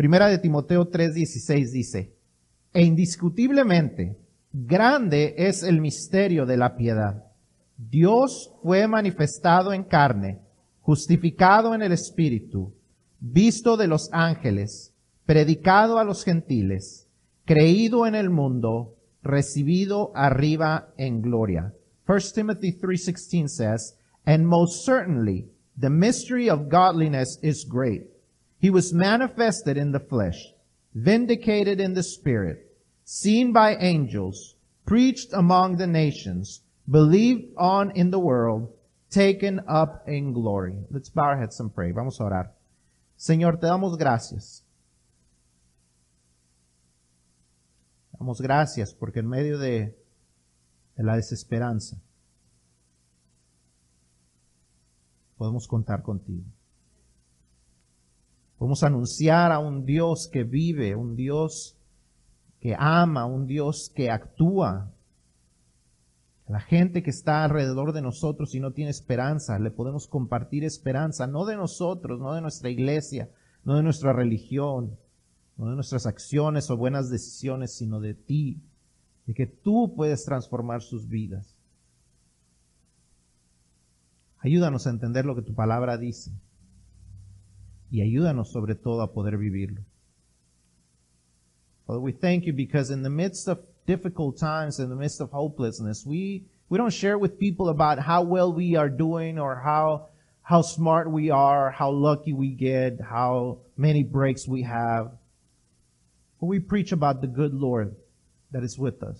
Primera 0.00 0.28
de 0.28 0.38
Timoteo 0.38 0.88
3:16 0.88 1.72
dice, 1.72 2.14
e 2.72 2.82
indiscutiblemente, 2.82 4.16
grande 4.50 5.34
es 5.36 5.62
el 5.62 5.82
misterio 5.82 6.46
de 6.46 6.56
la 6.56 6.74
piedad. 6.74 7.22
Dios 7.76 8.50
fue 8.62 8.88
manifestado 8.88 9.74
en 9.74 9.84
carne, 9.84 10.40
justificado 10.80 11.74
en 11.74 11.82
el 11.82 11.92
Espíritu, 11.92 12.72
visto 13.20 13.76
de 13.76 13.88
los 13.88 14.08
ángeles, 14.10 14.94
predicado 15.26 15.98
a 15.98 16.04
los 16.04 16.24
gentiles, 16.24 17.06
creído 17.44 18.06
en 18.06 18.14
el 18.14 18.30
mundo, 18.30 18.96
recibido 19.22 20.12
arriba 20.14 20.94
en 20.96 21.20
gloria. 21.20 21.74
1 22.06 22.32
Timothy 22.34 22.72
3:16 22.72 23.48
says, 23.48 23.98
and 24.24 24.46
most 24.46 24.82
certainly 24.82 25.50
the 25.78 25.90
mystery 25.90 26.48
of 26.48 26.70
godliness 26.70 27.38
is 27.42 27.68
great. 27.68 28.09
He 28.60 28.68
was 28.68 28.92
manifested 28.92 29.78
in 29.78 29.92
the 29.92 30.00
flesh, 30.00 30.52
vindicated 30.94 31.80
in 31.80 31.94
the 31.94 32.02
spirit, 32.02 32.76
seen 33.04 33.52
by 33.52 33.74
angels, 33.76 34.54
preached 34.84 35.32
among 35.32 35.78
the 35.78 35.86
nations, 35.86 36.60
believed 36.88 37.54
on 37.56 37.90
in 37.92 38.10
the 38.10 38.18
world, 38.18 38.68
taken 39.08 39.60
up 39.66 40.06
in 40.06 40.34
glory. 40.34 40.74
Let's 40.90 41.08
bow 41.08 41.22
our 41.22 41.38
heads 41.38 41.58
and 41.58 41.74
pray. 41.74 41.92
Vamos 41.92 42.20
a 42.20 42.24
orar. 42.24 42.50
Señor, 43.16 43.58
te 43.60 43.66
damos 43.66 43.96
gracias. 43.96 44.62
Damos 48.18 48.42
gracias 48.42 48.92
porque 48.92 49.20
en 49.20 49.28
medio 49.28 49.58
de, 49.58 49.96
de 50.96 51.02
la 51.02 51.16
desesperanza 51.16 51.96
podemos 55.38 55.66
contar 55.66 56.02
contigo. 56.02 56.44
Podemos 58.60 58.82
anunciar 58.82 59.52
a 59.52 59.58
un 59.58 59.86
Dios 59.86 60.28
que 60.30 60.44
vive, 60.44 60.94
un 60.94 61.16
Dios 61.16 61.78
que 62.60 62.76
ama, 62.78 63.24
un 63.24 63.46
Dios 63.46 63.90
que 63.96 64.10
actúa. 64.10 64.92
La 66.46 66.60
gente 66.60 67.02
que 67.02 67.08
está 67.08 67.42
alrededor 67.42 67.94
de 67.94 68.02
nosotros 68.02 68.54
y 68.54 68.60
no 68.60 68.72
tiene 68.72 68.90
esperanza, 68.90 69.58
le 69.58 69.70
podemos 69.70 70.06
compartir 70.06 70.62
esperanza, 70.62 71.26
no 71.26 71.46
de 71.46 71.56
nosotros, 71.56 72.20
no 72.20 72.34
de 72.34 72.42
nuestra 72.42 72.68
iglesia, 72.68 73.30
no 73.64 73.76
de 73.76 73.82
nuestra 73.82 74.12
religión, 74.12 74.98
no 75.56 75.70
de 75.70 75.74
nuestras 75.74 76.04
acciones 76.04 76.68
o 76.68 76.76
buenas 76.76 77.08
decisiones, 77.08 77.74
sino 77.74 77.98
de 77.98 78.12
ti, 78.12 78.60
de 79.26 79.32
que 79.32 79.46
tú 79.46 79.94
puedes 79.96 80.26
transformar 80.26 80.82
sus 80.82 81.08
vidas. 81.08 81.56
Ayúdanos 84.40 84.86
a 84.86 84.90
entender 84.90 85.24
lo 85.24 85.34
que 85.34 85.40
tu 85.40 85.54
palabra 85.54 85.96
dice 85.96 86.30
y 87.90 88.00
ayúdanos 88.00 88.48
sobre 88.52 88.74
todo 88.74 89.02
a 89.02 89.12
poder 89.12 89.36
vivirlo. 89.36 89.82
Father, 91.86 92.00
we 92.00 92.12
thank 92.12 92.46
you 92.46 92.52
because 92.52 92.90
in 92.90 93.02
the 93.02 93.10
midst 93.10 93.48
of 93.48 93.58
difficult 93.86 94.38
times, 94.38 94.78
in 94.78 94.88
the 94.88 94.96
midst 94.96 95.20
of 95.20 95.30
hopelessness, 95.32 96.06
we, 96.06 96.44
we 96.68 96.78
don't 96.78 96.92
share 96.92 97.18
with 97.18 97.38
people 97.38 97.68
about 97.68 97.98
how 97.98 98.22
well 98.22 98.52
we 98.52 98.76
are 98.76 98.88
doing 98.88 99.40
or 99.40 99.56
how, 99.56 100.06
how 100.42 100.62
smart 100.62 101.10
we 101.10 101.30
are, 101.30 101.72
how 101.72 101.90
lucky 101.90 102.32
we 102.32 102.50
get, 102.50 103.00
how 103.00 103.58
many 103.76 104.04
breaks 104.04 104.46
we 104.46 104.62
have. 104.62 105.10
But 106.38 106.46
we 106.46 106.60
preach 106.60 106.92
about 106.92 107.20
the 107.20 107.26
good 107.26 107.52
Lord 107.52 107.96
that 108.52 108.62
is 108.62 108.78
with 108.78 109.02
us. 109.02 109.18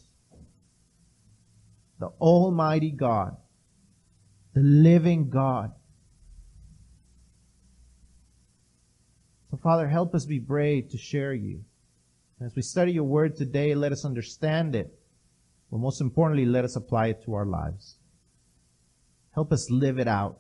The 1.99 2.07
Almighty 2.21 2.93
God, 2.93 3.37
the 4.55 4.63
living 4.63 5.29
God 5.29 5.73
Father, 9.63 9.89
help 9.89 10.15
us 10.15 10.25
be 10.25 10.39
brave 10.39 10.89
to 10.91 10.99
share 10.99 11.35
you. 11.35 11.65
As 12.41 12.55
we 12.57 12.63
study 12.63 12.93
your 12.93 13.05
word 13.05 13.37
today, 13.37 13.75
let 13.75 13.93
us 13.93 14.05
understand 14.05 14.75
it. 14.75 14.99
But 15.71 15.79
most 15.79 16.01
importantly, 16.01 16.47
let 16.47 16.65
us 16.65 16.77
apply 16.77 17.09
it 17.09 17.23
to 17.25 17.35
our 17.35 17.45
lives. 17.45 17.97
Help 19.33 19.53
us 19.53 19.71
live 19.71 19.99
it 19.99 20.09
out. 20.09 20.39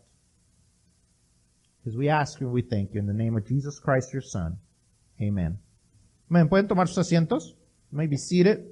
Because 1.78 1.96
we 1.96 2.08
ask 2.08 2.40
you 2.40 2.46
and 2.46 2.54
we 2.54 2.62
thank 2.62 2.94
you 2.94 3.00
in 3.00 3.06
the 3.06 3.12
name 3.12 3.36
of 3.36 3.46
Jesus 3.46 3.78
Christ, 3.78 4.12
your 4.12 4.22
Son. 4.22 4.58
Amen. 5.20 5.58
Amen. 6.30 6.48
¿Pueden 6.48 6.68
tomar 6.68 6.88
sus 6.88 6.98
asientos? 7.06 7.54
May 7.92 8.06
be 8.06 8.16
seated. 8.16 8.64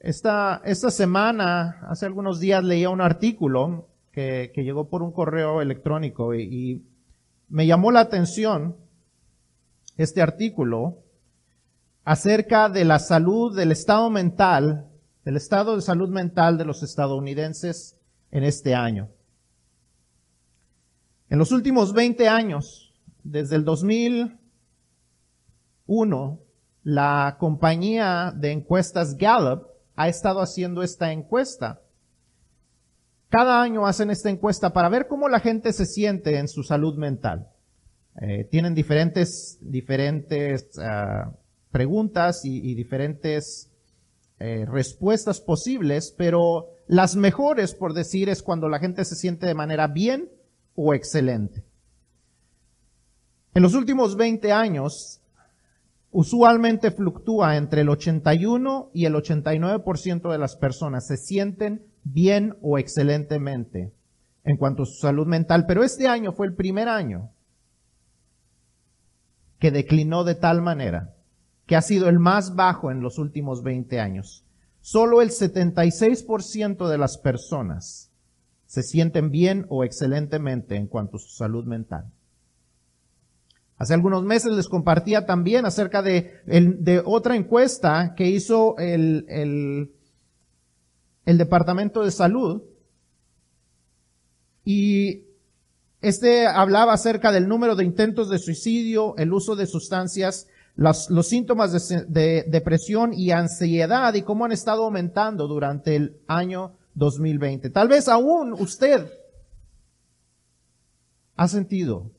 Esta, 0.00 0.62
esta 0.64 0.90
semana, 0.90 1.78
hace 1.88 2.06
algunos 2.06 2.40
días 2.40 2.64
leía 2.64 2.88
un 2.88 3.02
artículo 3.02 3.89
que, 4.12 4.52
llegó 4.56 4.88
por 4.88 5.02
un 5.02 5.12
correo 5.12 5.60
electrónico 5.60 6.34
y, 6.34 6.86
me 7.48 7.66
llamó 7.66 7.90
la 7.90 7.98
atención 7.98 8.76
este 9.96 10.22
artículo 10.22 10.98
acerca 12.04 12.68
de 12.68 12.84
la 12.84 13.00
salud, 13.00 13.56
del 13.56 13.72
estado 13.72 14.08
mental, 14.08 14.86
del 15.24 15.36
estado 15.36 15.74
de 15.74 15.82
salud 15.82 16.10
mental 16.10 16.58
de 16.58 16.64
los 16.64 16.84
estadounidenses 16.84 17.96
en 18.30 18.44
este 18.44 18.76
año. 18.76 19.08
En 21.28 21.38
los 21.38 21.50
últimos 21.50 21.92
20 21.92 22.28
años, 22.28 22.94
desde 23.24 23.56
el 23.56 23.64
2001, 23.64 26.38
la 26.84 27.36
compañía 27.40 28.32
de 28.34 28.52
encuestas 28.52 29.16
Gallup 29.16 29.66
ha 29.96 30.08
estado 30.08 30.40
haciendo 30.40 30.84
esta 30.84 31.10
encuesta 31.10 31.80
cada 33.30 33.62
año 33.62 33.86
hacen 33.86 34.10
esta 34.10 34.28
encuesta 34.28 34.72
para 34.72 34.88
ver 34.88 35.06
cómo 35.06 35.28
la 35.28 35.40
gente 35.40 35.72
se 35.72 35.86
siente 35.86 36.38
en 36.38 36.48
su 36.48 36.62
salud 36.62 36.96
mental. 36.96 37.48
Eh, 38.20 38.46
tienen 38.50 38.74
diferentes, 38.74 39.56
diferentes 39.62 40.68
uh, 40.76 41.30
preguntas 41.70 42.44
y, 42.44 42.58
y 42.70 42.74
diferentes 42.74 43.70
eh, 44.40 44.66
respuestas 44.66 45.40
posibles, 45.40 46.14
pero 46.16 46.70
las 46.86 47.14
mejores, 47.14 47.74
por 47.74 47.92
decir, 47.92 48.28
es 48.28 48.42
cuando 48.42 48.68
la 48.68 48.78
gente 48.78 49.04
se 49.04 49.14
siente 49.14 49.46
de 49.46 49.54
manera 49.54 49.86
bien 49.86 50.28
o 50.74 50.92
excelente. 50.92 51.62
En 53.54 53.62
los 53.62 53.74
últimos 53.74 54.16
20 54.16 54.50
años, 54.50 55.20
usualmente 56.10 56.90
fluctúa 56.90 57.58
entre 57.58 57.82
el 57.82 57.90
81 57.90 58.90
y 58.92 59.04
el 59.04 59.14
89% 59.14 60.32
de 60.32 60.38
las 60.38 60.56
personas 60.56 61.06
se 61.06 61.16
sienten 61.16 61.89
bien 62.04 62.56
o 62.62 62.78
excelentemente 62.78 63.92
en 64.44 64.56
cuanto 64.56 64.84
a 64.84 64.86
su 64.86 64.94
salud 64.94 65.26
mental, 65.26 65.64
pero 65.66 65.84
este 65.84 66.08
año 66.08 66.32
fue 66.32 66.46
el 66.46 66.54
primer 66.54 66.88
año 66.88 67.30
que 69.58 69.70
declinó 69.70 70.24
de 70.24 70.34
tal 70.34 70.62
manera 70.62 71.14
que 71.66 71.76
ha 71.76 71.82
sido 71.82 72.08
el 72.08 72.18
más 72.18 72.56
bajo 72.56 72.90
en 72.90 73.00
los 73.00 73.18
últimos 73.18 73.62
20 73.62 74.00
años. 74.00 74.44
Solo 74.80 75.22
el 75.22 75.30
76% 75.30 76.88
de 76.88 76.98
las 76.98 77.18
personas 77.18 78.10
se 78.66 78.82
sienten 78.82 79.30
bien 79.30 79.66
o 79.68 79.84
excelentemente 79.84 80.76
en 80.76 80.86
cuanto 80.86 81.18
a 81.18 81.20
su 81.20 81.28
salud 81.28 81.66
mental. 81.66 82.06
Hace 83.76 83.94
algunos 83.94 84.24
meses 84.24 84.52
les 84.52 84.68
compartía 84.68 85.26
también 85.26 85.64
acerca 85.64 86.02
de, 86.02 87.02
otra 87.04 87.36
encuesta 87.36 88.14
que 88.14 88.28
hizo 88.28 88.76
el, 88.78 89.24
el 89.28 89.92
el 91.30 91.38
Departamento 91.38 92.02
de 92.02 92.10
Salud 92.10 92.62
y 94.64 95.26
este 96.02 96.46
hablaba 96.46 96.92
acerca 96.92 97.30
del 97.30 97.46
número 97.46 97.76
de 97.76 97.84
intentos 97.84 98.28
de 98.28 98.38
suicidio, 98.38 99.16
el 99.16 99.32
uso 99.32 99.54
de 99.54 99.66
sustancias, 99.66 100.48
los, 100.74 101.08
síntomas 101.22 101.88
de, 101.88 102.04
de, 102.06 102.44
depresión 102.48 103.12
y 103.12 103.30
ansiedad 103.30 104.12
y 104.14 104.22
cómo 104.22 104.44
han 104.44 104.52
estado 104.52 104.84
aumentando 104.84 105.46
durante 105.46 105.94
el 105.94 106.16
año 106.26 106.76
2020. 106.94 107.70
Tal 107.70 107.86
vez 107.86 108.08
aún 108.08 108.52
usted 108.52 109.08
ha 111.36 111.46
sentido 111.46 112.10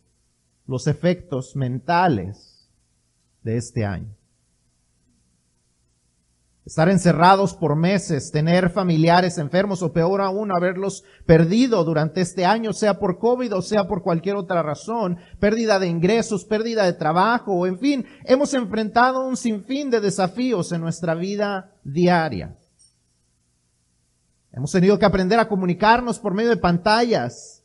los 0.68 0.88
efectos 0.88 1.56
mentales 1.58 2.70
de 3.44 3.58
este 3.58 3.84
año. 3.84 4.16
Estar 6.64 6.90
encerrados 6.90 7.56
por 7.56 7.76
meses, 7.76 8.32
tener 8.32 8.70
familiares 8.70 9.40
enfermos 9.40 9.82
o 9.82 9.92
peor 9.92 10.22
aún 10.22 10.52
haberlos 10.52 11.04
perdido 11.26 11.84
durante 11.84 12.22
este 12.22 12.46
año, 12.46 12.72
sea 12.72 13.00
por 13.00 13.18
COVID 13.18 13.56
o 13.56 13.62
sea 13.64 13.88
por 13.88 14.04
cualquier 14.04 14.36
otra 14.36 14.62
razón, 14.62 15.18
pérdida 15.40 15.80
de 15.80 15.88
ingresos, 15.88 16.46
pérdida 16.46 16.86
de 16.86 16.94
trabajo, 16.94 17.66
en 17.66 17.80
fin, 17.80 18.06
hemos 18.26 18.54
enfrentado 18.54 19.26
un 19.28 19.38
sinfín 19.38 19.90
de 19.90 20.02
desafíos 20.02 20.72
en 20.72 20.82
nuestra 20.82 21.16
vida 21.16 21.72
diaria. 21.84 22.56
Hemos 24.52 24.72
tenido 24.72 25.00
que 25.00 25.06
aprender 25.06 25.40
a 25.40 25.48
comunicarnos 25.48 26.20
por 26.20 26.36
medio 26.36 26.50
de 26.50 26.58
pantallas. 26.58 27.64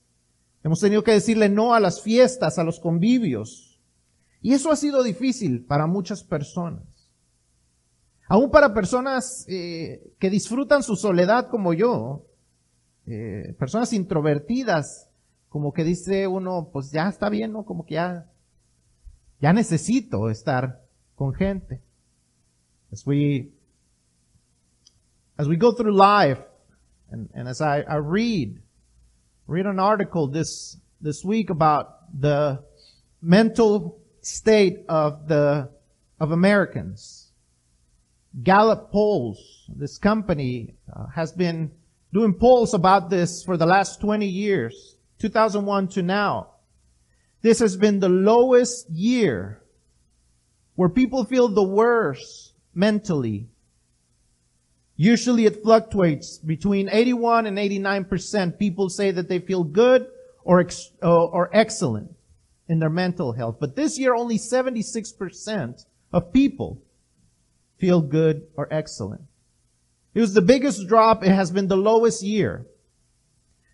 Hemos 0.63 0.81
tenido 0.81 1.03
que 1.03 1.13
decirle 1.13 1.49
no 1.49 1.75
a 1.75 1.81
las 1.81 2.01
fiestas, 2.01 2.59
a 2.59 2.65
los 2.65 2.81
convivios. 2.81 3.81
Y 4.41 4.55
eso 4.55 4.71
ha 4.71 4.77
sido 4.77 5.03
difícil 5.03 5.67
para 5.67 5.87
muchas 5.87 6.23
personas. 6.23 6.96
Aún 8.29 8.51
para 8.51 8.75
personas 8.75 9.47
eh, 9.49 10.15
que 10.19 10.31
disfrutan 10.31 10.83
su 10.83 10.97
soledad 10.97 11.49
como 11.49 11.73
yo, 11.73 12.27
eh, 13.07 13.55
personas 13.59 13.93
introvertidas 13.93 15.09
como 15.49 15.73
que 15.73 15.85
dice 15.85 16.27
uno, 16.27 16.69
pues 16.71 16.91
ya 16.91 17.09
está 17.09 17.31
bien, 17.31 17.53
¿no? 17.53 17.65
Como 17.65 17.87
que 17.87 17.95
ya, 17.95 18.27
ya 19.41 19.53
necesito 19.53 20.29
estar 20.29 20.83
con 21.15 21.33
gente. 21.33 21.81
As 22.93 23.07
we, 23.07 23.53
as 25.39 25.49
we 25.49 25.57
go 25.57 25.73
through 25.73 25.97
life, 25.97 26.43
and, 27.11 27.49
as 27.49 27.61
I, 27.61 27.85
I 27.89 27.97
read, 27.97 28.61
read 29.47 29.67
an 29.67 29.79
article 29.79 30.29
this, 30.29 30.79
this 31.01 31.25
week 31.25 31.49
about 31.49 31.87
the 32.13 32.63
mental 33.23 33.99
state 34.21 34.85
of 34.89 35.27
the, 35.27 35.71
of 36.21 36.33
Americans. 36.33 37.26
Gallup 38.43 38.93
polls, 38.93 39.65
this 39.69 39.97
company 39.97 40.75
uh, 40.95 41.07
has 41.15 41.33
been 41.33 41.71
doing 42.13 42.35
polls 42.35 42.75
about 42.75 43.09
this 43.09 43.43
for 43.43 43.57
the 43.57 43.67
last 43.67 44.01
20 44.01 44.27
years, 44.27 44.97
2001 45.19 45.89
to 45.89 46.03
now. 46.03 46.49
This 47.41 47.61
has 47.61 47.77
been 47.77 48.01
the 48.01 48.11
lowest 48.11 48.91
year 48.91 49.63
where 50.75 50.91
people 50.91 51.25
feel 51.25 51.49
the 51.49 51.63
worst 51.63 52.53
mentally. 52.75 53.49
Usually 54.97 55.47
it 55.47 55.63
fluctuates 55.63 56.39
between 56.39 56.91
81 56.91 57.47
and 57.47 57.57
89%. 57.57 58.59
People 58.59 58.91
say 58.91 59.11
that 59.13 59.29
they 59.29 59.39
feel 59.39 59.65
good 59.65 60.09
or, 60.45 60.61
ex- 60.61 60.91
uh, 61.03 61.25
or 61.25 61.49
excellent 61.55 62.15
in 62.69 62.81
their 62.81 62.91
mental 62.91 63.33
health. 63.33 63.57
But 63.61 63.77
this 63.77 63.99
year 63.99 64.15
only 64.15 64.39
76% 64.39 65.87
of 66.13 66.33
people 66.33 66.83
feel 67.79 68.01
good 68.01 68.47
or 68.57 68.69
excellent. 68.71 69.23
It 70.15 70.21
was 70.21 70.35
the 70.35 70.43
biggest 70.43 70.89
drop. 70.89 71.23
It 71.25 71.31
has 71.31 71.51
been 71.51 71.69
the 71.69 71.77
lowest 71.77 72.23
year. 72.23 72.67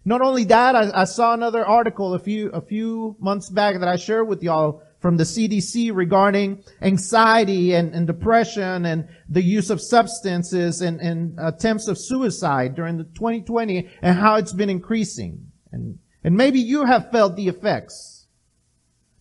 Not 0.05 0.21
only 0.21 0.45
that, 0.45 0.75
I, 0.75 1.03
I, 1.03 1.05
saw 1.05 1.33
another 1.33 1.65
article 1.65 2.15
a 2.15 2.19
few, 2.19 2.49
a 2.49 2.61
few 2.61 3.17
months 3.21 3.49
back 3.49 3.79
that 3.79 3.89
I 3.89 3.95
shared 3.95 4.27
with 4.27 4.43
y'all 4.43 4.83
from 4.99 5.17
the 5.17 5.25
CDC 5.25 5.95
regarding 5.95 6.65
anxiety 6.81 7.75
and, 7.75 7.95
and 7.95 8.07
depression 8.07 8.85
and 8.85 9.09
the 9.29 9.43
use 9.43 9.71
of 9.71 9.81
substances 9.81 10.81
and, 10.81 11.01
and 11.01 11.39
attempts 11.39 11.87
of 11.87 11.99
suicide 11.99 12.75
during 12.75 12.99
the 12.99 13.05
2020 13.05 13.89
and 14.03 14.19
how 14.19 14.35
it's 14.37 14.53
been 14.53 14.71
increasing. 14.71 15.47
And, 15.71 16.01
and 16.25 16.37
maybe 16.37 16.59
you 16.59 16.85
have 16.85 17.13
felt 17.13 17.37
the 17.37 17.47
effects. 17.47 18.27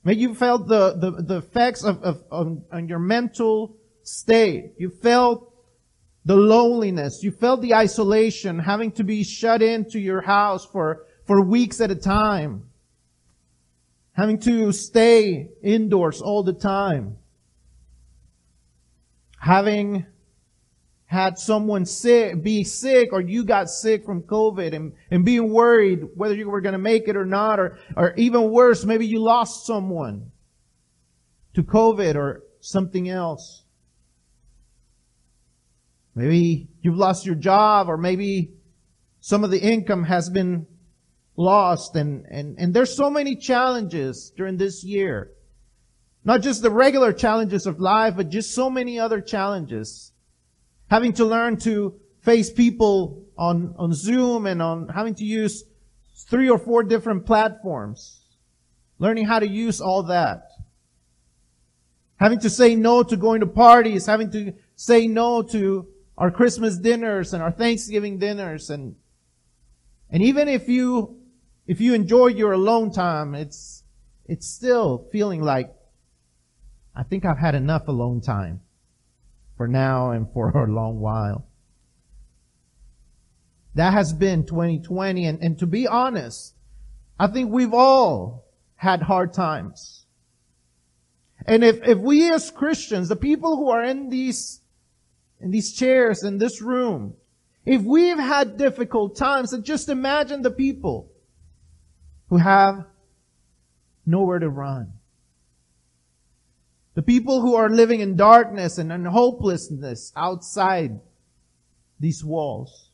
Maybe 0.04 0.22
you 0.22 0.34
felt 0.34 0.68
the, 0.68 0.94
the, 0.94 1.12
the 1.12 1.38
effects 1.38 1.84
of, 1.84 2.01
of, 2.01 2.24
of 2.31 2.63
on 2.72 2.88
your 2.88 3.00
mental 3.00 3.77
state. 4.12 4.74
You 4.78 4.90
felt 4.90 5.54
the 6.25 6.36
loneliness. 6.36 7.24
You 7.24 7.31
felt 7.31 7.62
the 7.62 7.74
isolation, 7.74 8.60
having 8.60 8.92
to 8.94 9.04
be 9.04 9.24
shut 9.24 9.62
into 9.62 10.00
your 10.00 10.22
house 10.22 10.66
for, 10.66 11.06
for 11.25 11.42
weeks 11.42 11.80
at 11.80 11.92
a 11.92 11.96
time. 11.96 12.66
Having 14.13 14.40
to 14.42 14.72
stay 14.74 15.50
indoors 15.63 16.22
all 16.22 16.44
the 16.44 16.54
time. 16.54 17.18
Having 19.40 20.06
had 21.06 21.40
someone 21.40 21.86
sick, 21.86 22.44
be 22.44 22.63
sick, 22.63 23.10
or 23.13 23.22
you 23.22 23.44
got 23.44 23.69
sick 23.69 24.06
from 24.06 24.24
COVID 24.24 24.75
and, 24.75 24.94
and 25.10 25.25
being 25.25 25.52
worried 25.52 26.06
whether 26.16 26.36
you 26.36 26.50
were 26.50 26.62
going 26.62 26.74
to 26.74 26.80
make 26.80 27.08
it 27.08 27.16
or 27.16 27.25
not, 27.25 27.60
or, 27.60 27.78
or 27.96 28.13
even 28.16 28.52
worse, 28.52 28.84
maybe 28.86 29.08
you 29.08 29.19
lost 29.19 29.66
someone 29.66 30.31
to 31.54 31.63
COVID 31.63 32.16
or 32.16 32.44
something 32.60 33.10
else. 33.10 33.61
Maybe 36.16 36.68
you've 36.81 36.98
lost 36.98 37.25
your 37.25 37.36
job 37.36 37.88
or 37.90 37.98
maybe 37.98 38.52
some 39.19 39.44
of 39.44 39.52
the 39.52 39.60
income 39.60 40.04
has 40.04 40.30
been 40.30 40.68
lost 41.38 41.96
and, 41.96 42.25
and, 42.30 42.58
and 42.60 42.74
there's 42.74 42.96
so 42.96 43.10
many 43.10 43.36
challenges 43.36 44.31
during 44.36 44.58
this 44.58 44.84
year. 44.84 45.31
Not 46.24 46.42
just 46.42 46.62
the 46.62 46.69
regular 46.69 47.13
challenges 47.13 47.66
of 47.66 47.80
life, 47.80 48.16
but 48.16 48.30
just 48.30 48.54
so 48.54 48.69
many 48.69 49.00
other 49.00 49.22
challenges. 49.22 50.12
Having 50.90 51.13
to 51.13 51.25
learn 51.25 51.58
to 51.58 52.00
face 52.22 52.52
people 52.52 53.25
on, 53.38 53.74
on 53.78 53.94
Zoom 53.94 54.46
and 54.46 54.62
on 54.62 54.90
having 54.90 55.16
to 55.16 55.24
use 55.24 55.63
three 56.30 56.50
or 56.50 56.60
four 56.60 56.84
different 56.84 57.25
platforms. 57.25 58.22
Learning 59.00 59.25
how 59.25 59.40
to 59.40 59.48
use 59.48 59.81
all 59.81 60.04
that. 60.04 60.44
Having 62.18 62.42
to 62.42 62.50
say 62.52 62.75
no 62.75 63.02
to 63.02 63.18
going 63.18 63.40
to 63.40 63.48
parties, 63.48 64.06
having 64.06 64.30
to 64.31 64.54
say 64.75 65.08
no 65.08 65.42
to 65.42 65.88
our 66.21 66.29
Christmas 66.29 66.77
dinners 66.77 67.33
and 67.33 67.41
our 67.41 67.50
Thanksgiving 67.50 68.19
dinners 68.19 68.69
and 68.69 68.95
and 70.12 70.21
even 70.21 70.47
if 70.47 70.69
you 70.69 71.19
if 71.65 71.81
you 71.81 71.95
enjoy 71.95 72.27
your 72.27 72.51
alone 72.51 72.91
time, 72.91 73.33
it's 73.33 73.83
it's 74.25 74.45
still 74.45 75.09
feeling 75.12 75.41
like 75.41 75.73
I 76.95 77.01
think 77.01 77.25
I've 77.25 77.39
had 77.39 77.56
enough 77.56 77.88
alone 77.88 78.21
time 78.21 78.62
for 79.57 79.68
now 79.68 80.12
and 80.12 80.31
for 80.31 80.51
a 80.51 80.71
long 80.71 81.00
while. 81.00 81.47
That 83.74 83.94
has 83.94 84.13
been 84.13 84.45
2020 84.45 85.25
and, 85.25 85.41
and 85.41 85.57
to 85.57 85.65
be 85.65 85.88
honest, 85.88 86.53
I 87.19 87.27
think 87.27 87.50
we've 87.50 87.74
all 87.74 88.45
had 88.75 89.01
hard 89.01 89.33
times. 89.33 90.06
And 91.47 91.63
if, 91.63 91.81
if 91.88 91.97
we 91.97 92.31
as 92.31 92.51
Christians, 92.51 93.09
the 93.09 93.15
people 93.15 93.56
who 93.56 93.69
are 93.69 93.83
in 93.83 94.09
these 94.09 94.61
in 95.41 95.51
these 95.51 95.73
chairs 95.73 96.23
in 96.23 96.38
this 96.38 96.61
room, 96.61 97.15
if 97.65 97.81
we've 97.81 98.17
had 98.17 98.57
difficult 98.57 99.15
times, 99.15 99.51
then 99.51 99.63
just 99.63 99.89
imagine 99.89 100.41
the 100.41 100.51
people 100.51 101.11
who 102.29 102.38
have 102.38 102.85
nowhere 104.05 104.39
to 104.39 104.49
run. 104.49 104.93
The 106.93 107.01
people 107.01 107.41
who 107.41 107.55
are 107.55 107.69
living 107.69 107.99
in 108.01 108.15
darkness 108.15 108.77
and 108.77 108.91
in 108.91 109.05
hopelessness 109.05 110.11
outside 110.15 110.99
these 111.99 112.23
walls. 112.23 112.89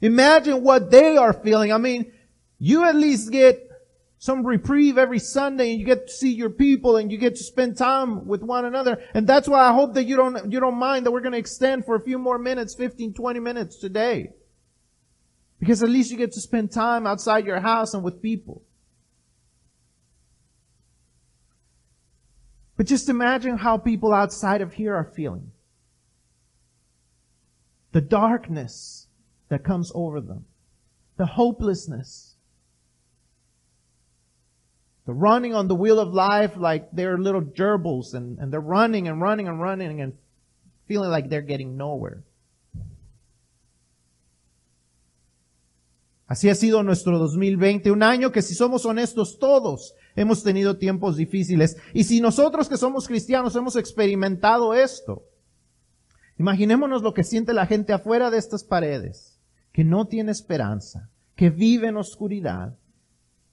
Imagine 0.00 0.62
what 0.62 0.90
they 0.90 1.16
are 1.16 1.32
feeling. 1.32 1.72
I 1.72 1.78
mean, 1.78 2.12
you 2.58 2.84
at 2.84 2.94
least 2.94 3.32
get 3.32 3.63
some 4.24 4.46
reprieve 4.46 4.96
every 4.96 5.18
Sunday 5.18 5.72
and 5.72 5.78
you 5.78 5.84
get 5.84 6.06
to 6.06 6.12
see 6.14 6.32
your 6.32 6.48
people 6.48 6.96
and 6.96 7.12
you 7.12 7.18
get 7.18 7.36
to 7.36 7.44
spend 7.44 7.76
time 7.76 8.26
with 8.26 8.42
one 8.42 8.64
another. 8.64 8.98
And 9.12 9.26
that's 9.26 9.46
why 9.46 9.68
I 9.68 9.74
hope 9.74 9.92
that 9.96 10.04
you 10.04 10.16
don't, 10.16 10.50
you 10.50 10.60
don't 10.60 10.78
mind 10.78 11.04
that 11.04 11.10
we're 11.10 11.20
going 11.20 11.34
to 11.34 11.38
extend 11.38 11.84
for 11.84 11.94
a 11.94 12.00
few 12.00 12.18
more 12.18 12.38
minutes, 12.38 12.74
15, 12.74 13.12
20 13.12 13.40
minutes 13.40 13.76
today. 13.76 14.30
Because 15.60 15.82
at 15.82 15.90
least 15.90 16.10
you 16.10 16.16
get 16.16 16.32
to 16.32 16.40
spend 16.40 16.72
time 16.72 17.06
outside 17.06 17.44
your 17.44 17.60
house 17.60 17.92
and 17.92 18.02
with 18.02 18.22
people. 18.22 18.62
But 22.78 22.86
just 22.86 23.10
imagine 23.10 23.58
how 23.58 23.76
people 23.76 24.14
outside 24.14 24.62
of 24.62 24.72
here 24.72 24.94
are 24.94 25.12
feeling. 25.14 25.50
The 27.92 28.00
darkness 28.00 29.06
that 29.50 29.64
comes 29.64 29.92
over 29.94 30.22
them. 30.22 30.46
The 31.18 31.26
hopelessness 31.26 32.33
they're 35.06 35.14
running 35.14 35.54
on 35.54 35.68
the 35.68 35.74
wheel 35.74 35.98
of 35.98 36.14
life 36.14 36.56
like 36.56 36.88
they're 36.92 37.18
little 37.18 37.42
gerbils 37.42 38.14
and, 38.14 38.38
and 38.38 38.52
they're 38.52 38.60
running 38.60 39.06
and 39.06 39.20
running 39.20 39.48
and 39.48 39.60
running 39.60 40.00
and 40.00 40.14
feeling 40.86 41.10
like 41.10 41.28
they're 41.28 41.42
getting 41.42 41.76
nowhere. 41.76 42.22
Así 46.26 46.48
ha 46.48 46.54
sido 46.54 46.82
nuestro 46.82 47.18
2020, 47.18 47.90
un 47.90 48.02
año 48.02 48.32
que 48.32 48.40
si 48.40 48.54
somos 48.54 48.86
honestos 48.86 49.38
todos 49.38 49.94
hemos 50.16 50.42
tenido 50.42 50.78
tiempos 50.78 51.16
difíciles. 51.16 51.76
Y 51.92 52.04
si 52.04 52.20
nosotros 52.20 52.68
que 52.68 52.78
somos 52.78 53.06
cristianos 53.06 53.54
hemos 53.56 53.76
experimentado 53.76 54.72
esto, 54.72 55.22
imaginémonos 56.38 57.02
lo 57.02 57.12
que 57.12 57.24
siente 57.24 57.52
la 57.52 57.66
gente 57.66 57.92
afuera 57.92 58.30
de 58.30 58.38
estas 58.38 58.64
paredes, 58.64 59.38
que 59.72 59.84
no 59.84 60.06
tiene 60.06 60.32
esperanza, 60.32 61.10
que 61.36 61.50
vive 61.50 61.88
en 61.88 61.98
oscuridad, 61.98 62.74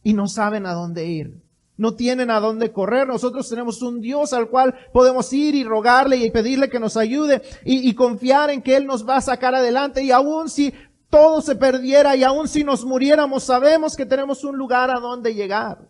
y 0.04 0.14
no 0.14 0.28
saben 0.28 0.66
a 0.66 0.74
dónde 0.74 1.06
ir. 1.06 1.42
No 1.78 1.96
tienen 1.96 2.30
a 2.30 2.40
dónde 2.40 2.72
correr. 2.72 3.08
Nosotros 3.08 3.50
tenemos 3.50 3.82
un 3.82 4.02
Dios 4.02 4.34
al 4.34 4.50
cual 4.50 4.76
podemos 4.94 5.32
ir 5.34 5.56
y 5.56 5.64
rogarle 5.64 6.18
y 6.18 6.30
pedirle 6.30 6.70
que 6.70 6.80
nos 6.80 6.96
ayude 6.96 7.42
y, 7.66 7.94
confiar 7.96 8.50
en 8.52 8.62
que 8.62 8.76
Él 8.76 8.86
nos 8.86 9.08
va 9.08 9.18
a 9.18 9.22
sacar 9.22 9.56
adelante. 9.56 10.04
Y 10.04 10.12
aun 10.12 10.50
si 10.50 10.74
todo 11.10 11.42
se 11.42 11.56
perdiera 11.56 12.16
y 12.16 12.24
aun 12.24 12.48
si 12.48 12.64
nos 12.64 12.86
muriéramos, 12.86 13.44
sabemos 13.44 13.96
que 13.96 14.06
tenemos 14.06 14.44
un 14.44 14.58
lugar 14.58 14.92
a 14.92 15.00
donde 15.00 15.34
llegar. 15.34 15.90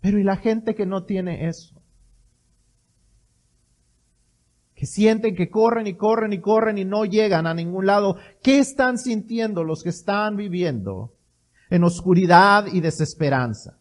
Pero 0.00 0.18
¿y 0.18 0.24
la 0.24 0.36
gente 0.36 0.74
que 0.74 0.86
no 0.86 1.04
tiene 1.04 1.48
eso? 1.48 1.82
que 4.82 4.86
sienten 4.86 5.36
que 5.36 5.48
corren 5.48 5.86
y 5.86 5.94
corren 5.94 6.32
y 6.32 6.40
corren 6.40 6.76
y 6.76 6.84
no 6.84 7.04
llegan 7.04 7.46
a 7.46 7.54
ningún 7.54 7.86
lado. 7.86 8.16
¿Qué 8.42 8.58
están 8.58 8.98
sintiendo 8.98 9.62
los 9.62 9.84
que 9.84 9.90
están 9.90 10.36
viviendo 10.36 11.14
en 11.72 11.84
oscuridad 11.84 12.66
y 12.70 12.82
desesperanza. 12.82 13.78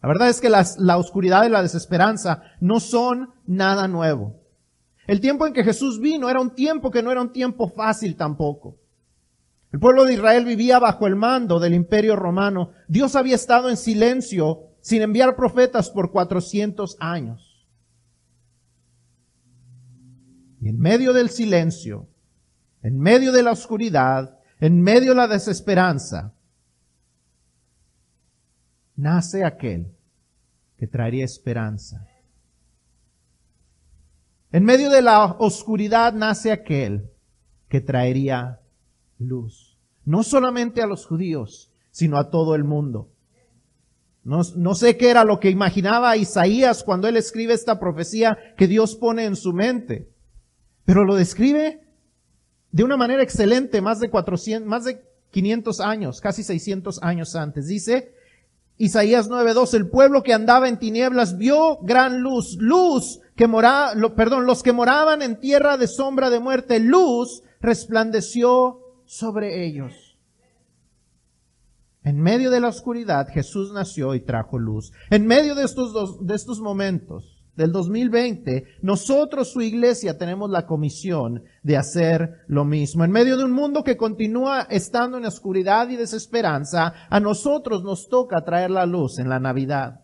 La 0.00 0.08
verdad 0.08 0.30
es 0.30 0.40
que 0.40 0.48
la 0.48 0.96
oscuridad 0.96 1.44
y 1.44 1.50
la 1.50 1.60
desesperanza 1.60 2.44
no 2.60 2.80
son 2.80 3.34
nada 3.46 3.86
nuevo. 3.86 4.40
El 5.06 5.20
tiempo 5.20 5.46
en 5.46 5.52
que 5.52 5.64
Jesús 5.64 6.00
vino 6.00 6.30
era 6.30 6.40
un 6.40 6.54
tiempo 6.54 6.90
que 6.90 7.02
no 7.02 7.12
era 7.12 7.20
un 7.20 7.30
tiempo 7.30 7.68
fácil 7.68 8.16
tampoco. 8.16 8.78
El 9.70 9.78
pueblo 9.78 10.06
de 10.06 10.14
Israel 10.14 10.46
vivía 10.46 10.78
bajo 10.78 11.06
el 11.06 11.14
mando 11.14 11.60
del 11.60 11.74
imperio 11.74 12.16
romano. 12.16 12.70
Dios 12.88 13.14
había 13.14 13.34
estado 13.34 13.68
en 13.68 13.76
silencio 13.76 14.70
sin 14.80 15.02
enviar 15.02 15.36
profetas 15.36 15.90
por 15.90 16.10
400 16.10 16.96
años. 17.00 17.66
Y 20.62 20.70
en 20.70 20.78
medio 20.78 21.12
del 21.12 21.28
silencio, 21.28 22.08
en 22.82 22.98
medio 22.98 23.30
de 23.30 23.42
la 23.42 23.50
oscuridad, 23.52 24.35
en 24.60 24.80
medio 24.80 25.10
de 25.10 25.16
la 25.16 25.28
desesperanza, 25.28 26.32
nace 28.96 29.44
aquel 29.44 29.94
que 30.76 30.86
traería 30.86 31.24
esperanza. 31.24 32.08
En 34.52 34.64
medio 34.64 34.88
de 34.90 35.02
la 35.02 35.24
oscuridad 35.38 36.14
nace 36.14 36.52
aquel 36.52 37.10
que 37.68 37.80
traería 37.80 38.60
luz. 39.18 39.78
No 40.04 40.22
solamente 40.22 40.82
a 40.82 40.86
los 40.86 41.04
judíos, 41.04 41.70
sino 41.90 42.16
a 42.16 42.30
todo 42.30 42.54
el 42.54 42.64
mundo. 42.64 43.10
No, 44.24 44.42
no, 44.56 44.74
sé 44.74 44.96
qué 44.96 45.10
era 45.10 45.24
lo 45.24 45.38
que 45.38 45.50
imaginaba 45.50 46.16
Isaías 46.16 46.82
cuando 46.82 47.06
él 47.06 47.16
escribe 47.16 47.54
esta 47.54 47.78
profecía 47.78 48.38
que 48.56 48.66
Dios 48.66 48.96
pone 48.96 49.24
en 49.24 49.36
su 49.36 49.52
mente, 49.52 50.10
pero 50.84 51.04
lo 51.04 51.14
describe 51.14 51.85
de 52.76 52.84
una 52.84 52.98
manera 52.98 53.22
excelente 53.22 53.80
más 53.80 54.00
de 54.00 54.10
400, 54.10 54.68
más 54.68 54.84
de 54.84 55.02
500 55.30 55.80
años, 55.80 56.20
casi 56.20 56.42
600 56.42 57.02
años 57.02 57.34
antes. 57.34 57.68
Dice 57.68 58.12
Isaías 58.76 59.30
9:2, 59.30 59.72
el 59.72 59.88
pueblo 59.88 60.22
que 60.22 60.34
andaba 60.34 60.68
en 60.68 60.78
tinieblas 60.78 61.38
vio 61.38 61.78
gran 61.78 62.20
luz, 62.20 62.58
luz 62.60 63.20
que 63.34 63.46
moraba, 63.46 63.94
perdón, 64.14 64.44
los 64.44 64.62
que 64.62 64.74
moraban 64.74 65.22
en 65.22 65.40
tierra 65.40 65.78
de 65.78 65.88
sombra 65.88 66.28
de 66.28 66.38
muerte, 66.38 66.78
luz 66.78 67.42
resplandeció 67.62 68.80
sobre 69.06 69.64
ellos. 69.64 70.18
En 72.02 72.20
medio 72.20 72.50
de 72.50 72.60
la 72.60 72.68
oscuridad 72.68 73.28
Jesús 73.28 73.72
nació 73.72 74.14
y 74.14 74.20
trajo 74.20 74.58
luz. 74.58 74.92
En 75.08 75.26
medio 75.26 75.54
de 75.54 75.64
estos 75.64 75.94
dos, 75.94 76.26
de 76.26 76.34
estos 76.34 76.60
momentos 76.60 77.35
del 77.56 77.72
2020, 77.72 78.64
nosotros, 78.82 79.50
su 79.50 79.62
iglesia, 79.62 80.18
tenemos 80.18 80.50
la 80.50 80.66
comisión 80.66 81.42
de 81.62 81.76
hacer 81.76 82.44
lo 82.46 82.64
mismo. 82.64 83.04
En 83.04 83.10
medio 83.10 83.36
de 83.36 83.44
un 83.44 83.52
mundo 83.52 83.82
que 83.82 83.96
continúa 83.96 84.66
estando 84.70 85.16
en 85.16 85.24
oscuridad 85.24 85.88
y 85.88 85.96
desesperanza, 85.96 86.92
a 87.08 87.18
nosotros 87.18 87.82
nos 87.82 88.08
toca 88.08 88.44
traer 88.44 88.70
la 88.70 88.86
luz 88.86 89.18
en 89.18 89.28
la 89.28 89.40
Navidad. 89.40 90.02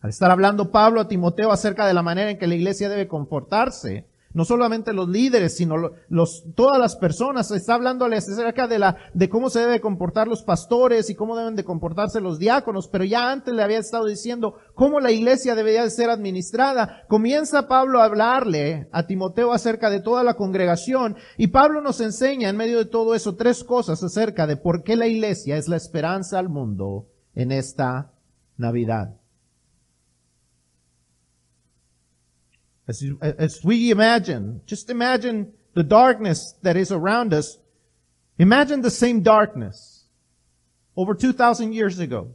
Al 0.00 0.10
estar 0.10 0.30
hablando 0.30 0.70
Pablo 0.70 1.00
a 1.00 1.08
Timoteo 1.08 1.52
acerca 1.52 1.86
de 1.86 1.94
la 1.94 2.02
manera 2.02 2.30
en 2.30 2.38
que 2.38 2.46
la 2.46 2.54
iglesia 2.54 2.88
debe 2.88 3.08
comportarse, 3.08 4.06
no 4.36 4.44
solamente 4.44 4.92
los 4.92 5.08
líderes, 5.08 5.56
sino 5.56 5.92
los, 6.10 6.44
todas 6.54 6.78
las 6.78 6.94
personas. 6.94 7.50
Está 7.50 7.72
hablándoles 7.72 8.28
acerca 8.28 8.68
de 8.68 8.78
la, 8.78 8.98
de 9.14 9.30
cómo 9.30 9.48
se 9.48 9.60
debe 9.60 9.80
comportar 9.80 10.28
los 10.28 10.42
pastores 10.42 11.08
y 11.08 11.14
cómo 11.14 11.38
deben 11.38 11.56
de 11.56 11.64
comportarse 11.64 12.20
los 12.20 12.38
diáconos, 12.38 12.86
pero 12.86 13.04
ya 13.04 13.32
antes 13.32 13.54
le 13.54 13.62
había 13.62 13.78
estado 13.78 14.04
diciendo 14.04 14.56
cómo 14.74 15.00
la 15.00 15.10
iglesia 15.10 15.54
debería 15.54 15.84
de 15.84 15.90
ser 15.90 16.10
administrada. 16.10 17.04
Comienza 17.08 17.66
Pablo 17.66 18.02
a 18.02 18.04
hablarle 18.04 18.88
a 18.92 19.06
Timoteo 19.06 19.54
acerca 19.54 19.88
de 19.88 20.02
toda 20.02 20.22
la 20.22 20.34
congregación 20.34 21.16
y 21.38 21.46
Pablo 21.46 21.80
nos 21.80 22.02
enseña 22.02 22.50
en 22.50 22.58
medio 22.58 22.76
de 22.76 22.84
todo 22.84 23.14
eso 23.14 23.36
tres 23.36 23.64
cosas 23.64 24.02
acerca 24.02 24.46
de 24.46 24.58
por 24.58 24.82
qué 24.82 24.96
la 24.96 25.06
iglesia 25.06 25.56
es 25.56 25.66
la 25.66 25.76
esperanza 25.76 26.38
al 26.38 26.50
mundo 26.50 27.06
en 27.34 27.52
esta 27.52 28.12
Navidad. 28.58 29.16
As, 32.88 33.02
as 33.20 33.64
we 33.64 33.90
imagine, 33.90 34.60
just 34.66 34.90
imagine 34.90 35.52
the 35.74 35.82
darkness 35.82 36.54
that 36.62 36.76
is 36.76 36.92
around 36.92 37.34
us. 37.34 37.58
Imagine 38.38 38.82
the 38.82 38.90
same 38.90 39.22
darkness 39.22 40.04
over 40.96 41.14
2,000 41.14 41.72
years 41.72 41.98
ago. 41.98 42.34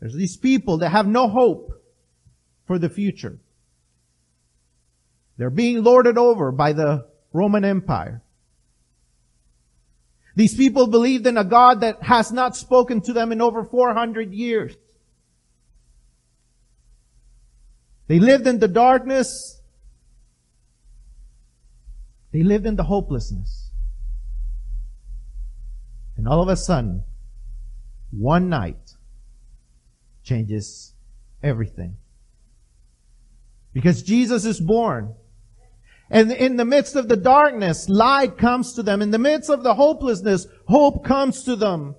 There's 0.00 0.14
these 0.14 0.36
people 0.36 0.78
that 0.78 0.90
have 0.90 1.06
no 1.06 1.28
hope 1.28 1.72
for 2.66 2.78
the 2.78 2.88
future. 2.88 3.38
They're 5.36 5.50
being 5.50 5.82
lorded 5.82 6.18
over 6.18 6.52
by 6.52 6.72
the 6.72 7.06
Roman 7.32 7.64
Empire. 7.64 8.22
These 10.34 10.54
people 10.54 10.86
believed 10.86 11.26
in 11.26 11.36
a 11.36 11.44
God 11.44 11.80
that 11.80 12.02
has 12.02 12.30
not 12.30 12.56
spoken 12.56 13.00
to 13.02 13.12
them 13.12 13.32
in 13.32 13.40
over 13.40 13.64
400 13.64 14.32
years. 14.32 14.76
They 18.08 18.18
lived 18.18 18.46
in 18.46 18.58
the 18.58 18.68
darkness. 18.68 19.60
They 22.32 22.42
lived 22.42 22.66
in 22.66 22.76
the 22.76 22.84
hopelessness. 22.84 23.70
And 26.16 26.26
all 26.26 26.42
of 26.42 26.48
a 26.48 26.56
sudden, 26.56 27.04
one 28.10 28.48
night 28.48 28.94
changes 30.24 30.94
everything. 31.42 31.96
Because 33.72 34.02
Jesus 34.02 34.44
is 34.44 34.58
born. 34.58 35.14
And 36.10 36.32
in 36.32 36.56
the 36.56 36.64
midst 36.64 36.96
of 36.96 37.08
the 37.08 37.16
darkness, 37.16 37.88
light 37.88 38.38
comes 38.38 38.72
to 38.72 38.82
them. 38.82 39.02
In 39.02 39.10
the 39.10 39.18
midst 39.18 39.50
of 39.50 39.62
the 39.62 39.74
hopelessness, 39.74 40.46
hope 40.66 41.04
comes 41.04 41.44
to 41.44 41.54
them. 41.54 41.94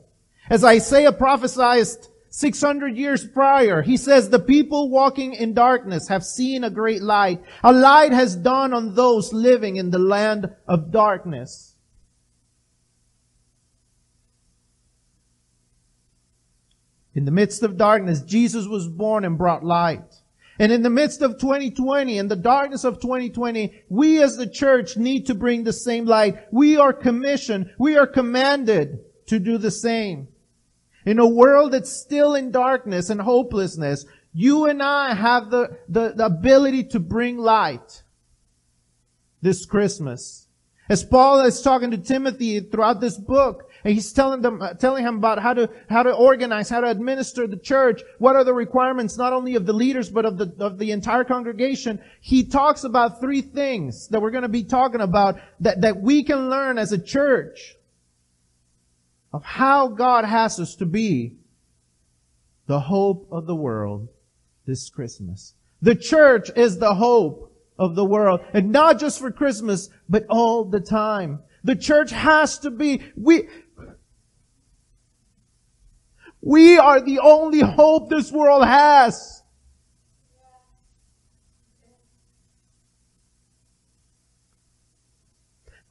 As 0.49 0.63
Isaiah 0.63 1.11
prophesied 1.11 1.85
600 2.31 2.95
years 2.95 3.25
prior, 3.25 3.81
he 3.81 3.97
says, 3.97 4.29
the 4.29 4.39
people 4.39 4.89
walking 4.89 5.33
in 5.33 5.53
darkness 5.53 6.07
have 6.09 6.23
seen 6.23 6.63
a 6.63 6.69
great 6.69 7.01
light. 7.01 7.41
A 7.63 7.73
light 7.73 8.11
has 8.11 8.35
dawned 8.35 8.73
on 8.73 8.93
those 8.93 9.33
living 9.33 9.77
in 9.77 9.89
the 9.89 9.99
land 9.99 10.49
of 10.67 10.91
darkness. 10.91 11.75
In 17.15 17.25
the 17.25 17.31
midst 17.31 17.63
of 17.63 17.77
darkness, 17.77 18.21
Jesus 18.21 18.67
was 18.67 18.87
born 18.87 19.25
and 19.25 19.37
brought 19.37 19.63
light. 19.63 20.13
And 20.59 20.71
in 20.71 20.83
the 20.83 20.89
midst 20.89 21.21
of 21.21 21.39
2020 21.39 22.17
and 22.17 22.29
the 22.29 22.35
darkness 22.35 22.83
of 22.83 23.01
2020, 23.01 23.73
we 23.89 24.21
as 24.21 24.37
the 24.37 24.47
church 24.47 24.97
need 24.97 25.25
to 25.27 25.33
bring 25.33 25.63
the 25.63 25.73
same 25.73 26.05
light. 26.05 26.37
We 26.51 26.77
are 26.77 26.93
commissioned, 26.93 27.71
we 27.79 27.97
are 27.97 28.05
commanded 28.05 28.99
to 29.27 29.39
do 29.39 29.57
the 29.57 29.71
same. 29.71 30.27
In 31.05 31.19
a 31.19 31.27
world 31.27 31.71
that's 31.71 31.91
still 31.91 32.35
in 32.35 32.51
darkness 32.51 33.09
and 33.09 33.21
hopelessness, 33.21 34.05
you 34.33 34.65
and 34.65 34.83
I 34.83 35.13
have 35.13 35.49
the, 35.49 35.77
the, 35.87 36.13
the 36.15 36.25
ability 36.25 36.85
to 36.85 36.99
bring 36.99 37.37
light 37.37 38.03
this 39.41 39.65
Christmas. 39.65 40.47
As 40.89 41.03
Paul 41.03 41.41
is 41.41 41.61
talking 41.61 41.91
to 41.91 41.97
Timothy 41.97 42.59
throughout 42.59 42.99
this 42.99 43.17
book, 43.17 43.69
and 43.83 43.93
he's 43.93 44.11
telling 44.11 44.41
them, 44.41 44.61
telling 44.79 45.05
him 45.05 45.17
about 45.17 45.39
how 45.39 45.53
to, 45.53 45.69
how 45.89 46.03
to 46.03 46.11
organize, 46.11 46.69
how 46.69 46.81
to 46.81 46.89
administer 46.89 47.47
the 47.47 47.57
church. 47.57 48.01
What 48.17 48.35
are 48.35 48.43
the 48.43 48.53
requirements 48.53 49.17
not 49.17 49.31
only 49.31 49.55
of 49.55 49.65
the 49.65 49.73
leaders, 49.73 50.09
but 50.09 50.25
of 50.25 50.37
the, 50.37 50.53
of 50.59 50.77
the 50.79 50.91
entire 50.91 51.23
congregation? 51.23 52.01
He 52.19 52.43
talks 52.43 52.83
about 52.83 53.21
three 53.21 53.41
things 53.41 54.07
that 54.09 54.21
we're 54.21 54.31
going 54.31 54.41
to 54.41 54.49
be 54.49 54.63
talking 54.63 54.99
about 54.99 55.39
that, 55.61 55.81
that 55.81 56.01
we 56.01 56.23
can 56.23 56.49
learn 56.49 56.77
as 56.77 56.91
a 56.91 56.97
church 56.97 57.75
of 59.31 59.43
how 59.43 59.87
God 59.87 60.25
has 60.25 60.59
us 60.59 60.75
to 60.75 60.85
be 60.85 61.35
the 62.67 62.79
hope 62.79 63.27
of 63.31 63.45
the 63.45 63.55
world 63.55 64.09
this 64.65 64.89
Christmas. 64.89 65.55
The 65.81 65.95
church 65.95 66.49
is 66.55 66.77
the 66.77 66.95
hope 66.95 67.55
of 67.77 67.95
the 67.95 68.05
world. 68.05 68.41
And 68.53 68.71
not 68.71 68.99
just 68.99 69.19
for 69.19 69.31
Christmas, 69.31 69.89
but 70.07 70.25
all 70.29 70.65
the 70.65 70.79
time. 70.79 71.39
The 71.63 71.75
church 71.75 72.11
has 72.11 72.59
to 72.59 72.69
be, 72.69 73.01
we, 73.15 73.47
we 76.41 76.77
are 76.77 77.01
the 77.01 77.19
only 77.19 77.61
hope 77.61 78.09
this 78.09 78.31
world 78.31 78.65
has. 78.65 79.41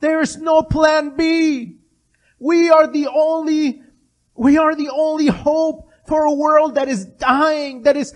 There's 0.01 0.37
no 0.37 0.63
plan 0.63 1.17
B. 1.17 1.78
We 2.39 2.71
are 2.71 2.87
the 2.87 3.09
only, 3.09 3.83
we 4.35 4.59
are 4.59 4.75
the 4.75 4.91
only 4.91 5.27
hope 5.27 5.89
for 6.07 6.25
a 6.25 6.33
world 6.33 6.77
that 6.77 6.89
is 6.89 7.05
dying, 7.05 7.83
that 7.83 7.97
is 7.97 8.15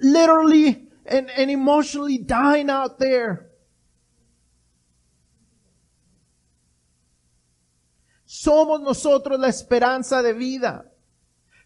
literally 0.00 0.86
and, 1.06 1.30
emotionally 1.50 2.18
dying 2.18 2.70
out 2.70 2.98
there. 2.98 3.50
Somos 8.26 8.80
nosotros 8.80 9.38
la 9.38 9.48
esperanza 9.48 10.22
de 10.22 10.32
vida. 10.32 10.92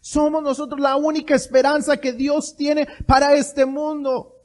Somos 0.01 0.41
nosotros 0.41 0.79
la 0.79 0.95
única 0.95 1.35
esperanza 1.35 1.97
que 1.97 2.13
Dios 2.13 2.55
tiene 2.55 2.87
para 3.05 3.35
este 3.35 3.65
mundo. 3.65 4.35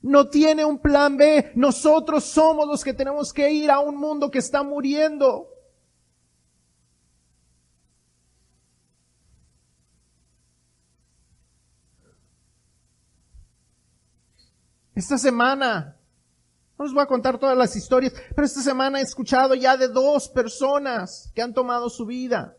No 0.00 0.28
tiene 0.28 0.64
un 0.64 0.78
plan 0.78 1.16
B. 1.16 1.52
Nosotros 1.54 2.24
somos 2.24 2.66
los 2.66 2.82
que 2.82 2.92
tenemos 2.92 3.32
que 3.32 3.50
ir 3.50 3.70
a 3.70 3.80
un 3.80 3.96
mundo 3.96 4.30
que 4.30 4.38
está 4.38 4.62
muriendo. 4.62 5.53
Esta 14.94 15.18
semana 15.18 15.96
No 16.76 16.84
les 16.84 16.94
voy 16.94 17.02
a 17.02 17.06
contar 17.06 17.38
todas 17.38 17.56
las 17.56 17.76
historias, 17.76 18.12
pero 18.34 18.44
esta 18.44 18.60
semana 18.60 18.98
he 18.98 19.02
escuchado 19.02 19.54
ya 19.54 19.76
de 19.76 19.88
dos 19.88 20.28
personas 20.28 21.30
que 21.34 21.42
han 21.42 21.54
tomado 21.54 21.88
su 21.88 22.04
vida. 22.04 22.56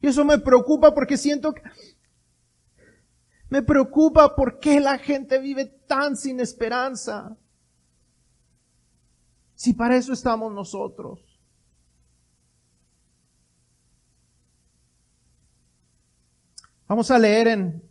Y 0.00 0.06
eso 0.06 0.24
me 0.24 0.38
preocupa 0.38 0.94
porque 0.94 1.18
siento 1.18 1.52
que 1.52 1.62
me 3.50 3.62
preocupa 3.62 4.34
por 4.34 4.58
qué 4.58 4.80
la 4.80 4.98
gente 4.98 5.38
vive 5.38 5.66
tan 5.66 6.16
sin 6.16 6.40
esperanza. 6.40 7.36
Si 9.54 9.72
para 9.74 9.96
eso 9.96 10.12
estamos 10.12 10.52
nosotros. 10.52 11.20
Vamos 16.88 17.10
a 17.10 17.18
leer 17.18 17.48
en, 17.48 17.85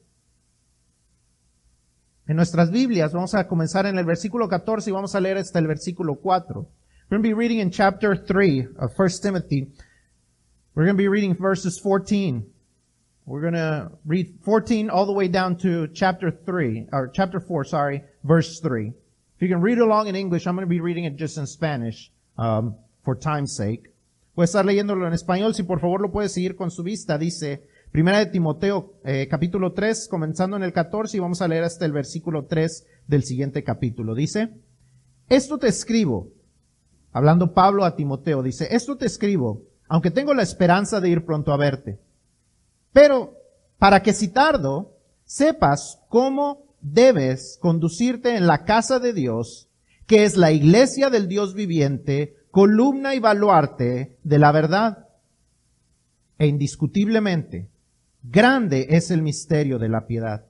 en 2.27 2.35
nuestras 2.35 2.71
Biblias. 2.71 3.13
Vamos 3.13 3.35
a 3.35 3.47
comenzar 3.47 3.85
en 3.85 3.97
el 3.97 4.05
versículo 4.05 4.47
14 4.47 4.89
y 4.89 4.93
vamos 4.93 5.15
a 5.15 5.19
leer 5.19 5.37
hasta 5.37 5.59
el 5.59 5.67
versículo 5.67 6.15
4. 6.15 6.67
We're 7.09 7.17
going 7.17 7.21
to 7.21 7.27
be 7.27 7.33
reading 7.33 7.59
in 7.59 7.69
chapter 7.69 8.15
3 8.15 8.67
of 8.79 8.91
1 8.97 9.09
Timothy. 9.21 9.67
We're 10.73 10.85
going 10.85 10.97
to 10.97 11.01
be 11.01 11.07
reading 11.07 11.35
verses 11.35 11.79
14. 11.79 12.45
We're 13.27 13.41
going 13.41 13.53
to 13.53 13.91
read 14.05 14.39
14 14.43 14.89
all 14.89 15.05
the 15.05 15.13
way 15.13 15.27
down 15.27 15.57
to 15.57 15.87
chapter 15.87 16.31
3, 16.31 16.89
or 16.91 17.07
chapter 17.13 17.39
4, 17.39 17.63
sorry, 17.63 18.03
verse 18.23 18.59
3. 18.59 18.87
If 18.87 19.41
you 19.41 19.47
can 19.47 19.61
read 19.61 19.79
along 19.79 20.07
in 20.07 20.15
English, 20.15 20.45
I'm 20.45 20.55
going 20.55 20.65
to 20.65 20.69
be 20.69 20.81
reading 20.81 21.05
it 21.05 21.15
just 21.15 21.37
in 21.37 21.47
Spanish, 21.47 22.11
um, 22.37 22.75
for 23.03 23.15
time's 23.15 23.55
sake. 23.55 23.91
Voy 24.35 24.43
a 24.43 24.45
estar 24.45 24.65
leyéndolo 24.65 25.07
en 25.07 25.13
español, 25.13 25.55
si 25.55 25.63
por 25.63 25.79
favor 25.79 26.01
lo 26.01 26.11
puede 26.11 26.29
seguir 26.29 26.55
con 26.55 26.69
su 26.69 26.83
vista. 26.83 27.17
Dice, 27.17 27.63
Primera 27.95 28.19
de 28.19 28.25
Timoteo, 28.25 28.99
eh, 29.05 29.25
capítulo 29.29 29.71
3, 29.71 30.09
comenzando 30.09 30.57
en 30.57 30.63
el 30.63 30.73
14 30.73 31.15
y 31.15 31.21
vamos 31.21 31.41
a 31.41 31.47
leer 31.47 31.63
hasta 31.63 31.85
el 31.85 31.93
versículo 31.93 32.43
3 32.43 32.85
del 33.07 33.23
siguiente 33.23 33.63
capítulo. 33.63 34.15
Dice, 34.15 34.49
esto 35.29 35.57
te 35.57 35.69
escribo, 35.69 36.27
hablando 37.13 37.53
Pablo 37.53 37.85
a 37.85 37.95
Timoteo, 37.95 38.43
dice, 38.43 38.67
esto 38.75 38.97
te 38.97 39.05
escribo, 39.05 39.61
aunque 39.87 40.11
tengo 40.11 40.33
la 40.33 40.43
esperanza 40.43 40.99
de 40.99 41.07
ir 41.07 41.23
pronto 41.23 41.53
a 41.53 41.57
verte 41.57 42.01
pero 42.91 43.37
para 43.79 44.03
que 44.03 44.11
si 44.11 44.27
tardo, 44.27 44.97
sepas 45.23 46.01
cómo 46.09 46.65
debes 46.81 47.57
conducirte 47.61 48.35
en 48.35 48.45
la 48.45 48.65
casa 48.65 48.99
de 48.99 49.13
Dios, 49.13 49.69
que 50.05 50.25
es 50.25 50.35
la 50.35 50.51
iglesia 50.51 51.09
del 51.09 51.29
Dios 51.29 51.53
viviente, 51.53 52.35
columna 52.51 53.15
y 53.15 53.19
baluarte 53.19 54.17
de 54.21 54.37
la 54.37 54.51
verdad. 54.51 55.07
E 56.37 56.47
indiscutiblemente, 56.47 57.69
grande 58.29 58.87
es 58.89 59.11
el 59.11 59.21
misterio 59.21 59.79
de 59.79 59.89
la 59.89 60.07
piedad. 60.07 60.45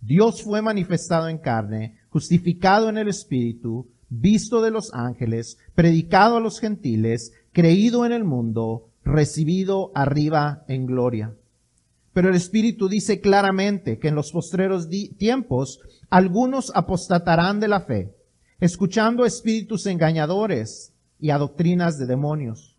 Dios 0.00 0.42
fue 0.42 0.62
manifestado 0.62 1.28
en 1.28 1.38
carne, 1.38 1.98
justificado 2.10 2.88
en 2.88 2.98
el 2.98 3.08
Espíritu, 3.08 3.88
visto 4.08 4.62
de 4.62 4.70
los 4.70 4.94
ángeles, 4.94 5.58
predicado 5.74 6.36
a 6.36 6.40
los 6.40 6.60
gentiles, 6.60 7.32
creído 7.52 8.06
en 8.06 8.12
el 8.12 8.24
mundo, 8.24 8.88
recibido 9.04 9.90
arriba 9.94 10.64
en 10.68 10.86
gloria. 10.86 11.34
Pero 12.12 12.30
el 12.30 12.36
Espíritu 12.36 12.88
dice 12.88 13.20
claramente 13.20 13.98
que 13.98 14.08
en 14.08 14.14
los 14.14 14.32
postreros 14.32 14.88
tiempos 15.18 15.80
algunos 16.10 16.72
apostatarán 16.74 17.60
de 17.60 17.68
la 17.68 17.80
fe, 17.80 18.14
escuchando 18.60 19.24
espíritus 19.24 19.86
engañadores 19.86 20.92
y 21.20 21.30
a 21.30 21.38
doctrinas 21.38 21.98
de 21.98 22.06
demonios. 22.06 22.76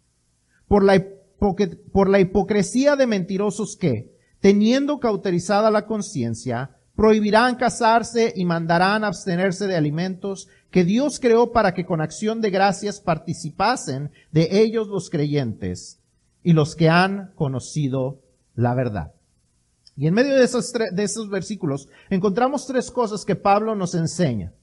Por 0.67 0.83
la, 0.83 1.03
por 1.39 2.09
la 2.09 2.19
hipocresía 2.19 2.95
de 2.95 3.07
mentirosos 3.07 3.77
que, 3.77 4.13
teniendo 4.41 4.99
cauterizada 4.99 5.71
la 5.71 5.85
conciencia, 5.85 6.75
prohibirán 6.95 7.55
casarse 7.55 8.33
y 8.35 8.43
mandarán 8.43 9.05
abstenerse 9.05 9.67
de 9.67 9.77
alimentos 9.77 10.49
que 10.69 10.83
Dios 10.83 11.19
creó 11.19 11.53
para 11.53 11.73
que 11.73 11.85
con 11.85 12.01
acción 12.01 12.41
de 12.41 12.49
gracias 12.49 12.99
participasen 12.99 14.11
de 14.31 14.61
ellos 14.61 14.89
los 14.89 15.09
creyentes 15.09 15.99
y 16.43 16.53
los 16.53 16.75
que 16.75 16.89
han 16.89 17.31
conocido 17.35 18.19
la 18.53 18.73
verdad. 18.73 19.13
Y 19.95 20.07
en 20.07 20.13
medio 20.13 20.35
de 20.35 20.43
esos, 20.43 20.73
de 20.73 21.03
esos 21.03 21.29
versículos 21.29 21.87
encontramos 22.09 22.67
tres 22.67 22.91
cosas 22.91 23.23
que 23.23 23.35
Pablo 23.35 23.75
nos 23.75 23.95
enseña. 23.95 24.53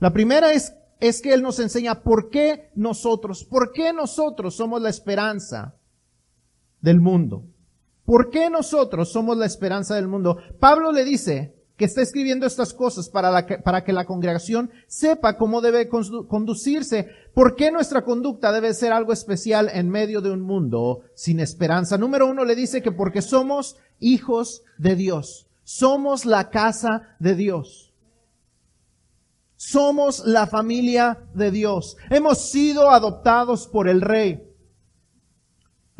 La 0.00 0.12
primera 0.12 0.52
es, 0.52 0.74
es 0.98 1.22
que 1.22 1.32
él 1.32 1.42
nos 1.42 1.60
enseña 1.60 2.02
por 2.02 2.28
qué 2.28 2.70
nosotros, 2.74 3.44
por 3.44 3.72
qué 3.72 3.92
nosotros 3.92 4.56
somos 4.56 4.82
la 4.82 4.90
esperanza 4.90 5.76
del 6.82 7.00
mundo. 7.00 7.44
¿Por 8.04 8.30
qué 8.30 8.50
nosotros 8.50 9.10
somos 9.10 9.36
la 9.36 9.46
esperanza 9.46 9.94
del 9.94 10.08
mundo? 10.08 10.36
Pablo 10.58 10.92
le 10.92 11.04
dice 11.04 11.54
que 11.76 11.86
está 11.86 12.02
escribiendo 12.02 12.46
estas 12.46 12.74
cosas 12.74 13.08
para, 13.08 13.46
para 13.64 13.84
que 13.84 13.92
la 13.92 14.04
congregación 14.04 14.70
sepa 14.86 15.36
cómo 15.38 15.60
debe 15.60 15.88
conducirse, 15.88 17.08
por 17.34 17.56
qué 17.56 17.70
nuestra 17.70 18.04
conducta 18.04 18.52
debe 18.52 18.74
ser 18.74 18.92
algo 18.92 19.12
especial 19.12 19.70
en 19.72 19.88
medio 19.88 20.20
de 20.20 20.30
un 20.30 20.42
mundo 20.42 21.00
sin 21.14 21.40
esperanza. 21.40 21.96
Número 21.96 22.26
uno 22.26 22.44
le 22.44 22.54
dice 22.54 22.82
que 22.82 22.92
porque 22.92 23.22
somos 23.22 23.76
hijos 24.00 24.62
de 24.78 24.96
Dios. 24.96 25.46
Somos 25.64 26.26
la 26.26 26.50
casa 26.50 27.16
de 27.18 27.34
Dios. 27.34 27.92
Somos 29.56 30.26
la 30.26 30.46
familia 30.48 31.20
de 31.34 31.50
Dios. 31.52 31.96
Hemos 32.10 32.50
sido 32.50 32.90
adoptados 32.90 33.68
por 33.68 33.88
el 33.88 34.00
Rey. 34.00 34.42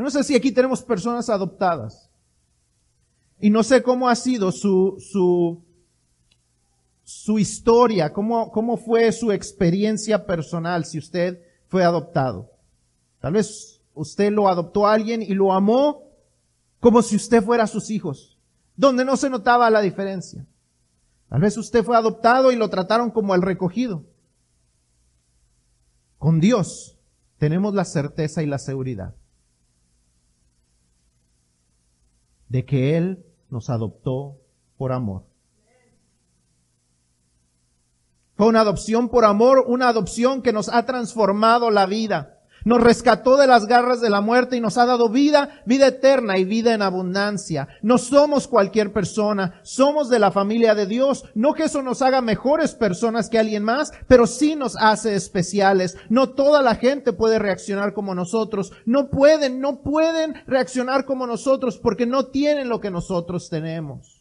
No 0.03 0.11
sé 0.11 0.25
si 0.25 0.35
aquí 0.35 0.53
tenemos 0.53 0.83
personas 0.83 1.29
adoptadas. 1.29 2.11
Y 3.41 3.51
no 3.51 3.63
sé 3.63 3.83
cómo 3.83 4.09
ha 4.09 4.15
sido 4.15 4.53
su, 4.53 4.97
su, 5.01 5.65
su 7.03 7.39
historia, 7.39 8.13
cómo, 8.13 8.51
cómo 8.51 8.77
fue 8.77 9.11
su 9.13 9.33
experiencia 9.33 10.27
personal 10.27 10.85
si 10.85 10.99
usted 10.99 11.43
fue 11.67 11.85
adoptado. 11.85 12.51
Tal 13.21 13.35
vez 13.35 13.81
usted 13.95 14.31
lo 14.33 14.49
adoptó 14.49 14.87
a 14.87 14.95
alguien 14.95 15.23
y 15.23 15.35
lo 15.35 15.53
amó 15.53 16.05
como 16.81 17.03
si 17.03 17.17
usted 17.17 17.43
fuera 17.43 17.67
sus 17.67 17.91
hijos, 17.91 18.39
donde 18.77 19.05
no 19.05 19.17
se 19.17 19.31
notaba 19.31 19.71
la 19.71 19.81
diferencia. 19.81 20.47
Tal 21.29 21.41
vez 21.41 21.57
usted 21.57 21.85
fue 21.85 21.97
adoptado 21.97 22.53
y 22.53 22.57
lo 22.57 22.71
trataron 22.71 23.11
como 23.11 23.35
el 23.35 23.43
recogido. 23.43 24.05
Con 26.19 26.41
Dios 26.41 26.99
tenemos 27.39 27.75
la 27.75 27.85
certeza 27.85 28.43
y 28.43 28.47
la 28.47 28.59
seguridad 28.59 29.15
de 32.53 32.67
que 32.67 32.99
Él 32.99 33.25
nos 33.49 33.71
adoptó 33.71 34.37
por 34.77 34.93
amor. 34.93 35.25
Fue 38.35 38.47
una 38.47 38.61
adopción 38.61 39.09
por 39.09 39.25
amor, 39.25 39.65
una 39.67 39.89
adopción 39.89 40.43
que 40.43 40.53
nos 40.53 40.69
ha 40.69 40.85
transformado 40.85 41.71
la 41.71 41.87
vida. 41.87 42.42
Nos 42.65 42.81
rescató 42.81 43.37
de 43.37 43.47
las 43.47 43.67
garras 43.67 44.01
de 44.01 44.11
la 44.11 44.21
muerte 44.21 44.57
y 44.57 44.61
nos 44.61 44.79
ha 44.79 44.87
dado 44.87 45.09
vida, 45.09 45.63
vida 45.67 45.89
eterna 45.89 46.39
y 46.39 46.45
vida 46.45 46.75
en 46.75 46.83
abundancia. 46.83 47.69
No 47.83 47.99
somos 47.99 48.49
cualquier 48.49 48.93
persona, 48.93 49.61
somos 49.63 50.09
de 50.09 50.19
la 50.19 50.31
familia 50.31 50.75
de 50.75 50.87
Dios. 50.87 51.25
No 51.35 51.55
que 51.55 51.65
eso 51.65 51.83
nos 51.83 52.03
haga 52.03 52.21
mejores 52.21 52.75
personas 52.75 53.29
que 53.29 53.39
alguien 53.39 53.65
más, 53.65 53.93
pero 54.07 54.27
sí 54.27 54.55
nos 54.55 54.77
hace 54.77 55.15
especiales. 55.15 55.97
No 56.09 56.31
toda 56.31 56.63
la 56.63 56.75
gente 56.75 57.13
puede 57.13 57.39
reaccionar 57.39 57.95
como 57.95 58.15
nosotros. 58.15 58.73
No 58.87 59.09
pueden, 59.11 59.61
no 59.61 59.83
pueden 59.83 60.35
reaccionar 60.47 61.05
como 61.05 61.27
nosotros 61.27 61.79
porque 61.79 62.07
no 62.07 62.27
tienen 62.27 62.69
lo 62.69 62.81
que 62.81 62.91
nosotros 62.91 63.49
tenemos. 63.49 64.12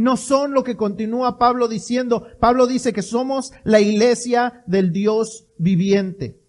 No 0.00 0.16
son 0.16 0.52
lo 0.52 0.64
que 0.64 0.76
continúa 0.76 1.36
Pablo 1.36 1.68
diciendo. 1.68 2.26
Pablo 2.40 2.66
dice 2.66 2.94
que 2.94 3.02
somos 3.02 3.52
la 3.64 3.80
iglesia 3.80 4.64
del 4.66 4.92
Dios 4.92 5.46
viviente. 5.58 6.40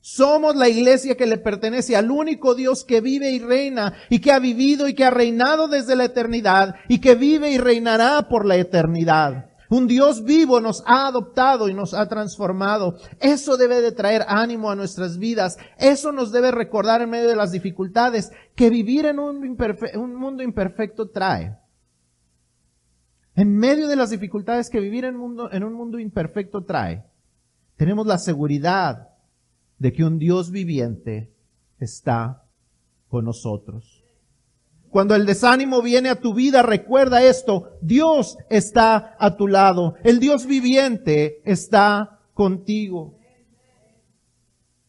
Somos 0.00 0.56
la 0.56 0.66
iglesia 0.70 1.14
que 1.14 1.26
le 1.26 1.36
pertenece 1.36 1.94
al 1.94 2.10
único 2.10 2.54
Dios 2.54 2.84
que 2.86 3.02
vive 3.02 3.32
y 3.32 3.38
reina 3.38 3.92
y 4.08 4.20
que 4.20 4.32
ha 4.32 4.38
vivido 4.38 4.88
y 4.88 4.94
que 4.94 5.04
ha 5.04 5.10
reinado 5.10 5.68
desde 5.68 5.94
la 5.94 6.06
eternidad 6.06 6.74
y 6.88 7.00
que 7.00 7.16
vive 7.16 7.50
y 7.50 7.58
reinará 7.58 8.28
por 8.30 8.46
la 8.46 8.56
eternidad. 8.56 9.50
Un 9.68 9.86
Dios 9.86 10.24
vivo 10.24 10.58
nos 10.58 10.82
ha 10.86 11.06
adoptado 11.06 11.68
y 11.68 11.74
nos 11.74 11.92
ha 11.92 12.08
transformado. 12.08 12.96
Eso 13.20 13.58
debe 13.58 13.82
de 13.82 13.92
traer 13.92 14.24
ánimo 14.26 14.70
a 14.70 14.74
nuestras 14.74 15.18
vidas. 15.18 15.58
Eso 15.76 16.12
nos 16.12 16.32
debe 16.32 16.50
recordar 16.50 17.02
en 17.02 17.10
medio 17.10 17.28
de 17.28 17.36
las 17.36 17.52
dificultades 17.52 18.32
que 18.56 18.70
vivir 18.70 19.04
en 19.04 19.18
un, 19.18 19.54
un 19.96 20.14
mundo 20.14 20.42
imperfecto 20.42 21.10
trae 21.10 21.60
en 23.40 23.56
medio 23.56 23.88
de 23.88 23.96
las 23.96 24.10
dificultades 24.10 24.68
que 24.68 24.80
vivir 24.80 25.06
en, 25.06 25.16
mundo, 25.16 25.50
en 25.50 25.64
un 25.64 25.72
mundo 25.72 25.98
imperfecto 25.98 26.62
trae, 26.62 27.06
tenemos 27.76 28.06
la 28.06 28.18
seguridad 28.18 29.08
de 29.78 29.94
que 29.94 30.04
un 30.04 30.18
Dios 30.18 30.50
viviente 30.50 31.32
está 31.78 32.44
con 33.08 33.24
nosotros. 33.24 34.04
Cuando 34.90 35.14
el 35.14 35.24
desánimo 35.24 35.80
viene 35.80 36.10
a 36.10 36.20
tu 36.20 36.34
vida, 36.34 36.60
recuerda 36.60 37.22
esto, 37.22 37.70
Dios 37.80 38.36
está 38.50 39.16
a 39.18 39.34
tu 39.38 39.48
lado, 39.48 39.94
el 40.04 40.20
Dios 40.20 40.44
viviente 40.44 41.40
está 41.46 42.20
contigo. 42.34 43.16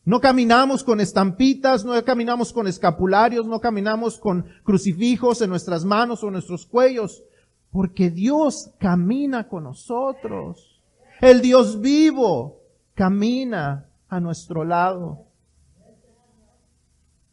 No 0.03 0.19
caminamos 0.19 0.83
con 0.83 0.99
estampitas, 0.99 1.85
no 1.85 2.03
caminamos 2.03 2.51
con 2.51 2.67
escapularios, 2.67 3.47
no 3.47 3.61
caminamos 3.61 4.17
con 4.17 4.45
crucifijos 4.63 5.41
en 5.41 5.49
nuestras 5.49 5.85
manos 5.85 6.21
o 6.21 6.27
en 6.27 6.33
nuestros 6.33 6.65
cuellos, 6.65 7.23
porque 7.71 8.09
Dios 8.09 8.71
camina 8.79 9.47
con 9.47 9.63
nosotros. 9.63 10.81
El 11.21 11.41
Dios 11.41 11.79
vivo 11.79 12.61
camina 12.93 13.87
a 14.09 14.19
nuestro 14.19 14.63
lado. 14.63 15.25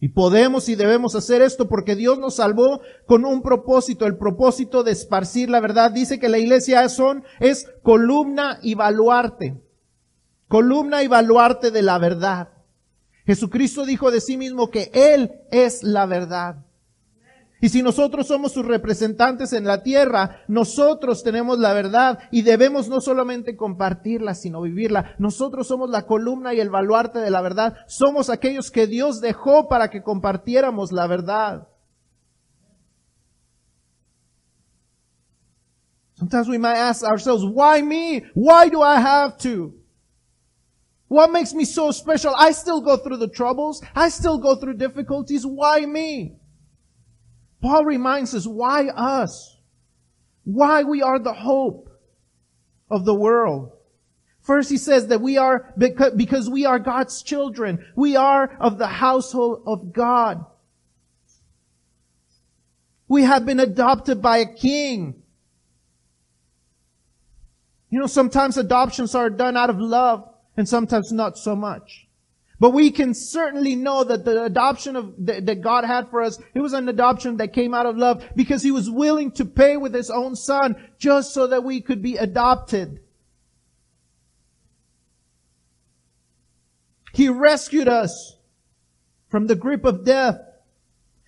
Y 0.00 0.10
podemos 0.10 0.68
y 0.68 0.76
debemos 0.76 1.16
hacer 1.16 1.42
esto 1.42 1.68
porque 1.68 1.96
Dios 1.96 2.20
nos 2.20 2.36
salvó 2.36 2.80
con 3.06 3.24
un 3.24 3.42
propósito, 3.42 4.06
el 4.06 4.16
propósito 4.16 4.84
de 4.84 4.92
esparcir 4.92 5.50
la 5.50 5.58
verdad. 5.58 5.90
Dice 5.90 6.20
que 6.20 6.28
la 6.28 6.38
iglesia 6.38 6.88
son, 6.88 7.24
es 7.40 7.68
columna 7.82 8.60
y 8.62 8.74
baluarte. 8.74 9.60
Columna 10.46 11.02
y 11.02 11.08
baluarte 11.08 11.72
de 11.72 11.82
la 11.82 11.98
verdad. 11.98 12.50
Jesucristo 13.26 13.84
dijo 13.84 14.12
de 14.12 14.20
sí 14.20 14.36
mismo 14.36 14.70
que 14.70 14.90
Él 14.94 15.32
es 15.50 15.82
la 15.82 16.06
verdad. 16.06 16.64
Y 17.60 17.70
si 17.70 17.82
nosotros 17.82 18.28
somos 18.28 18.52
sus 18.52 18.64
representantes 18.64 19.52
en 19.52 19.64
la 19.64 19.82
tierra, 19.82 20.42
nosotros 20.46 21.24
tenemos 21.24 21.58
la 21.58 21.72
verdad 21.72 22.20
y 22.30 22.42
debemos 22.42 22.88
no 22.88 23.00
solamente 23.00 23.56
compartirla, 23.56 24.34
sino 24.34 24.62
vivirla. 24.62 25.16
Nosotros 25.18 25.66
somos 25.66 25.90
la 25.90 26.06
columna 26.06 26.54
y 26.54 26.60
el 26.60 26.70
baluarte 26.70 27.18
de 27.18 27.30
la 27.30 27.40
verdad. 27.40 27.76
Somos 27.88 28.30
aquellos 28.30 28.70
que 28.70 28.86
Dios 28.86 29.20
dejó 29.20 29.68
para 29.68 29.90
que 29.90 30.02
compartiéramos 30.02 30.92
la 30.92 31.08
verdad. 31.08 31.68
Sometimes 36.14 36.48
we 36.48 36.58
might 36.58 36.76
ask 36.76 37.04
ourselves, 37.04 37.44
why 37.44 37.80
me? 37.80 38.24
Why 38.34 38.68
do 38.68 38.82
I 38.82 39.00
have 39.00 39.38
to? 39.38 39.72
What 41.08 41.30
makes 41.30 41.54
me 41.54 41.64
so 41.64 41.90
special? 41.90 42.34
I 42.36 42.52
still 42.52 42.80
go 42.80 42.96
through 42.98 43.18
the 43.18 43.28
troubles. 43.28 43.80
I 43.94 44.10
still 44.10 44.38
go 44.38 44.56
through 44.56 44.74
difficulties. 44.74 45.44
Why 45.46 45.86
me? 45.86 46.36
Paul 47.60 47.84
reminds 47.84 48.34
us 48.34 48.46
why 48.46 48.88
us? 48.88 49.56
Why 50.44 50.82
we 50.82 51.02
are 51.02 51.18
the 51.18 51.34
hope 51.34 51.90
of 52.90 53.04
the 53.04 53.14
world. 53.14 53.72
First, 54.40 54.70
he 54.70 54.78
says 54.78 55.08
that 55.08 55.20
we 55.20 55.36
are, 55.36 55.74
because 55.76 56.48
we 56.48 56.64
are 56.64 56.78
God's 56.78 57.22
children. 57.22 57.84
We 57.96 58.16
are 58.16 58.56
of 58.60 58.78
the 58.78 58.86
household 58.86 59.64
of 59.66 59.92
God. 59.92 60.46
We 63.08 63.24
have 63.24 63.44
been 63.44 63.60
adopted 63.60 64.22
by 64.22 64.38
a 64.38 64.54
king. 64.54 65.22
You 67.90 68.00
know, 68.00 68.06
sometimes 68.06 68.56
adoptions 68.56 69.14
are 69.14 69.30
done 69.30 69.56
out 69.56 69.70
of 69.70 69.78
love 69.78 70.28
and 70.56 70.68
sometimes 70.68 71.12
not 71.12 71.36
so 71.36 71.54
much. 71.54 72.07
But 72.60 72.70
we 72.70 72.90
can 72.90 73.14
certainly 73.14 73.76
know 73.76 74.02
that 74.02 74.24
the 74.24 74.44
adoption 74.44 74.96
of, 74.96 75.14
that, 75.26 75.46
that 75.46 75.60
God 75.60 75.84
had 75.84 76.08
for 76.08 76.22
us, 76.22 76.40
it 76.54 76.60
was 76.60 76.72
an 76.72 76.88
adoption 76.88 77.36
that 77.36 77.52
came 77.52 77.72
out 77.72 77.86
of 77.86 77.96
love 77.96 78.24
because 78.34 78.62
He 78.62 78.72
was 78.72 78.90
willing 78.90 79.30
to 79.32 79.44
pay 79.44 79.76
with 79.76 79.94
His 79.94 80.10
own 80.10 80.34
Son 80.34 80.74
just 80.98 81.32
so 81.32 81.46
that 81.46 81.62
we 81.62 81.80
could 81.80 82.02
be 82.02 82.16
adopted. 82.16 83.00
He 87.12 87.28
rescued 87.28 87.88
us 87.88 88.36
from 89.28 89.46
the 89.46 89.56
grip 89.56 89.84
of 89.84 90.04
death. 90.04 90.40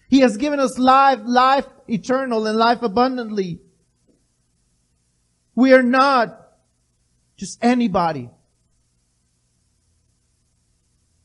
He 0.09 0.21
has 0.21 0.37
given 0.37 0.59
us 0.59 0.79
life, 0.79 1.21
life 1.25 1.67
eternal 1.89 2.47
and 2.47 2.59
life 2.59 2.83
abundantly. 2.83 3.61
We 5.55 5.73
are 5.75 5.83
not 5.83 6.37
just 7.37 7.63
anybody. 7.63 8.31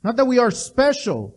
Not 0.06 0.18
that 0.18 0.26
we 0.26 0.38
are 0.38 0.52
special 0.52 1.36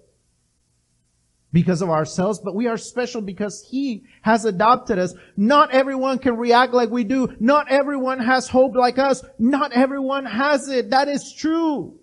because 1.55 1.81
of 1.81 1.89
ourselves, 1.89 2.39
but 2.39 2.55
we 2.55 2.67
are 2.67 2.77
special 2.77 3.23
because 3.23 3.67
He 3.67 4.05
has 4.21 4.45
adopted 4.45 4.99
us. 4.99 5.15
Not 5.39 5.71
everyone 5.71 6.19
can 6.19 6.37
react 6.37 6.75
like 6.75 6.91
we 6.91 7.03
do. 7.03 7.35
Not 7.41 7.71
everyone 7.71 8.19
has 8.19 8.47
hope 8.47 8.75
like 8.75 8.99
us. 8.99 9.25
Not 9.39 9.73
everyone 9.73 10.27
has 10.27 10.69
it. 10.69 10.91
That 10.91 11.09
is 11.09 11.33
true. 11.33 11.99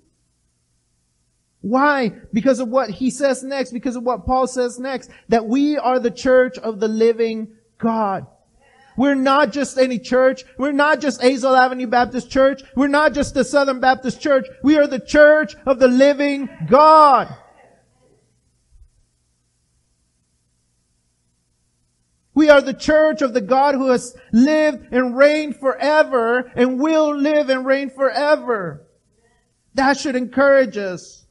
Why? 1.61 2.09
Because 2.33 2.59
of 2.59 2.69
what 2.69 2.89
he 2.89 3.11
says 3.11 3.43
next, 3.43 3.71
because 3.71 3.95
of 3.95 4.01
what 4.01 4.25
Paul 4.25 4.47
says 4.47 4.79
next, 4.79 5.11
that 5.29 5.45
we 5.45 5.77
are 5.77 5.99
the 5.99 6.09
church 6.09 6.57
of 6.57 6.79
the 6.79 6.87
living 6.87 7.49
God. 7.77 8.25
We're 8.97 9.15
not 9.15 9.51
just 9.51 9.77
any 9.77 9.99
church. 9.99 10.43
We're 10.57 10.71
not 10.71 11.01
just 11.01 11.21
Azle 11.21 11.57
Avenue 11.57 11.87
Baptist 11.87 12.29
Church. 12.29 12.61
We're 12.75 12.87
not 12.87 13.13
just 13.13 13.33
the 13.33 13.43
Southern 13.43 13.79
Baptist 13.79 14.21
Church. 14.21 14.45
We 14.63 14.77
are 14.77 14.87
the 14.87 14.99
church 14.99 15.55
of 15.65 15.79
the 15.79 15.87
living 15.87 16.49
God. 16.67 17.35
We 22.33 22.49
are 22.49 22.61
the 22.61 22.73
church 22.73 23.21
of 23.21 23.33
the 23.33 23.41
God 23.41 23.75
who 23.75 23.89
has 23.89 24.15
lived 24.33 24.87
and 24.91 25.15
reigned 25.15 25.55
forever 25.55 26.51
and 26.55 26.79
will 26.79 27.15
live 27.15 27.49
and 27.49 27.65
reign 27.65 27.89
forever. 27.89 28.85
That 29.73 29.97
should 29.97 30.17
encourage 30.17 30.77
us. 30.77 31.25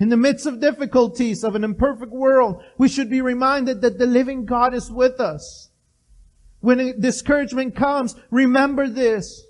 In 0.00 0.08
the 0.08 0.16
midst 0.16 0.46
of 0.46 0.60
difficulties 0.60 1.44
of 1.44 1.54
an 1.54 1.62
imperfect 1.62 2.10
world, 2.10 2.62
we 2.78 2.88
should 2.88 3.10
be 3.10 3.20
reminded 3.20 3.80
that 3.82 3.98
the 3.98 4.06
living 4.06 4.44
God 4.44 4.74
is 4.74 4.90
with 4.90 5.20
us. 5.20 5.69
When 6.60 7.00
discouragement 7.00 7.74
comes, 7.74 8.14
remember 8.30 8.88
this. 8.88 9.44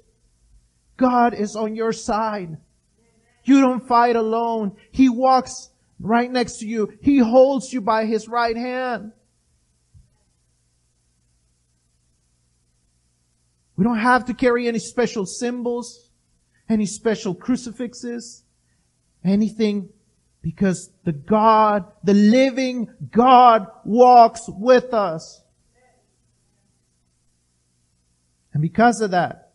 God 0.96 1.34
is 1.34 1.56
on 1.56 1.74
your 1.74 1.92
side. 1.92 2.58
You 3.44 3.60
don't 3.60 3.86
fight 3.86 4.16
alone. 4.16 4.76
He 4.92 5.08
walks 5.08 5.70
right 5.98 6.30
next 6.30 6.58
to 6.58 6.66
you. 6.66 6.92
He 7.00 7.18
holds 7.18 7.72
you 7.72 7.80
by 7.80 8.04
his 8.04 8.28
right 8.28 8.56
hand. 8.56 9.12
We 13.76 13.84
don't 13.84 13.98
have 13.98 14.26
to 14.26 14.34
carry 14.34 14.68
any 14.68 14.78
special 14.78 15.24
symbols, 15.24 16.10
any 16.68 16.84
special 16.84 17.34
crucifixes, 17.34 18.44
anything 19.24 19.88
because 20.42 20.90
the 21.04 21.12
God, 21.12 21.90
the 22.04 22.14
living 22.14 22.88
God 23.10 23.66
walks 23.84 24.42
with 24.48 24.92
us. 24.92 25.42
And 28.52 28.62
because 28.62 29.00
of 29.00 29.12
that, 29.12 29.52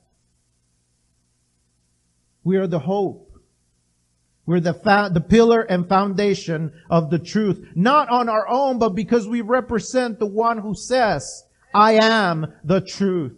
we 2.43 2.57
are 2.57 2.67
the 2.67 2.79
hope. 2.79 3.21
We're 4.45 4.59
the, 4.59 4.75
fa- 4.75 5.09
the 5.11 5.21
pillar 5.21 5.61
and 5.61 5.89
foundation 5.89 6.71
of 6.89 7.09
the 7.09 7.17
truth. 7.17 7.67
Not 7.75 8.09
on 8.09 8.29
our 8.29 8.47
own, 8.47 8.77
but 8.77 8.89
because 8.89 9.27
we 9.27 9.41
represent 9.41 10.19
the 10.19 10.27
one 10.27 10.59
who 10.59 10.75
says, 10.75 11.43
I 11.73 11.93
am 11.93 12.53
the 12.63 12.81
truth. 12.81 13.33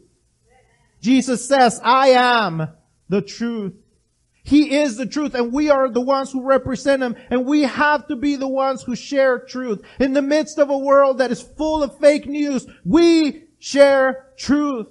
Jesus 1.01 1.47
says, 1.47 1.79
I 1.83 2.09
am 2.09 2.67
the 3.07 3.21
truth. 3.21 3.73
He 4.43 4.77
is 4.77 4.95
the 4.95 5.05
truth 5.05 5.33
and 5.35 5.51
we 5.51 5.69
are 5.69 5.89
the 5.89 6.01
ones 6.01 6.31
who 6.31 6.41
represent 6.41 7.03
Him 7.03 7.17
and 7.29 7.45
we 7.45 7.63
have 7.63 8.07
to 8.07 8.15
be 8.15 8.37
the 8.37 8.47
ones 8.47 8.81
who 8.81 8.95
share 8.95 9.39
truth. 9.39 9.81
In 9.99 10.13
the 10.13 10.21
midst 10.21 10.57
of 10.57 10.69
a 10.69 10.77
world 10.77 11.17
that 11.17 11.31
is 11.31 11.41
full 11.41 11.83
of 11.83 11.97
fake 11.99 12.27
news, 12.27 12.65
we 12.85 13.43
share 13.59 14.27
truth. 14.37 14.87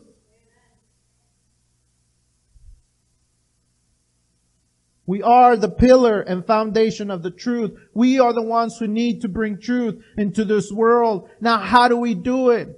We 5.07 5.23
are 5.23 5.57
the 5.57 5.69
pillar 5.69 6.21
and 6.21 6.45
foundation 6.45 7.11
of 7.11 7.23
the 7.23 7.31
truth. 7.31 7.73
We 7.95 8.19
are 8.19 8.33
the 8.33 8.43
ones 8.43 8.77
who 8.79 8.89
need 8.89 9.21
to 9.23 9.29
bring 9.29 9.59
truth 9.61 10.03
into 10.19 10.45
this 10.45 10.73
world. 10.73 11.29
Now, 11.41 11.59
how 11.59 11.89
do 11.89 11.97
we 11.97 12.15
do 12.15 12.51
it? 12.51 12.69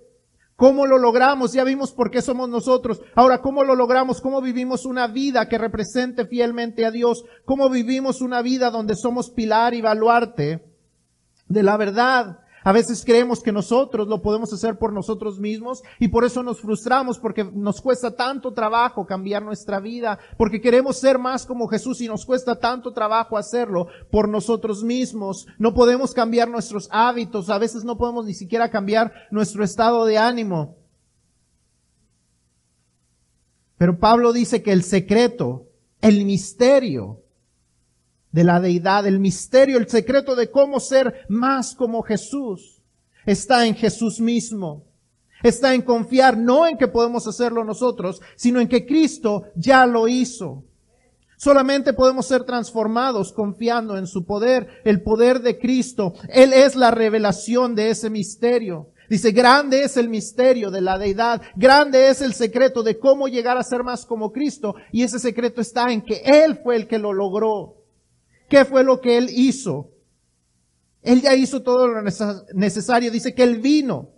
¿Cómo 0.58 0.86
lo 0.86 0.98
logramos? 0.98 1.52
Ya 1.54 1.62
vimos 1.64 1.92
por 1.92 2.10
qué 2.10 2.20
somos 2.20 2.48
nosotros. 2.48 3.00
Ahora, 3.14 3.40
¿cómo 3.40 3.62
lo 3.62 3.76
logramos? 3.76 4.20
¿Cómo 4.20 4.42
vivimos 4.42 4.84
una 4.84 5.06
vida 5.06 5.48
que 5.48 5.56
represente 5.56 6.26
fielmente 6.26 6.84
a 6.84 6.90
Dios? 6.90 7.24
¿Cómo 7.44 7.70
vivimos 7.70 8.20
una 8.20 8.42
vida 8.42 8.70
donde 8.70 8.96
somos 8.96 9.30
pilar 9.30 9.72
y 9.72 9.80
baluarte 9.80 10.60
de 11.46 11.62
la 11.62 11.76
verdad? 11.76 12.40
A 12.64 12.72
veces 12.72 13.04
creemos 13.04 13.42
que 13.42 13.52
nosotros 13.52 14.08
lo 14.08 14.20
podemos 14.20 14.52
hacer 14.52 14.78
por 14.78 14.92
nosotros 14.92 15.38
mismos 15.38 15.82
y 15.98 16.08
por 16.08 16.24
eso 16.24 16.42
nos 16.42 16.60
frustramos 16.60 17.18
porque 17.18 17.44
nos 17.44 17.80
cuesta 17.80 18.14
tanto 18.14 18.52
trabajo 18.52 19.06
cambiar 19.06 19.42
nuestra 19.42 19.80
vida, 19.80 20.18
porque 20.36 20.60
queremos 20.60 20.96
ser 20.96 21.18
más 21.18 21.46
como 21.46 21.68
Jesús 21.68 22.00
y 22.00 22.08
nos 22.08 22.26
cuesta 22.26 22.58
tanto 22.58 22.92
trabajo 22.92 23.36
hacerlo 23.36 23.88
por 24.10 24.28
nosotros 24.28 24.82
mismos. 24.82 25.46
No 25.58 25.74
podemos 25.74 26.12
cambiar 26.12 26.48
nuestros 26.48 26.88
hábitos, 26.90 27.50
a 27.50 27.58
veces 27.58 27.84
no 27.84 27.96
podemos 27.96 28.26
ni 28.26 28.34
siquiera 28.34 28.70
cambiar 28.70 29.12
nuestro 29.30 29.64
estado 29.64 30.04
de 30.04 30.18
ánimo. 30.18 30.76
Pero 33.76 33.98
Pablo 33.98 34.32
dice 34.32 34.62
que 34.62 34.72
el 34.72 34.82
secreto, 34.82 35.68
el 36.00 36.24
misterio, 36.24 37.22
de 38.32 38.44
la 38.44 38.60
deidad, 38.60 39.06
el 39.06 39.20
misterio, 39.20 39.78
el 39.78 39.88
secreto 39.88 40.36
de 40.36 40.50
cómo 40.50 40.80
ser 40.80 41.26
más 41.28 41.74
como 41.74 42.02
Jesús, 42.02 42.82
está 43.26 43.66
en 43.66 43.74
Jesús 43.74 44.20
mismo. 44.20 44.84
Está 45.42 45.74
en 45.74 45.82
confiar 45.82 46.36
no 46.36 46.66
en 46.66 46.76
que 46.76 46.88
podemos 46.88 47.26
hacerlo 47.26 47.64
nosotros, 47.64 48.20
sino 48.34 48.60
en 48.60 48.68
que 48.68 48.86
Cristo 48.86 49.44
ya 49.54 49.86
lo 49.86 50.08
hizo. 50.08 50.64
Solamente 51.36 51.92
podemos 51.92 52.26
ser 52.26 52.42
transformados 52.42 53.32
confiando 53.32 53.96
en 53.96 54.08
su 54.08 54.24
poder, 54.24 54.82
el 54.84 55.02
poder 55.02 55.40
de 55.40 55.58
Cristo. 55.58 56.14
Él 56.28 56.52
es 56.52 56.74
la 56.74 56.90
revelación 56.90 57.76
de 57.76 57.90
ese 57.90 58.10
misterio. 58.10 58.88
Dice, 59.08 59.30
grande 59.30 59.84
es 59.84 59.96
el 59.96 60.08
misterio 60.08 60.70
de 60.70 60.80
la 60.80 60.98
deidad, 60.98 61.40
grande 61.56 62.08
es 62.08 62.20
el 62.20 62.34
secreto 62.34 62.82
de 62.82 62.98
cómo 62.98 63.26
llegar 63.28 63.56
a 63.56 63.62
ser 63.62 63.84
más 63.84 64.04
como 64.04 64.32
Cristo. 64.32 64.74
Y 64.90 65.04
ese 65.04 65.20
secreto 65.20 65.60
está 65.60 65.92
en 65.92 66.02
que 66.02 66.20
Él 66.24 66.58
fue 66.62 66.74
el 66.74 66.88
que 66.88 66.98
lo 66.98 67.12
logró. 67.12 67.77
¿Qué 68.48 68.64
fue 68.64 68.84
lo 68.84 69.00
que 69.00 69.18
Él 69.18 69.28
hizo? 69.30 69.90
Él 71.02 71.22
ya 71.22 71.34
hizo 71.34 71.62
todo 71.62 71.86
lo 71.86 72.02
necesario. 72.54 73.10
Dice 73.10 73.34
que 73.34 73.42
Él 73.42 73.58
vino. 73.58 74.10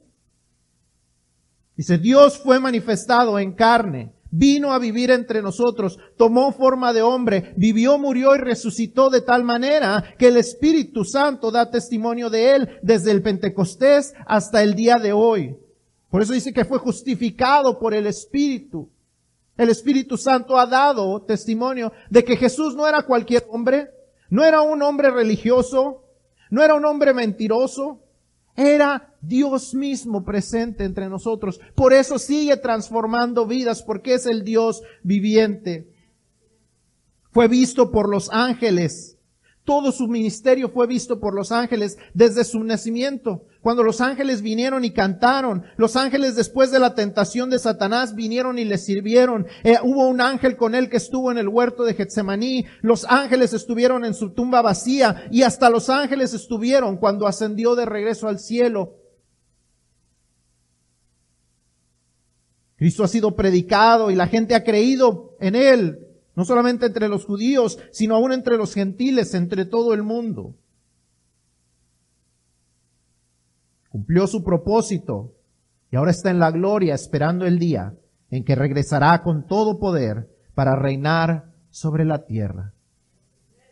Dice, 1.77 1.99
Dios 1.99 2.39
fue 2.39 2.61
manifestado 2.61 3.39
en 3.39 3.53
carne 3.53 4.13
vino 4.31 4.73
a 4.73 4.79
vivir 4.79 5.11
entre 5.11 5.43
nosotros, 5.43 5.99
tomó 6.17 6.53
forma 6.53 6.93
de 6.93 7.03
hombre, 7.03 7.53
vivió, 7.57 7.99
murió 7.99 8.35
y 8.35 8.39
resucitó 8.39 9.11
de 9.11 9.23
tal 9.23 9.45
manera 9.45 10.15
que 10.19 10.29
el 10.29 10.37
Espíritu 10.37 11.05
Santo 11.05 11.51
da 11.51 11.71
testimonio 11.71 12.31
de 12.31 12.55
él 12.55 12.69
desde 12.83 13.11
el 13.11 13.23
Pentecostés 13.23 14.15
hasta 14.27 14.63
el 14.63 14.75
día 14.75 14.99
de 14.99 15.13
hoy. 15.13 15.57
Por 16.11 16.23
eso 16.23 16.33
dice 16.33 16.53
que 16.53 16.65
fue 16.65 16.79
justificado 16.79 17.79
por 17.79 17.95
el 17.95 18.07
Espíritu. 18.07 18.89
El 19.57 19.69
Espíritu 19.69 20.17
Santo 20.17 20.59
ha 20.59 20.67
dado 20.67 21.23
testimonio 21.23 21.93
de 22.09 22.25
que 22.25 22.37
Jesús 22.37 22.75
no 22.75 22.87
era 22.87 23.03
cualquier 23.03 23.47
hombre, 23.51 23.91
no 24.31 24.45
era 24.45 24.63
un 24.63 24.81
hombre 24.83 25.11
religioso, 25.11 26.05
no 26.51 26.63
era 26.63 26.75
un 26.75 26.85
hombre 26.85 27.13
mentiroso, 27.13 28.01
era 28.57 29.15
Dios 29.21 29.75
mismo 29.75 30.25
presente 30.25 30.85
entre 30.85 31.09
nosotros. 31.09 31.61
Por 31.75 31.93
eso 31.93 32.19
sigue 32.19 32.57
transformando 32.57 33.47
vidas, 33.47 33.83
porque 33.83 34.15
es 34.15 34.27
el 34.27 34.45
Dios 34.45 34.83
viviente. 35.03 35.93
Fue 37.33 37.49
visto 37.49 37.91
por 37.91 38.09
los 38.09 38.31
ángeles. 38.33 39.19
Todo 39.65 39.93
su 39.93 40.09
ministerio 40.09 40.69
fue 40.71 40.87
visto 40.87 41.21
por 41.21 41.35
los 41.35 41.53
ángeles 41.53 41.99
desde 42.15 42.45
su 42.45 42.63
nacimiento. 42.65 43.45
Cuando 43.61 43.83
los 43.83 44.01
ángeles 44.01 44.41
vinieron 44.41 44.85
y 44.87 44.91
cantaron, 44.91 45.65
los 45.77 45.95
ángeles 45.95 46.35
después 46.35 46.71
de 46.71 46.79
la 46.79 46.95
tentación 46.95 47.51
de 47.51 47.59
Satanás 47.59 48.15
vinieron 48.15 48.59
y 48.59 48.65
le 48.65 48.79
sirvieron. 48.79 49.47
Eh, 49.65 49.77
hubo 49.83 50.09
un 50.09 50.23
ángel 50.23 50.57
con 50.57 50.75
él 50.75 50.89
que 50.89 50.97
estuvo 50.97 51.31
en 51.31 51.37
el 51.37 51.49
huerto 51.49 51.85
de 51.85 51.93
Getsemaní. 51.93 52.65
Los 52.81 53.05
ángeles 53.05 53.53
estuvieron 53.53 54.07
en 54.07 54.15
su 54.15 54.31
tumba 54.31 54.63
vacía 54.63 55.27
y 55.31 55.43
hasta 55.43 55.69
los 55.69 55.91
ángeles 55.91 56.33
estuvieron 56.33 56.97
cuando 56.97 57.27
ascendió 57.27 57.75
de 57.75 57.85
regreso 57.85 58.29
al 58.29 58.39
cielo. 58.39 58.95
Cristo 62.77 63.05
ha 63.05 63.09
sido 63.09 63.37
predicado 63.37 64.11
y 64.11 64.15
la 64.15 64.27
gente 64.27 64.55
ha 64.55 64.65
creído 64.65 65.37
en 65.39 65.55
él, 65.55 65.99
no 66.35 66.47
solamente 66.47 66.87
entre 66.87 67.11
los 67.11 67.27
judíos, 67.27 67.79
sino 67.93 68.15
aún 68.15 68.33
entre 68.33 68.57
los 68.57 68.73
gentiles, 68.73 69.35
entre 69.35 69.67
todo 69.67 69.93
el 69.93 70.03
mundo. 70.03 70.55
Cumplió 73.91 74.27
su 74.27 74.43
propósito 74.43 75.35
y 75.91 75.97
ahora 75.97 76.13
está 76.13 76.31
en 76.31 76.39
la 76.39 76.51
gloria 76.51 76.95
esperando 76.95 77.45
el 77.45 77.59
día 77.59 77.95
en 78.31 78.45
que 78.45 78.55
regresará 78.55 79.23
con 79.23 79.47
todo 79.47 79.79
poder 79.79 80.31
para 80.55 80.77
reinar 80.77 81.53
sobre 81.71 82.05
la 82.05 82.25
tierra. 82.25 82.73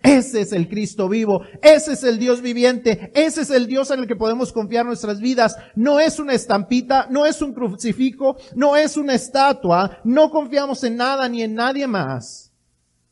Ese 0.02 0.40
es 0.40 0.52
el 0.52 0.68
Cristo 0.68 1.08
vivo, 1.08 1.42
ese 1.60 1.92
es 1.92 2.04
el 2.04 2.18
Dios 2.18 2.40
viviente, 2.40 3.10
ese 3.14 3.42
es 3.42 3.50
el 3.50 3.66
Dios 3.66 3.90
en 3.90 4.00
el 4.00 4.06
que 4.06 4.16
podemos 4.16 4.52
confiar 4.52 4.86
nuestras 4.86 5.20
vidas. 5.20 5.56
No 5.74 6.00
es 6.00 6.18
una 6.18 6.34
estampita, 6.34 7.06
no 7.10 7.26
es 7.26 7.42
un 7.42 7.52
crucifijo, 7.52 8.36
no 8.54 8.76
es 8.76 8.96
una 8.96 9.14
estatua, 9.14 9.98
no 10.04 10.30
confiamos 10.30 10.84
en 10.84 10.96
nada 10.96 11.28
ni 11.28 11.42
en 11.42 11.54
nadie 11.54 11.86
más 11.86 12.52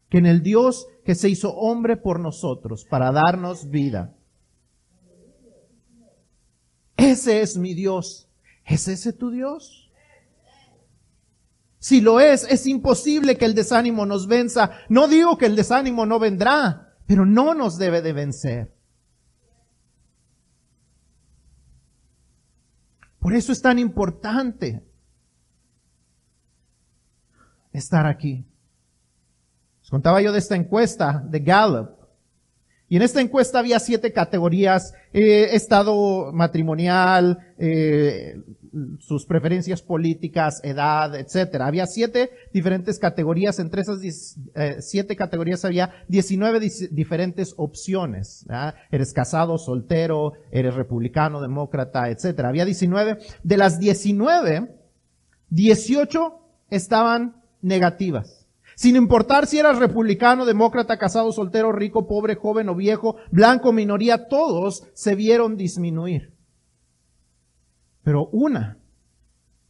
que 0.08 0.18
en 0.18 0.26
el 0.26 0.42
Dios 0.42 0.86
que 1.04 1.14
se 1.14 1.28
hizo 1.28 1.54
hombre 1.54 1.96
por 1.96 2.20
nosotros 2.20 2.84
para 2.88 3.10
darnos 3.12 3.70
vida. 3.70 4.15
Ese 6.96 7.42
es 7.42 7.56
mi 7.56 7.74
Dios. 7.74 8.28
¿Es 8.64 8.88
ese 8.88 9.12
tu 9.12 9.30
Dios? 9.30 9.90
Si 11.78 12.00
lo 12.00 12.18
es, 12.18 12.44
es 12.50 12.66
imposible 12.66 13.36
que 13.38 13.44
el 13.44 13.54
desánimo 13.54 14.06
nos 14.06 14.26
venza. 14.26 14.72
No 14.88 15.06
digo 15.06 15.38
que 15.38 15.46
el 15.46 15.54
desánimo 15.54 16.04
no 16.04 16.18
vendrá, 16.18 16.94
pero 17.06 17.24
no 17.24 17.54
nos 17.54 17.78
debe 17.78 18.02
de 18.02 18.12
vencer. 18.12 18.74
Por 23.20 23.34
eso 23.34 23.52
es 23.52 23.60
tan 23.60 23.78
importante 23.78 24.84
estar 27.72 28.06
aquí. 28.06 28.44
Les 29.80 29.90
contaba 29.90 30.20
yo 30.22 30.32
de 30.32 30.38
esta 30.38 30.56
encuesta 30.56 31.22
de 31.28 31.40
Gallup 31.40 31.95
y 32.88 32.96
en 32.96 33.02
esta 33.02 33.20
encuesta 33.20 33.58
había 33.58 33.80
siete 33.80 34.12
categorías, 34.12 34.94
eh, 35.12 35.48
estado 35.52 36.32
matrimonial, 36.32 37.38
eh, 37.58 38.40
sus 39.00 39.26
preferencias 39.26 39.82
políticas, 39.82 40.60
edad, 40.62 41.14
etcétera. 41.18 41.66
Había 41.66 41.86
siete 41.86 42.30
diferentes 42.52 42.98
categorías. 42.98 43.58
Entre 43.58 43.80
esas 43.80 44.00
eh, 44.54 44.76
siete 44.80 45.16
categorías 45.16 45.64
había 45.64 46.04
19 46.08 46.60
diferentes 46.90 47.54
opciones. 47.56 48.46
Eres 48.90 49.12
casado, 49.12 49.58
soltero, 49.58 50.34
eres 50.52 50.74
republicano, 50.74 51.40
demócrata, 51.40 52.10
etcétera. 52.10 52.50
Había 52.50 52.64
19. 52.64 53.18
De 53.42 53.56
las 53.56 53.80
19, 53.80 54.76
18 55.50 56.38
estaban 56.70 57.42
negativas. 57.62 58.35
Sin 58.76 58.94
importar 58.94 59.46
si 59.46 59.58
eras 59.58 59.78
republicano, 59.78 60.44
demócrata, 60.44 60.98
casado, 60.98 61.32
soltero, 61.32 61.72
rico, 61.72 62.06
pobre, 62.06 62.34
joven 62.34 62.68
o 62.68 62.74
viejo, 62.74 63.16
blanco, 63.30 63.72
minoría, 63.72 64.28
todos 64.28 64.86
se 64.92 65.14
vieron 65.14 65.56
disminuir. 65.56 66.34
Pero 68.02 68.28
una 68.32 68.78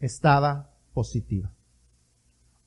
estaba 0.00 0.72
positiva. 0.92 1.52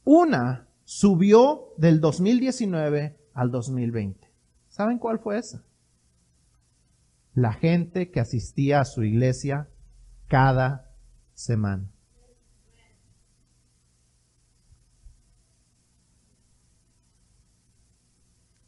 Una 0.05 0.69
subió 0.85 1.73
del 1.75 1.99
2019 1.99 3.19
al 3.33 3.51
2020. 3.51 4.25
¿Saben 4.69 4.97
cuál 4.97 5.19
fue 5.19 5.39
esa? 5.39 5.65
La 7.33 7.51
gente 7.51 8.11
que 8.11 8.21
asistía 8.21 8.79
a 8.79 8.85
su 8.85 9.03
iglesia 9.03 9.67
cada 10.29 10.95
semana. 11.33 11.91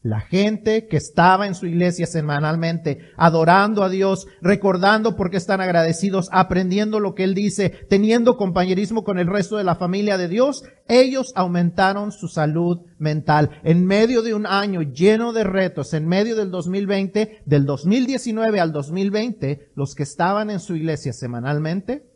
La 0.04 0.20
gente 0.20 0.88
que 0.88 0.98
estaba 0.98 1.46
en 1.46 1.54
su 1.54 1.68
iglesia 1.68 2.08
semanalmente, 2.08 3.12
adorando 3.18 3.84
a 3.84 3.90
Dios, 3.90 4.26
recordando 4.42 5.16
por 5.16 5.30
qué 5.30 5.38
están 5.38 5.62
agradecidos, 5.62 6.28
aprendiendo 6.32 7.00
lo 7.00 7.14
que 7.14 7.24
Él 7.24 7.36
dice, 7.36 7.70
teniendo 7.88 8.36
compañerismo 8.36 9.04
con 9.04 9.20
el 9.20 9.28
resto 9.28 9.58
de 9.58 9.64
la 9.64 9.76
familia 9.76 10.18
de 10.18 10.28
Dios, 10.28 10.64
ellos 10.88 11.32
aumentaron 11.36 12.12
su 12.12 12.30
salud 12.30 12.80
mental. 12.98 13.62
En 13.64 13.86
medio 13.86 14.24
de 14.24 14.34
un 14.34 14.48
año 14.48 14.82
lleno 14.82 15.34
de 15.34 15.44
retos, 15.44 15.94
en 15.94 16.08
medio 16.08 16.36
del 16.36 16.50
2020, 16.50 17.44
del 17.46 17.68
2019 17.68 18.60
al 18.60 18.72
2020, 18.72 19.72
los 19.76 19.94
que 19.94 20.02
estaban 20.02 20.50
en 20.50 20.62
su 20.62 20.76
iglesia 20.76 21.14
semanalmente, 21.14 22.10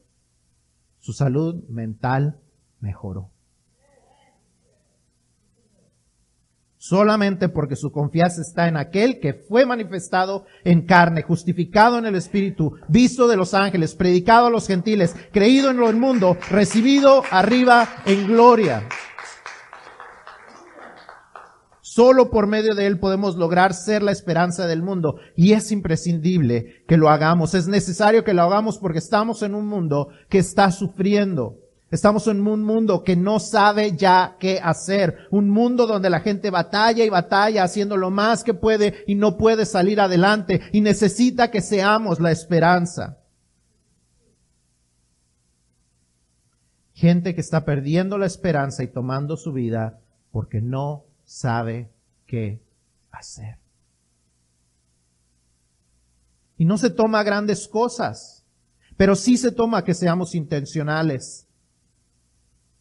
su 0.97 1.13
salud 1.13 1.63
mental 1.69 2.39
mejoró. 2.79 3.34
Solamente 6.87 7.49
porque 7.49 7.75
su 7.75 7.91
confianza 7.91 8.41
está 8.41 8.67
en 8.67 8.77
aquel 8.77 9.19
que 9.19 9.33
fue 9.33 9.65
manifestado 9.65 10.45
en 10.63 10.85
carne, 10.85 11.23
justificado 11.23 11.97
en 11.97 12.05
el 12.05 12.15
Espíritu, 12.15 12.73
visto 12.87 13.27
de 13.27 13.37
los 13.37 13.55
ángeles, 13.55 13.95
predicado 13.95 14.47
a 14.47 14.49
los 14.51 14.67
gentiles, 14.67 15.15
creído 15.31 15.71
en 15.71 15.77
lo 15.77 15.87
del 15.87 15.95
mundo, 15.95 16.37
recibido 16.51 17.23
arriba 17.31 17.87
en 18.05 18.27
gloria. 18.27 18.87
Solo 21.81 22.29
por 22.29 22.45
medio 22.45 22.75
de 22.75 22.85
Él 22.85 22.99
podemos 22.99 23.35
lograr 23.35 23.73
ser 23.73 24.03
la 24.03 24.11
esperanza 24.11 24.67
del 24.67 24.83
mundo. 24.83 25.15
Y 25.35 25.53
es 25.53 25.71
imprescindible 25.71 26.83
que 26.87 26.97
lo 26.97 27.09
hagamos. 27.09 27.53
Es 27.53 27.67
necesario 27.67 28.25
que 28.25 28.33
lo 28.33 28.41
hagamos 28.43 28.77
porque 28.79 28.99
estamos 28.99 29.41
en 29.43 29.55
un 29.55 29.65
mundo 29.65 30.09
que 30.29 30.39
está 30.39 30.71
sufriendo. 30.71 31.64
Estamos 31.91 32.27
en 32.27 32.45
un 32.47 32.63
mundo 32.63 33.03
que 33.03 33.15
no 33.15 33.39
sabe 33.39 33.95
ya 33.95 34.37
qué 34.39 34.59
hacer. 34.59 35.27
Un 35.29 35.49
mundo 35.49 35.85
donde 35.85 36.09
la 36.09 36.19
gente 36.19 36.49
batalla 36.49 37.05
y 37.05 37.09
batalla 37.09 37.63
haciendo 37.63 37.95
lo 37.95 38.09
más 38.09 38.43
que 38.43 38.53
puede 38.53 39.03
y 39.05 39.15
no 39.15 39.37
puede 39.37 39.65
salir 39.65 40.01
adelante 40.01 40.61
y 40.71 40.81
necesita 40.81 41.51
que 41.51 41.61
seamos 41.61 42.19
la 42.19 42.31
esperanza. 42.31 43.19
Gente 46.93 47.35
que 47.35 47.41
está 47.41 47.65
perdiendo 47.65 48.17
la 48.17 48.25
esperanza 48.25 48.83
y 48.83 48.87
tomando 48.87 49.37
su 49.37 49.53
vida 49.53 49.99
porque 50.31 50.61
no 50.61 51.05
sabe 51.23 51.91
qué 52.25 52.61
hacer. 53.11 53.57
Y 56.57 56.65
no 56.65 56.77
se 56.77 56.89
toma 56.89 57.21
grandes 57.21 57.67
cosas, 57.67 58.43
pero 58.97 59.15
sí 59.15 59.37
se 59.37 59.51
toma 59.51 59.83
que 59.83 59.93
seamos 59.93 60.33
intencionales 60.35 61.44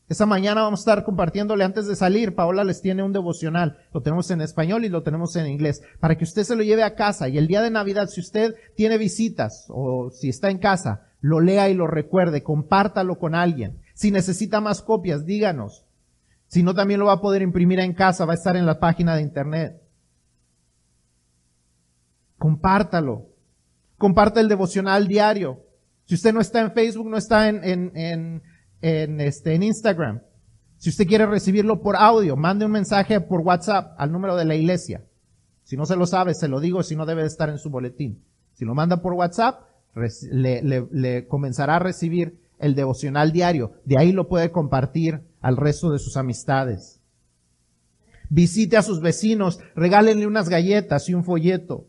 Esta 0.07 0.27
mañana 0.27 0.62
vamos 0.62 0.81
a 0.81 0.83
estar 0.83 1.05
compartiéndole 1.05 1.64
antes 1.64 1.87
de 1.87 1.97
salir. 1.97 2.35
Paola 2.35 2.62
les 2.62 2.83
tiene 2.83 3.03
un 3.03 3.12
devocional. 3.12 3.79
Lo 3.93 4.03
tenemos 4.03 4.31
en 4.31 4.43
español 4.43 4.85
y 4.85 4.90
lo 4.90 5.03
tenemos 5.03 5.35
en 5.37 5.47
inglés. 5.47 5.83
Para 5.99 6.17
que 6.17 6.25
usted 6.25 6.45
se 6.45 6.57
lo 6.57 6.62
lleve 6.62 6.83
a 6.83 6.95
casa. 6.95 7.29
Y 7.29 7.38
el 7.38 7.47
día 7.47 7.62
de 7.62 7.71
Navidad, 7.71 8.09
si 8.09 8.21
usted 8.21 8.55
tiene 8.77 8.99
visitas 8.99 9.64
o 9.69 10.11
si 10.11 10.29
está 10.29 10.51
en 10.51 10.59
casa, 10.59 11.07
lo 11.21 11.40
lea 11.40 11.71
y 11.71 11.75
lo 11.75 11.87
recuerde. 11.87 12.43
Compártalo 12.43 13.19
con 13.19 13.35
alguien. 13.35 13.81
Si 13.95 14.11
necesita 14.11 14.61
más 14.61 14.83
copias, 14.83 15.25
díganos. 15.25 15.87
Si 16.49 16.62
no, 16.62 16.75
también 16.75 17.01
lo 17.01 17.07
va 17.07 17.14
a 17.14 17.21
poder 17.23 17.40
imprimir 17.40 17.81
en 17.81 17.95
casa. 17.95 18.27
Va 18.27 18.33
a 18.33 18.37
estar 18.37 18.57
en 18.57 18.67
la 18.67 18.79
página 18.79 19.17
de 19.17 19.23
internet. 19.23 19.81
Compártalo. 22.37 23.31
Comparte 23.97 24.40
el 24.40 24.49
devocional 24.49 25.09
diario. 25.09 25.62
Si 26.05 26.14
usted 26.14 26.35
no 26.35 26.43
está 26.43 26.61
en 26.61 26.73
Facebook, 26.73 27.09
no 27.09 27.17
está 27.17 27.49
en, 27.49 27.64
en, 27.64 27.97
en 27.97 28.43
en, 28.85 29.18
este, 29.20 29.55
en 29.55 29.62
Instagram. 29.62 30.20
Si 30.77 30.90
usted 30.90 31.07
quiere 31.07 31.25
recibirlo 31.25 31.81
por 31.81 31.97
audio, 31.97 32.37
mande 32.37 32.66
un 32.66 32.73
mensaje 32.73 33.18
por 33.18 33.40
WhatsApp 33.40 33.94
al 33.97 34.12
número 34.12 34.37
de 34.37 34.44
la 34.44 34.55
iglesia. 34.55 35.07
Si 35.62 35.75
no 35.79 35.87
se 35.87 35.97
lo 35.97 36.07
sabe, 36.07 36.35
se 36.35 36.49
lo 36.49 36.61
digo, 36.61 36.83
si 36.83 36.94
no 36.94 37.07
debe 37.07 37.23
de 37.23 37.29
estar 37.29 37.49
en 37.49 37.57
su 37.57 37.70
boletín. 37.70 38.23
Si 38.53 38.66
lo 38.66 38.75
manda 38.75 39.01
por 39.01 39.14
WhatsApp, 39.14 39.62
le, 40.31 40.62
le, 40.62 40.87
le 40.90 41.27
comenzará 41.27 41.77
a 41.77 41.79
recibir 41.79 42.38
el 42.59 42.75
devocional 42.75 43.33
diario. 43.33 43.73
De 43.87 43.97
ahí 43.97 44.12
lo 44.12 44.29
puede 44.29 44.51
compartir 44.51 45.23
al 45.40 45.57
resto 45.57 45.90
de 45.90 45.99
sus 45.99 46.18
amistades. 46.18 47.01
Visite 48.29 48.77
a 48.77 48.83
sus 48.83 49.01
vecinos, 49.01 49.61
regálenle 49.75 50.27
unas 50.27 50.51
galletas 50.51 51.09
y 51.09 51.14
un 51.14 51.25
folleto. 51.25 51.87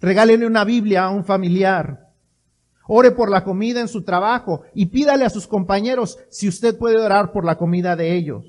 Regálenle 0.00 0.46
una 0.46 0.64
Biblia 0.64 1.04
a 1.04 1.10
un 1.10 1.24
familiar. 1.24 2.05
Ore 2.88 3.10
por 3.10 3.30
la 3.30 3.44
comida 3.44 3.80
en 3.80 3.88
su 3.88 4.02
trabajo 4.02 4.62
y 4.74 4.86
pídale 4.86 5.24
a 5.24 5.30
sus 5.30 5.46
compañeros 5.46 6.18
si 6.30 6.48
usted 6.48 6.78
puede 6.78 7.00
orar 7.00 7.32
por 7.32 7.44
la 7.44 7.56
comida 7.56 7.96
de 7.96 8.14
ellos. 8.14 8.44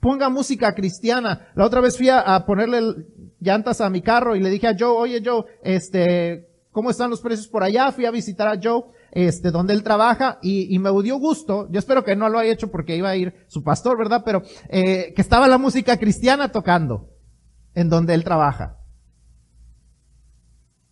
Ponga 0.00 0.28
música 0.28 0.74
cristiana. 0.74 1.48
La 1.54 1.64
otra 1.64 1.80
vez 1.80 1.96
fui 1.96 2.08
a, 2.08 2.44
ponerle 2.46 3.06
llantas 3.40 3.80
a 3.80 3.90
mi 3.90 4.02
carro 4.02 4.34
y 4.34 4.40
le 4.40 4.50
dije 4.50 4.68
a 4.68 4.76
Joe, 4.78 4.96
oye 4.96 5.22
Joe, 5.24 5.44
este, 5.62 6.48
¿cómo 6.70 6.90
están 6.90 7.10
los 7.10 7.20
precios 7.20 7.48
por 7.48 7.62
allá? 7.62 7.92
Fui 7.92 8.04
a 8.04 8.10
visitar 8.10 8.48
a 8.48 8.58
Joe, 8.60 8.84
este, 9.12 9.50
donde 9.50 9.74
él 9.74 9.82
trabaja 9.82 10.38
y, 10.42 10.76
me 10.78 10.90
dio 11.02 11.18
gusto. 11.18 11.68
Yo 11.70 11.78
espero 11.78 12.02
que 12.02 12.16
no 12.16 12.28
lo 12.28 12.38
haya 12.38 12.52
hecho 12.52 12.70
porque 12.70 12.96
iba 12.96 13.10
a 13.10 13.16
ir 13.16 13.46
su 13.46 13.62
pastor, 13.62 13.96
¿verdad? 13.96 14.22
Pero, 14.24 14.42
eh, 14.68 15.12
que 15.14 15.22
estaba 15.22 15.46
la 15.46 15.58
música 15.58 15.96
cristiana 15.96 16.50
tocando 16.50 17.08
en 17.74 17.88
donde 17.88 18.14
él 18.14 18.24
trabaja. 18.24 18.81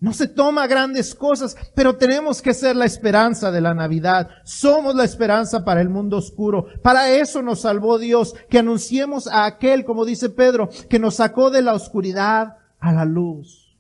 No 0.00 0.14
se 0.14 0.26
toma 0.26 0.66
grandes 0.66 1.14
cosas, 1.14 1.54
pero 1.74 1.96
tenemos 1.96 2.40
que 2.40 2.54
ser 2.54 2.74
la 2.74 2.86
esperanza 2.86 3.52
de 3.52 3.60
la 3.60 3.74
Navidad. 3.74 4.30
Somos 4.44 4.94
la 4.94 5.04
esperanza 5.04 5.62
para 5.62 5.82
el 5.82 5.90
mundo 5.90 6.16
oscuro. 6.16 6.66
Para 6.82 7.10
eso 7.10 7.42
nos 7.42 7.60
salvó 7.60 7.98
Dios, 7.98 8.34
que 8.48 8.58
anunciemos 8.58 9.26
a 9.26 9.44
aquel, 9.44 9.84
como 9.84 10.06
dice 10.06 10.30
Pedro, 10.30 10.70
que 10.88 10.98
nos 10.98 11.16
sacó 11.16 11.50
de 11.50 11.60
la 11.60 11.74
oscuridad 11.74 12.56
a 12.78 12.92
la 12.92 13.04
luz. 13.04 13.76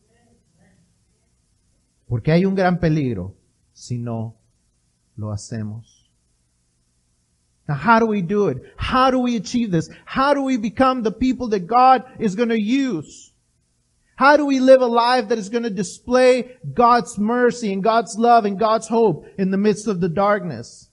Porque 2.06 2.32
hay 2.32 2.44
un 2.44 2.54
gran 2.54 2.80
peligro 2.80 3.34
si 3.72 3.96
no 3.96 4.36
lo 5.16 5.32
hacemos. 5.32 6.10
Now, 7.66 7.76
how 7.76 8.00
do 8.00 8.06
we 8.06 8.20
do 8.20 8.48
it? 8.48 8.58
How 8.76 9.10
do 9.10 9.20
we 9.20 9.36
achieve 9.36 9.70
this? 9.70 9.88
How 10.04 10.34
do 10.34 10.42
we 10.42 10.58
become 10.58 11.02
the 11.02 11.12
people 11.12 11.48
that 11.50 11.66
God 11.66 12.04
is 12.18 12.34
going 12.34 12.48
to 12.50 12.60
use? 12.60 13.29
How 14.20 14.36
do 14.36 14.44
we 14.44 14.60
live 14.60 14.82
a 14.82 14.86
life 14.86 15.28
that 15.28 15.38
is 15.38 15.48
going 15.48 15.62
to 15.62 15.70
display 15.70 16.54
God's 16.74 17.18
mercy 17.18 17.72
and 17.72 17.82
God's 17.82 18.18
love 18.18 18.44
and 18.44 18.58
God's 18.58 18.86
hope 18.86 19.24
in 19.38 19.50
the 19.50 19.56
midst 19.56 19.86
of 19.86 20.02
the 20.02 20.10
darkness? 20.10 20.90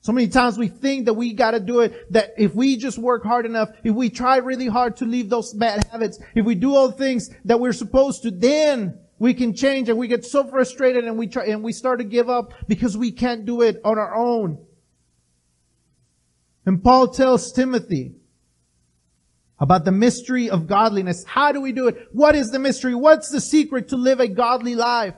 So 0.00 0.12
many 0.12 0.28
times 0.28 0.56
we 0.56 0.68
think 0.68 1.06
that 1.06 1.14
we 1.14 1.32
gotta 1.32 1.58
do 1.58 1.80
it, 1.80 2.12
that 2.12 2.34
if 2.38 2.54
we 2.54 2.76
just 2.76 2.96
work 2.96 3.24
hard 3.24 3.46
enough, 3.46 3.70
if 3.82 3.96
we 3.96 4.10
try 4.10 4.36
really 4.36 4.68
hard 4.68 4.96
to 4.98 5.06
leave 5.06 5.28
those 5.28 5.52
bad 5.52 5.88
habits, 5.90 6.20
if 6.36 6.46
we 6.46 6.54
do 6.54 6.72
all 6.72 6.92
things 6.92 7.30
that 7.46 7.58
we're 7.58 7.72
supposed 7.72 8.22
to, 8.22 8.30
then 8.30 8.96
we 9.18 9.34
can 9.34 9.54
change 9.54 9.88
and 9.88 9.98
we 9.98 10.06
get 10.06 10.24
so 10.24 10.44
frustrated 10.44 11.04
and 11.04 11.18
we 11.18 11.26
try, 11.26 11.46
and 11.46 11.64
we 11.64 11.72
start 11.72 11.98
to 11.98 12.04
give 12.04 12.30
up 12.30 12.52
because 12.68 12.96
we 12.96 13.10
can't 13.10 13.44
do 13.44 13.62
it 13.62 13.80
on 13.84 13.98
our 13.98 14.14
own. 14.14 14.56
And 16.64 16.80
Paul 16.80 17.08
tells 17.08 17.50
Timothy, 17.50 18.17
about 19.60 19.84
the 19.84 19.92
mystery 19.92 20.48
of 20.50 20.66
godliness. 20.66 21.24
How 21.24 21.52
do 21.52 21.60
we 21.60 21.72
do 21.72 21.88
it? 21.88 22.08
What 22.12 22.34
is 22.34 22.50
the 22.50 22.58
mystery? 22.58 22.94
What's 22.94 23.30
the 23.30 23.40
secret 23.40 23.88
to 23.88 23.96
live 23.96 24.20
a 24.20 24.28
godly 24.28 24.74
life? 24.74 25.14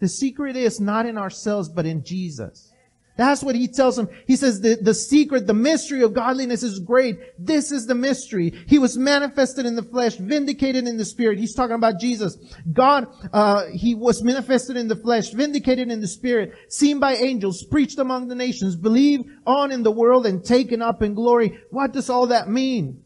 The 0.00 0.08
secret 0.08 0.56
is 0.56 0.80
not 0.80 1.06
in 1.06 1.16
ourselves, 1.16 1.68
but 1.68 1.86
in 1.86 2.02
Jesus. 2.02 2.72
That's 3.16 3.42
what 3.42 3.54
he 3.54 3.68
tells 3.68 3.98
him. 3.98 4.08
He 4.26 4.36
says 4.36 4.62
the, 4.62 4.78
the 4.80 4.94
secret, 4.94 5.46
the 5.46 5.54
mystery 5.54 6.02
of 6.02 6.14
godliness 6.14 6.62
is 6.62 6.80
great. 6.80 7.18
This 7.38 7.70
is 7.70 7.86
the 7.86 7.94
mystery. 7.94 8.52
He 8.66 8.78
was 8.78 8.96
manifested 8.96 9.66
in 9.66 9.76
the 9.76 9.82
flesh, 9.82 10.16
vindicated 10.16 10.88
in 10.88 10.96
the 10.96 11.04
spirit. 11.04 11.38
He's 11.38 11.54
talking 11.54 11.76
about 11.76 12.00
Jesus. 12.00 12.38
God, 12.72 13.06
uh, 13.32 13.66
he 13.66 13.94
was 13.94 14.22
manifested 14.22 14.78
in 14.78 14.88
the 14.88 14.96
flesh, 14.96 15.28
vindicated 15.28 15.90
in 15.90 16.00
the 16.00 16.08
spirit, 16.08 16.54
seen 16.68 16.98
by 16.98 17.14
angels, 17.14 17.62
preached 17.62 17.98
among 17.98 18.28
the 18.28 18.34
nations, 18.34 18.76
believed 18.76 19.28
on 19.46 19.70
in 19.70 19.82
the 19.82 19.92
world, 19.92 20.24
and 20.24 20.42
taken 20.42 20.80
up 20.80 21.02
in 21.02 21.12
glory. 21.14 21.60
What 21.70 21.92
does 21.92 22.08
all 22.08 22.28
that 22.28 22.48
mean? 22.48 23.02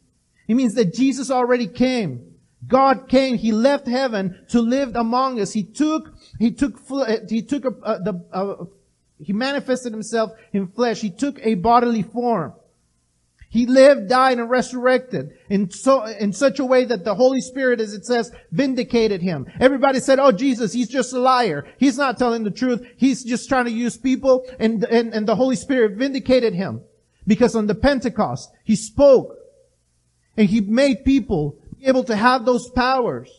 It 0.49 0.55
means 0.55 0.75
that 0.75 0.95
Jesus 0.95 1.31
already 1.31 1.67
came. 1.67 2.35
God 2.67 3.09
came. 3.09 3.37
He 3.37 3.53
left 3.53 3.87
heaven 3.87 4.45
to 4.51 4.61
live 4.61 4.97
among 4.97 5.41
us. 5.41 5.53
He 5.53 5.63
took, 5.63 6.15
he 6.39 6.51
took, 6.51 6.81
he 7.29 7.43
took 7.43 7.65
a, 7.65 7.69
a, 7.83 8.01
the, 8.01 8.25
a, 8.33 8.65
he 9.23 9.33
manifested 9.33 9.93
himself 9.93 10.33
in 10.53 10.69
flesh. 10.69 11.01
He 11.01 11.11
took 11.11 11.39
a 11.43 11.55
bodily 11.55 12.03
form. 12.03 12.55
He 13.49 13.67
lived, 13.67 14.09
died, 14.09 14.39
and 14.39 14.51
resurrected 14.51 15.31
in 15.49 15.71
so, 15.71 16.05
in 16.05 16.33
such 16.33 16.59
a 16.59 16.65
way 16.65 16.85
that 16.85 17.05
the 17.05 17.15
Holy 17.15 17.41
Spirit, 17.41 17.81
as 17.81 17.95
it 17.95 18.05
says, 18.05 18.31
vindicated 18.51 19.23
him. 19.23 19.47
Everybody 19.61 20.01
said, 20.01 20.19
oh, 20.19 20.33
Jesus, 20.33 20.73
he's 20.73 20.89
just 20.89 21.13
a 21.13 21.21
liar. 21.21 21.67
He's 21.79 21.97
not 21.97 22.19
telling 22.19 22.43
the 22.45 22.51
truth. 22.51 22.87
He's 22.97 23.25
just 23.25 23.49
trying 23.49 23.67
to 23.67 23.71
use 23.71 23.97
people 23.97 24.45
and, 24.59 24.85
and, 24.85 25.15
and 25.15 25.27
the 25.27 25.37
Holy 25.37 25.57
Spirit 25.57 25.97
vindicated 25.97 26.55
him. 26.55 26.83
Because 27.27 27.55
on 27.57 27.67
the 27.67 27.75
Pentecost, 27.75 28.51
he 28.65 28.77
spoke 28.77 29.36
and 30.37 30.49
he 30.49 30.61
made 30.61 31.05
people 31.05 31.59
be 31.79 31.87
able 31.87 32.05
to 32.05 32.17
have 32.17 32.45
those 32.45 32.69
powers, 32.71 33.31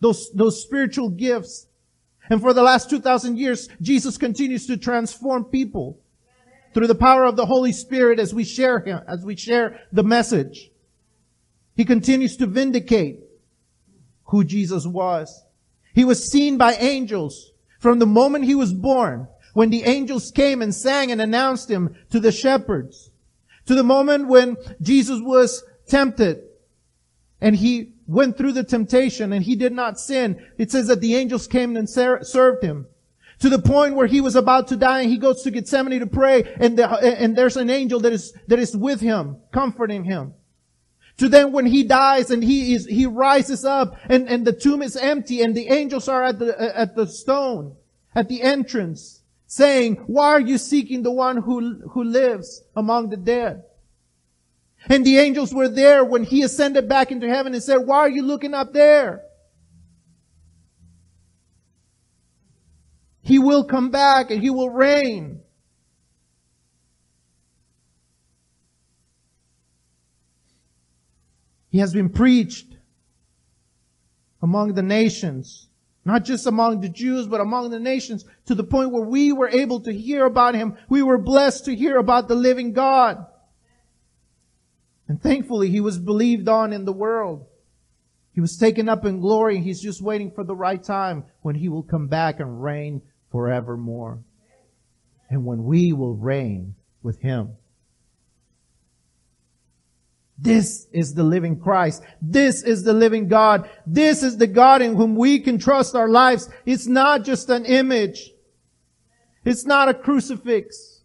those, 0.00 0.30
those 0.32 0.62
spiritual 0.62 1.10
gifts. 1.10 1.66
And 2.28 2.40
for 2.40 2.52
the 2.52 2.62
last 2.62 2.90
2,000 2.90 3.38
years, 3.38 3.68
Jesus 3.80 4.16
continues 4.16 4.66
to 4.66 4.76
transform 4.76 5.44
people 5.44 5.98
through 6.72 6.86
the 6.86 6.94
power 6.94 7.24
of 7.24 7.36
the 7.36 7.46
Holy 7.46 7.72
Spirit 7.72 8.18
as 8.20 8.32
we 8.32 8.44
share 8.44 8.80
him, 8.80 9.00
as 9.08 9.24
we 9.24 9.36
share 9.36 9.80
the 9.92 10.04
message. 10.04 10.70
He 11.74 11.84
continues 11.84 12.36
to 12.36 12.46
vindicate 12.46 13.20
who 14.24 14.44
Jesus 14.44 14.86
was. 14.86 15.44
He 15.94 16.04
was 16.04 16.30
seen 16.30 16.56
by 16.56 16.74
angels 16.74 17.50
from 17.80 17.98
the 17.98 18.06
moment 18.06 18.44
he 18.44 18.54
was 18.54 18.72
born, 18.72 19.26
when 19.54 19.70
the 19.70 19.84
angels 19.84 20.30
came 20.30 20.62
and 20.62 20.74
sang 20.74 21.10
and 21.10 21.20
announced 21.20 21.68
him 21.70 21.96
to 22.10 22.20
the 22.20 22.30
shepherds, 22.30 23.10
to 23.66 23.74
the 23.74 23.82
moment 23.82 24.28
when 24.28 24.56
Jesus 24.80 25.18
was 25.20 25.64
tempted 25.90 26.42
and 27.40 27.56
he 27.56 27.92
went 28.06 28.36
through 28.36 28.52
the 28.52 28.64
temptation 28.64 29.32
and 29.32 29.44
he 29.44 29.56
did 29.56 29.72
not 29.72 29.98
sin. 29.98 30.44
It 30.58 30.70
says 30.70 30.86
that 30.88 31.00
the 31.00 31.14
angels 31.16 31.46
came 31.46 31.76
and 31.76 31.88
ser- 31.88 32.22
served 32.22 32.62
him 32.62 32.86
to 33.40 33.48
the 33.48 33.58
point 33.58 33.94
where 33.94 34.06
he 34.06 34.20
was 34.20 34.36
about 34.36 34.68
to 34.68 34.76
die 34.76 35.00
and 35.00 35.10
he 35.10 35.16
goes 35.16 35.42
to 35.42 35.50
Gethsemane 35.50 36.00
to 36.00 36.06
pray 36.06 36.42
and, 36.60 36.78
the, 36.78 36.88
and 36.88 37.36
there's 37.36 37.56
an 37.56 37.70
angel 37.70 38.00
that 38.00 38.12
is, 38.12 38.32
that 38.48 38.58
is 38.58 38.76
with 38.76 39.00
him, 39.00 39.38
comforting 39.52 40.04
him. 40.04 40.34
To 41.18 41.28
then 41.28 41.52
when 41.52 41.66
he 41.66 41.84
dies 41.84 42.30
and 42.30 42.42
he 42.42 42.74
is, 42.74 42.86
he 42.86 43.06
rises 43.06 43.64
up 43.64 43.96
and, 44.08 44.28
and 44.28 44.46
the 44.46 44.52
tomb 44.52 44.82
is 44.82 44.96
empty 44.96 45.42
and 45.42 45.54
the 45.54 45.68
angels 45.68 46.08
are 46.08 46.22
at 46.22 46.38
the, 46.38 46.78
at 46.78 46.96
the 46.96 47.06
stone, 47.06 47.76
at 48.14 48.28
the 48.28 48.42
entrance, 48.42 49.20
saying, 49.46 49.96
why 50.06 50.28
are 50.28 50.40
you 50.40 50.58
seeking 50.58 51.02
the 51.02 51.10
one 51.10 51.38
who, 51.38 51.80
who 51.90 52.04
lives 52.04 52.62
among 52.76 53.10
the 53.10 53.16
dead? 53.16 53.62
And 54.88 55.04
the 55.04 55.18
angels 55.18 55.52
were 55.52 55.68
there 55.68 56.04
when 56.04 56.24
he 56.24 56.42
ascended 56.42 56.88
back 56.88 57.12
into 57.12 57.28
heaven 57.28 57.54
and 57.54 57.62
said, 57.62 57.78
why 57.78 57.98
are 57.98 58.08
you 58.08 58.22
looking 58.22 58.54
up 58.54 58.72
there? 58.72 59.22
He 63.22 63.38
will 63.38 63.64
come 63.64 63.90
back 63.90 64.30
and 64.30 64.42
he 64.42 64.50
will 64.50 64.70
reign. 64.70 65.42
He 71.68 71.78
has 71.78 71.92
been 71.92 72.08
preached 72.08 72.66
among 74.42 74.74
the 74.74 74.82
nations, 74.82 75.68
not 76.04 76.24
just 76.24 76.46
among 76.46 76.80
the 76.80 76.88
Jews, 76.88 77.28
but 77.28 77.40
among 77.40 77.70
the 77.70 77.78
nations 77.78 78.24
to 78.46 78.56
the 78.56 78.64
point 78.64 78.90
where 78.90 79.04
we 79.04 79.32
were 79.32 79.48
able 79.48 79.80
to 79.82 79.92
hear 79.92 80.24
about 80.24 80.56
him. 80.56 80.76
We 80.88 81.02
were 81.02 81.18
blessed 81.18 81.66
to 81.66 81.76
hear 81.76 81.98
about 81.98 82.26
the 82.26 82.34
living 82.34 82.72
God. 82.72 83.24
And 85.10 85.20
thankfully, 85.20 85.70
he 85.70 85.80
was 85.80 85.98
believed 85.98 86.48
on 86.48 86.72
in 86.72 86.84
the 86.84 86.92
world. 86.92 87.44
He 88.32 88.40
was 88.40 88.56
taken 88.56 88.88
up 88.88 89.04
in 89.04 89.18
glory. 89.18 89.56
And 89.56 89.64
He's 89.64 89.80
just 89.80 90.00
waiting 90.00 90.30
for 90.30 90.44
the 90.44 90.54
right 90.54 90.80
time 90.80 91.24
when 91.42 91.56
he 91.56 91.68
will 91.68 91.82
come 91.82 92.06
back 92.06 92.38
and 92.38 92.62
reign 92.62 93.02
forevermore. 93.32 94.20
And 95.28 95.44
when 95.44 95.64
we 95.64 95.92
will 95.92 96.14
reign 96.14 96.76
with 97.02 97.20
him. 97.22 97.56
This 100.38 100.86
is 100.92 101.12
the 101.14 101.24
living 101.24 101.58
Christ. 101.58 102.04
This 102.22 102.62
is 102.62 102.84
the 102.84 102.92
living 102.92 103.26
God. 103.26 103.68
This 103.84 104.22
is 104.22 104.36
the 104.36 104.46
God 104.46 104.80
in 104.80 104.94
whom 104.94 105.16
we 105.16 105.40
can 105.40 105.58
trust 105.58 105.96
our 105.96 106.08
lives. 106.08 106.48
It's 106.64 106.86
not 106.86 107.24
just 107.24 107.50
an 107.50 107.64
image. 107.64 108.30
It's 109.44 109.66
not 109.66 109.88
a 109.88 109.94
crucifix. 109.94 111.00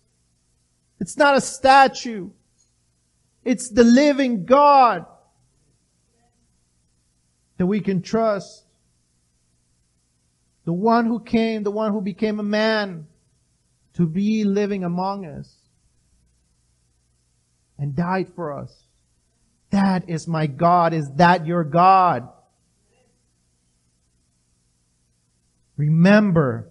It's 0.99 1.17
not 1.17 1.35
a 1.35 1.41
statue. 1.41 2.29
It's 3.45 3.69
the 3.69 3.83
living 3.83 4.45
God 4.45 5.05
that 7.57 7.67
we 7.67 7.79
can 7.79 8.01
trust. 8.01 8.63
The 10.65 10.73
one 10.73 11.05
who 11.05 11.19
came, 11.19 11.61
the 11.61 11.71
one 11.71 11.91
who 11.91 12.01
became 12.01 12.39
a 12.39 12.43
man 12.43 13.05
to 13.93 14.07
be 14.07 14.43
living 14.43 14.83
among 14.83 15.25
us 15.25 15.53
and 17.77 17.95
died 17.95 18.29
for 18.35 18.51
us. 18.51 18.85
That 19.69 20.09
is 20.09 20.27
my 20.27 20.47
God. 20.47 20.93
Is 20.93 21.11
that 21.15 21.45
your 21.45 21.63
God? 21.63 22.27
Remember 25.77 26.69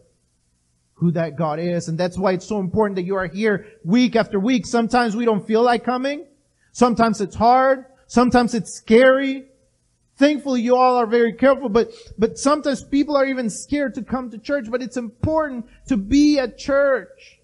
who 0.95 1.13
that 1.13 1.37
God 1.37 1.61
is. 1.61 1.89
And 1.89 1.99
that's 1.99 2.19
why 2.19 2.33
it's 2.33 2.47
so 2.47 2.59
important 2.59 2.97
that 2.97 3.03
you 3.03 3.15
are 3.15 3.27
here 3.27 3.67
week 3.85 4.17
after 4.17 4.41
week. 4.41 4.67
Sometimes 4.67 5.15
we 5.15 5.25
don't 5.25 5.47
feel 5.47 5.63
like 5.63 5.85
coming. 5.85 6.27
Sometimes 6.75 7.21
it's 7.21 7.37
hard. 7.37 7.87
Sometimes 8.09 8.53
it's 8.53 8.75
scary. 8.75 9.45
Thankfully, 10.17 10.61
you 10.61 10.77
all 10.77 10.97
are 10.97 11.07
very 11.07 11.33
careful, 11.33 11.69
but, 11.69 11.93
but 12.19 12.37
sometimes 12.37 12.83
people 12.83 13.17
are 13.17 13.25
even 13.25 13.49
scared 13.49 13.95
to 13.95 14.03
come 14.03 14.31
to 14.31 14.39
church, 14.39 14.67
but 14.69 14.83
it's 14.83 14.97
important 14.97 15.67
to 15.89 15.97
be 15.97 16.39
at 16.39 16.59
church. 16.59 17.41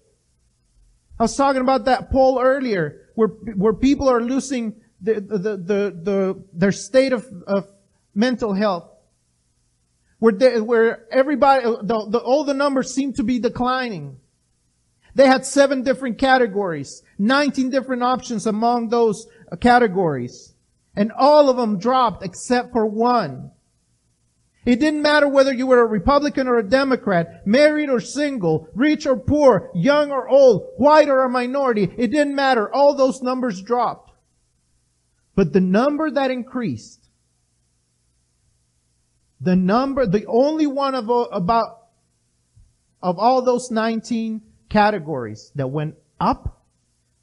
I 1.17 1.23
was 1.23 1.35
talking 1.35 1.61
about 1.61 1.85
that 1.85 2.11
poll 2.11 2.41
earlier, 2.41 3.07
where, 3.15 3.29
where 3.55 3.73
people 3.73 4.09
are 4.09 4.21
losing 4.21 4.75
the, 5.01 5.15
the, 5.15 5.37
the, 5.37 5.99
the, 6.03 6.43
their 6.53 6.71
state 6.73 7.13
of, 7.13 7.25
of 7.47 7.71
mental 8.13 8.53
health. 8.53 8.89
Where, 10.19 10.33
they, 10.33 10.59
where 10.59 11.07
everybody, 11.11 11.63
the, 11.63 12.07
the, 12.09 12.19
all 12.19 12.43
the 12.43 12.53
numbers 12.53 12.93
seem 12.93 13.13
to 13.13 13.23
be 13.23 13.39
declining. 13.39 14.20
They 15.15 15.27
had 15.27 15.45
seven 15.45 15.83
different 15.83 16.17
categories, 16.17 17.03
19 17.17 17.69
different 17.69 18.03
options 18.03 18.47
among 18.47 18.89
those 18.89 19.27
categories. 19.59 20.53
And 20.95 21.11
all 21.11 21.49
of 21.49 21.57
them 21.57 21.79
dropped 21.79 22.23
except 22.23 22.71
for 22.71 22.85
one. 22.85 23.51
It 24.63 24.79
didn't 24.79 25.01
matter 25.01 25.27
whether 25.27 25.51
you 25.51 25.65
were 25.65 25.81
a 25.81 25.87
Republican 25.87 26.47
or 26.47 26.59
a 26.59 26.69
Democrat, 26.69 27.47
married 27.47 27.89
or 27.89 27.99
single, 27.99 28.67
rich 28.75 29.07
or 29.07 29.17
poor, 29.17 29.71
young 29.73 30.11
or 30.11 30.29
old, 30.29 30.67
white 30.77 31.09
or 31.09 31.23
a 31.23 31.29
minority. 31.29 31.91
It 31.97 32.11
didn't 32.11 32.35
matter. 32.35 32.71
All 32.71 32.95
those 32.95 33.21
numbers 33.21 33.61
dropped. 33.61 34.11
But 35.35 35.53
the 35.53 35.61
number 35.61 36.11
that 36.11 36.29
increased, 36.29 37.09
the 39.39 39.55
number, 39.55 40.05
the 40.05 40.25
only 40.27 40.67
one 40.67 40.93
of 40.93 41.09
uh, 41.09 41.25
about, 41.31 41.87
of 43.01 43.17
all 43.17 43.41
those 43.41 43.71
19 43.71 44.41
categories 44.71 45.51
that 45.55 45.67
went 45.67 45.95
up 46.19 46.63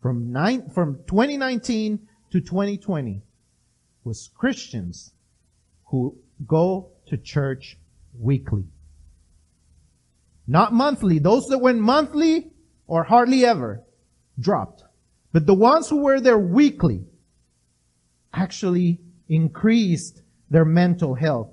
from 0.03 0.31
nine, 0.33 0.69
from 0.69 0.97
2019 1.07 1.99
to 2.31 2.41
2020 2.41 3.23
was 4.05 4.31
Christians 4.37 5.13
who 5.87 6.15
go 6.47 6.91
to 7.07 7.17
church 7.17 7.79
weekly. 8.19 8.65
Not 10.47 10.75
monthly. 10.75 11.19
Those 11.19 11.47
that 11.47 11.59
went 11.59 11.79
monthly 11.79 12.51
or 12.87 13.03
hardly 13.05 13.47
ever 13.47 13.83
dropped. 14.39 14.85
But 15.33 15.47
the 15.47 15.55
ones 15.55 15.89
who 15.89 16.03
were 16.03 16.21
there 16.21 16.39
weekly 16.39 17.07
actually 18.33 19.01
increased 19.29 20.21
their 20.51 20.65
mental 20.67 21.15
health. 21.15 21.51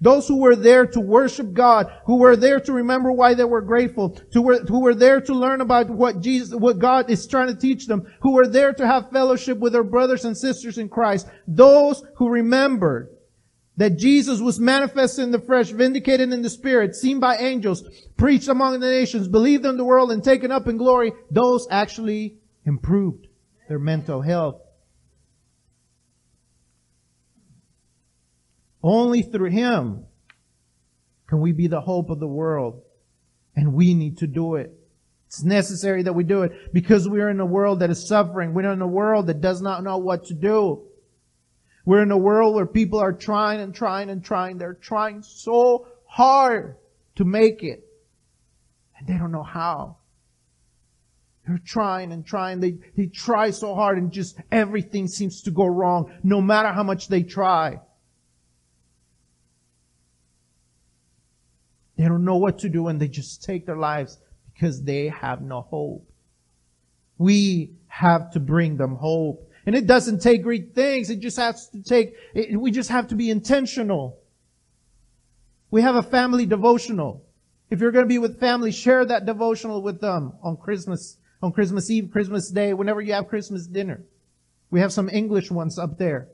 Those 0.00 0.28
who 0.28 0.36
were 0.36 0.54
there 0.54 0.86
to 0.86 1.00
worship 1.00 1.52
God, 1.52 1.92
who 2.06 2.18
were 2.18 2.36
there 2.36 2.60
to 2.60 2.72
remember 2.72 3.10
why 3.10 3.34
they 3.34 3.44
were 3.44 3.60
grateful, 3.60 4.10
to 4.32 4.40
were, 4.40 4.58
who 4.58 4.80
were 4.80 4.94
there 4.94 5.20
to 5.22 5.34
learn 5.34 5.60
about 5.60 5.90
what 5.90 6.20
Jesus, 6.20 6.54
what 6.54 6.78
God 6.78 7.10
is 7.10 7.26
trying 7.26 7.48
to 7.48 7.56
teach 7.56 7.86
them, 7.86 8.06
who 8.20 8.32
were 8.32 8.46
there 8.46 8.72
to 8.72 8.86
have 8.86 9.10
fellowship 9.10 9.58
with 9.58 9.72
their 9.72 9.82
brothers 9.82 10.24
and 10.24 10.36
sisters 10.36 10.78
in 10.78 10.88
Christ. 10.88 11.26
Those 11.48 12.04
who 12.16 12.28
remembered 12.28 13.10
that 13.76 13.96
Jesus 13.96 14.40
was 14.40 14.60
manifested 14.60 15.24
in 15.24 15.30
the 15.32 15.40
flesh, 15.40 15.70
vindicated 15.70 16.32
in 16.32 16.42
the 16.42 16.50
spirit, 16.50 16.94
seen 16.94 17.18
by 17.18 17.36
angels, 17.36 17.82
preached 18.16 18.48
among 18.48 18.78
the 18.78 18.86
nations, 18.86 19.26
believed 19.26 19.66
in 19.66 19.76
the 19.76 19.84
world, 19.84 20.12
and 20.12 20.22
taken 20.22 20.52
up 20.52 20.68
in 20.68 20.76
glory, 20.76 21.12
those 21.30 21.66
actually 21.70 22.36
improved 22.64 23.26
their 23.68 23.78
mental 23.78 24.20
health. 24.20 24.60
Only 28.82 29.22
through 29.22 29.50
Him 29.50 30.04
can 31.26 31.40
we 31.40 31.52
be 31.52 31.66
the 31.66 31.80
hope 31.80 32.10
of 32.10 32.20
the 32.20 32.28
world. 32.28 32.82
And 33.54 33.74
we 33.74 33.94
need 33.94 34.18
to 34.18 34.26
do 34.26 34.54
it. 34.54 34.72
It's 35.26 35.42
necessary 35.42 36.02
that 36.04 36.14
we 36.14 36.24
do 36.24 36.42
it 36.42 36.72
because 36.72 37.08
we 37.08 37.20
are 37.20 37.28
in 37.28 37.40
a 37.40 37.46
world 37.46 37.80
that 37.80 37.90
is 37.90 38.06
suffering. 38.06 38.54
We're 38.54 38.72
in 38.72 38.80
a 38.80 38.86
world 38.86 39.26
that 39.26 39.40
does 39.40 39.60
not 39.60 39.82
know 39.82 39.98
what 39.98 40.24
to 40.26 40.34
do. 40.34 40.84
We're 41.84 42.02
in 42.02 42.10
a 42.10 42.18
world 42.18 42.54
where 42.54 42.66
people 42.66 42.98
are 42.98 43.12
trying 43.12 43.60
and 43.60 43.74
trying 43.74 44.10
and 44.10 44.24
trying. 44.24 44.58
They're 44.58 44.74
trying 44.74 45.22
so 45.22 45.86
hard 46.06 46.76
to 47.16 47.24
make 47.24 47.62
it. 47.62 47.84
And 48.98 49.06
they 49.06 49.18
don't 49.18 49.32
know 49.32 49.42
how. 49.42 49.96
They're 51.46 51.60
trying 51.64 52.12
and 52.12 52.24
trying. 52.24 52.60
They, 52.60 52.78
they 52.96 53.06
try 53.06 53.50
so 53.50 53.74
hard 53.74 53.98
and 53.98 54.12
just 54.12 54.38
everything 54.52 55.08
seems 55.08 55.42
to 55.42 55.50
go 55.50 55.66
wrong 55.66 56.12
no 56.22 56.40
matter 56.40 56.72
how 56.72 56.82
much 56.82 57.08
they 57.08 57.22
try. 57.22 57.80
They 61.98 62.04
don't 62.04 62.24
know 62.24 62.36
what 62.36 62.60
to 62.60 62.68
do 62.68 62.86
and 62.86 63.00
they 63.00 63.08
just 63.08 63.42
take 63.42 63.66
their 63.66 63.76
lives 63.76 64.18
because 64.54 64.82
they 64.82 65.08
have 65.08 65.42
no 65.42 65.62
hope. 65.62 66.08
We 67.18 67.72
have 67.88 68.30
to 68.32 68.40
bring 68.40 68.76
them 68.76 68.94
hope. 68.94 69.50
And 69.66 69.74
it 69.74 69.86
doesn't 69.86 70.20
take 70.22 70.44
great 70.44 70.74
things. 70.74 71.10
It 71.10 71.18
just 71.18 71.36
has 71.36 71.68
to 71.70 71.82
take, 71.82 72.14
it, 72.34 72.58
we 72.58 72.70
just 72.70 72.88
have 72.90 73.08
to 73.08 73.16
be 73.16 73.30
intentional. 73.30 74.18
We 75.72 75.82
have 75.82 75.96
a 75.96 76.02
family 76.02 76.46
devotional. 76.46 77.24
If 77.68 77.80
you're 77.80 77.90
going 77.90 78.04
to 78.04 78.08
be 78.08 78.18
with 78.18 78.38
family, 78.40 78.70
share 78.70 79.04
that 79.04 79.26
devotional 79.26 79.82
with 79.82 80.00
them 80.00 80.34
on 80.42 80.56
Christmas, 80.56 81.18
on 81.42 81.52
Christmas 81.52 81.90
Eve, 81.90 82.10
Christmas 82.12 82.48
Day, 82.48 82.72
whenever 82.72 83.00
you 83.00 83.12
have 83.12 83.28
Christmas 83.28 83.66
dinner. 83.66 84.04
We 84.70 84.80
have 84.80 84.92
some 84.92 85.08
English 85.08 85.50
ones 85.50 85.78
up 85.78 85.98
there. 85.98 86.28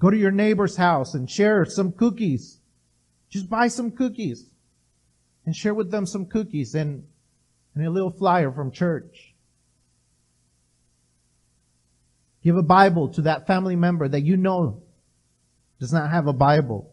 Go 0.00 0.10
to 0.10 0.16
your 0.16 0.30
neighbor's 0.30 0.76
house 0.76 1.14
and 1.14 1.28
share 1.28 1.64
some 1.64 1.92
cookies. 1.92 2.58
Just 3.30 3.50
buy 3.50 3.68
some 3.68 3.90
cookies 3.90 4.46
and 5.44 5.54
share 5.54 5.74
with 5.74 5.90
them 5.90 6.06
some 6.06 6.26
cookies 6.26 6.74
and, 6.74 7.04
and 7.74 7.86
a 7.86 7.90
little 7.90 8.10
flyer 8.10 8.52
from 8.52 8.70
church. 8.70 9.34
Give 12.42 12.56
a 12.56 12.62
Bible 12.62 13.08
to 13.10 13.22
that 13.22 13.46
family 13.46 13.76
member 13.76 14.08
that 14.08 14.22
you 14.22 14.36
know 14.36 14.82
does 15.80 15.92
not 15.92 16.10
have 16.10 16.26
a 16.26 16.32
Bible. 16.32 16.92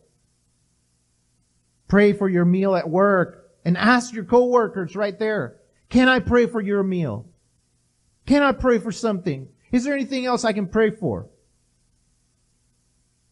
Pray 1.88 2.14
for 2.14 2.28
your 2.28 2.46
meal 2.46 2.76
at 2.76 2.90
work 2.90 3.52
and 3.64 3.78
ask 3.78 4.14
your 4.14 4.26
coworkers 4.26 4.96
right 4.96 5.18
there, 5.18 5.58
can 5.90 6.08
I 6.08 6.20
pray 6.20 6.48
for 6.48 6.62
your 6.62 6.84
meal? 6.84 7.28
Can 8.26 8.42
I 8.42 8.52
pray 8.52 8.80
for 8.80 8.92
something? 8.92 9.48
Is 9.72 9.84
there 9.84 9.94
anything 9.94 10.26
else 10.26 10.44
I 10.44 10.54
can 10.54 10.68
pray 10.68 10.90
for? 10.90 11.28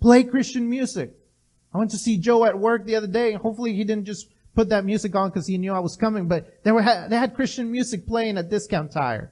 Play 0.04 0.26
Christian 0.26 0.70
music. 0.70 1.14
I 1.74 1.78
went 1.78 1.91
to 1.91 1.97
see 1.97 2.18
Joe 2.18 2.43
at 2.43 2.60
work 2.60 2.86
the 2.86 2.97
other 2.97 3.08
day. 3.08 3.32
and 3.32 3.41
Hopefully 3.41 3.74
he 3.74 3.86
didn't 3.86 4.04
just 4.04 4.28
put 4.54 4.68
that 4.68 4.84
music 4.84 5.16
on 5.16 5.30
because 5.30 5.47
he 5.47 5.58
knew 5.58 5.72
I 5.72 5.80
was 5.80 5.95
coming, 5.95 6.28
but 6.28 6.62
they 6.66 6.74
were, 6.74 6.84
they 7.08 7.16
had 7.16 7.34
Christian 7.34 7.72
music 7.72 8.06
playing 8.06 8.38
at 8.38 8.49
Discount 8.49 8.91
Tire. 8.91 9.32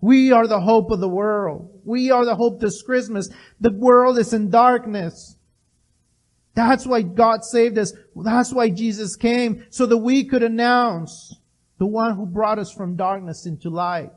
We 0.00 0.32
are 0.32 0.48
the 0.48 0.58
hope 0.58 0.90
of 0.90 0.98
the 0.98 1.08
world. 1.08 1.70
We 1.84 2.10
are 2.10 2.24
the 2.24 2.34
hope 2.34 2.60
this 2.60 2.82
Christmas. 2.82 3.28
The 3.60 3.70
world 3.70 4.18
is 4.18 4.32
in 4.32 4.50
darkness. 4.50 5.36
That's 6.56 6.84
why 6.84 7.02
God 7.02 7.44
saved 7.44 7.78
us. 7.78 7.92
That's 8.16 8.52
why 8.52 8.70
Jesus 8.70 9.14
came, 9.14 9.64
so 9.70 9.86
that 9.86 9.98
we 9.98 10.24
could 10.24 10.42
announce 10.42 11.36
the 11.78 11.86
one 11.86 12.16
who 12.16 12.26
brought 12.26 12.58
us 12.58 12.72
from 12.72 12.96
darkness 12.96 13.46
into 13.46 13.70
light. 13.70 14.10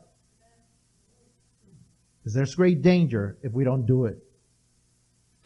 Because 2.18 2.34
there's 2.34 2.56
great 2.56 2.82
danger 2.82 3.38
if 3.44 3.52
we 3.52 3.62
don't 3.62 3.86
do 3.86 4.06
it. 4.06 4.25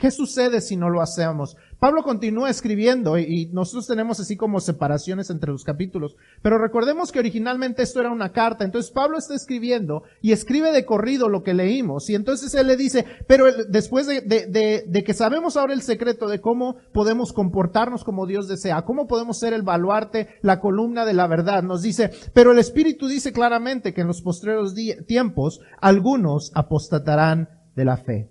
¿Qué 0.01 0.11
sucede 0.11 0.63
si 0.63 0.77
no 0.77 0.89
lo 0.89 1.03
hacemos? 1.03 1.59
Pablo 1.79 2.03
continúa 2.03 2.49
escribiendo 2.49 3.19
y, 3.19 3.51
nosotros 3.53 3.87
tenemos 3.87 4.19
así 4.19 4.35
como 4.35 4.59
separaciones 4.61 5.29
entre 5.29 5.53
los 5.53 5.63
capítulos, 5.63 6.17
pero 6.41 6.57
recordemos 6.57 7.13
que 7.13 7.19
originalmente 7.19 7.83
esto 7.83 8.01
era 8.01 8.11
una 8.11 8.33
carta, 8.33 8.65
entonces 8.65 8.91
Pablo 8.91 9.19
está 9.19 9.35
escribiendo 9.35 10.05
y 10.23 10.33
escribe 10.33 10.73
de 10.73 10.87
corrido 10.87 11.29
lo 11.29 11.43
que 11.43 11.53
leímos 11.53 12.09
y 12.09 12.15
entonces 12.15 12.55
él 12.55 12.69
le 12.69 12.79
dice, 12.79 13.05
pero 13.27 13.45
después 13.69 14.07
de, 14.07 14.23
de 14.23 15.05
que 15.05 15.13
sabemos 15.13 15.59
ahora 15.59 15.75
el 15.75 15.83
secreto 15.83 16.29
de 16.29 16.41
cómo 16.41 16.77
podemos 16.95 17.35
comportarnos 17.35 18.03
como 18.03 18.27
Dios 18.27 18.49
desea, 18.49 18.83
cómo 18.87 19.07
podemos 19.07 19.39
ser 19.39 19.53
el 19.53 19.63
baluarte, 19.63 20.29
la 20.41 20.61
columna 20.61 21.05
de 21.05 21.13
la 21.13 21.27
verdad, 21.27 21.63
nos 21.63 21.83
dice, 21.83 22.11
pero 22.33 22.53
el 22.53 22.59
Espíritu 22.59 23.07
dice 23.07 23.35
claramente 23.35 23.93
que 23.93 24.01
en 24.01 24.07
los 24.07 24.23
postreros 24.23 24.75
tiempos 25.07 25.61
algunos 25.79 26.53
apostatarán 26.55 27.51
de 27.77 27.85
la 27.85 27.99
fe. 27.99 28.30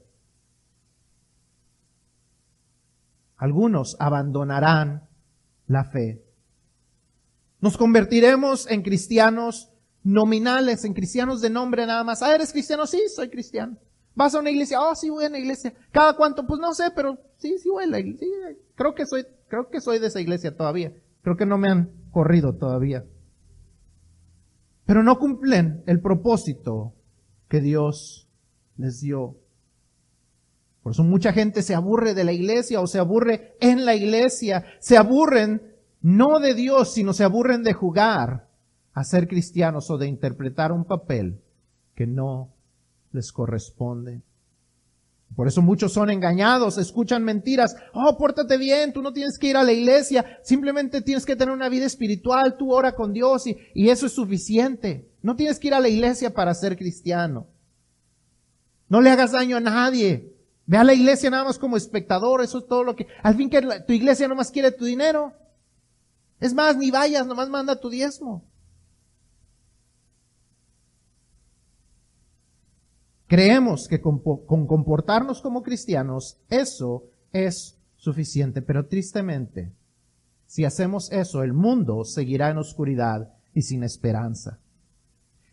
Algunos 3.39 3.95
abandonarán 3.99 5.07
la 5.65 5.85
fe. 5.85 6.21
Nos 7.61 7.77
convertiremos 7.77 8.69
en 8.69 8.83
cristianos 8.83 9.71
nominales, 10.03 10.83
en 10.83 10.93
cristianos 10.93 11.39
de 11.39 11.49
nombre 11.49 11.85
nada 11.85 12.03
más. 12.03 12.21
Ah, 12.21 12.35
¿eres 12.35 12.51
cristiano? 12.51 12.85
Sí, 12.85 13.01
soy 13.15 13.29
cristiano. 13.29 13.77
¿Vas 14.13 14.35
a 14.35 14.39
una 14.39 14.51
iglesia? 14.51 14.81
Oh, 14.81 14.93
sí, 14.93 15.09
voy 15.09 15.23
a 15.23 15.29
una 15.29 15.39
iglesia. 15.39 15.73
¿Cada 15.91 16.17
cuánto? 16.17 16.45
Pues 16.45 16.59
no 16.59 16.73
sé, 16.73 16.91
pero 16.93 17.17
sí, 17.37 17.57
sí 17.57 17.69
voy 17.69 17.85
a 17.85 17.87
la 17.87 17.99
iglesia. 17.99 18.27
creo 18.75 18.93
que 18.93 19.05
soy, 19.05 19.25
creo 19.47 19.69
que 19.69 19.79
soy 19.79 19.99
de 19.99 20.07
esa 20.07 20.19
iglesia 20.19 20.55
todavía. 20.55 20.93
Creo 21.21 21.37
que 21.37 21.45
no 21.45 21.57
me 21.57 21.69
han 21.69 21.91
corrido 22.11 22.55
todavía. 22.55 23.05
Pero 24.85 25.01
no 25.01 25.17
cumplen 25.17 25.81
el 25.85 26.01
propósito 26.01 26.93
que 27.47 27.61
Dios 27.61 28.27
les 28.75 28.99
dio. 28.99 29.37
Por 30.83 30.93
eso 30.93 31.03
mucha 31.03 31.33
gente 31.33 31.61
se 31.61 31.75
aburre 31.75 32.13
de 32.13 32.23
la 32.23 32.31
iglesia 32.31 32.79
o 32.79 32.87
se 32.87 32.99
aburre 32.99 33.55
en 33.59 33.85
la 33.85 33.95
iglesia. 33.95 34.65
Se 34.79 34.97
aburren 34.97 35.61
no 36.01 36.39
de 36.39 36.53
Dios, 36.53 36.93
sino 36.93 37.13
se 37.13 37.23
aburren 37.23 37.63
de 37.63 37.73
jugar 37.73 38.47
a 38.93 39.03
ser 39.03 39.27
cristianos 39.27 39.89
o 39.89 39.97
de 39.97 40.07
interpretar 40.07 40.71
un 40.71 40.85
papel 40.85 41.41
que 41.95 42.07
no 42.07 42.53
les 43.11 43.31
corresponde. 43.31 44.21
Por 45.35 45.47
eso 45.47 45.61
muchos 45.61 45.93
son 45.93 46.09
engañados, 46.09 46.77
escuchan 46.77 47.23
mentiras. 47.23 47.75
Oh, 47.93 48.17
pórtate 48.17 48.57
bien, 48.57 48.93
tú 48.93 49.01
no 49.01 49.13
tienes 49.13 49.37
que 49.37 49.47
ir 49.47 49.57
a 49.57 49.63
la 49.63 49.71
iglesia, 49.71 50.39
simplemente 50.43 51.01
tienes 51.01 51.25
que 51.25 51.35
tener 51.35 51.53
una 51.53 51.69
vida 51.69 51.85
espiritual, 51.85 52.57
tú 52.57 52.73
ora 52.73 52.95
con 52.95 53.13
Dios 53.13 53.45
y, 53.47 53.57
y 53.73 53.89
eso 53.89 54.07
es 54.07 54.13
suficiente. 54.13 55.07
No 55.21 55.35
tienes 55.35 55.59
que 55.59 55.67
ir 55.67 55.73
a 55.73 55.79
la 55.79 55.89
iglesia 55.89 56.33
para 56.33 56.53
ser 56.53 56.77
cristiano. 56.77 57.47
No 58.87 59.01
le 59.01 59.11
hagas 59.11 59.33
daño 59.33 59.57
a 59.57 59.61
nadie. 59.61 60.33
Ve 60.69 60.77
a 60.77 60.83
la 60.83 60.93
iglesia 60.93 61.31
nada 61.31 61.45
más 61.45 61.57
como 61.57 61.77
espectador, 61.77 62.43
eso 62.43 62.59
es 62.59 62.67
todo 62.67 62.83
lo 62.83 62.95
que, 62.95 63.07
al 63.23 63.33
fin 63.33 63.49
que 63.49 63.59
tu 63.87 63.91
iglesia 63.91 64.27
nomás 64.27 64.51
quiere 64.51 64.71
tu 64.71 64.85
dinero. 64.85 65.33
Es 66.39 66.53
más, 66.53 66.77
ni 66.77 66.91
vayas, 66.91 67.25
nomás 67.25 67.49
manda 67.49 67.79
tu 67.79 67.89
diezmo. 67.89 68.43
Creemos 73.25 73.87
que 73.87 73.99
con, 73.99 74.19
comportarnos 74.19 75.41
como 75.41 75.63
cristianos, 75.63 76.37
eso 76.49 77.03
es 77.33 77.75
suficiente, 77.95 78.61
pero 78.61 78.85
tristemente, 78.85 79.73
si 80.45 80.65
hacemos 80.65 81.11
eso, 81.11 81.41
el 81.41 81.53
mundo 81.53 82.05
seguirá 82.05 82.51
en 82.51 82.59
oscuridad 82.59 83.33
y 83.55 83.63
sin 83.63 83.81
esperanza. 83.81 84.59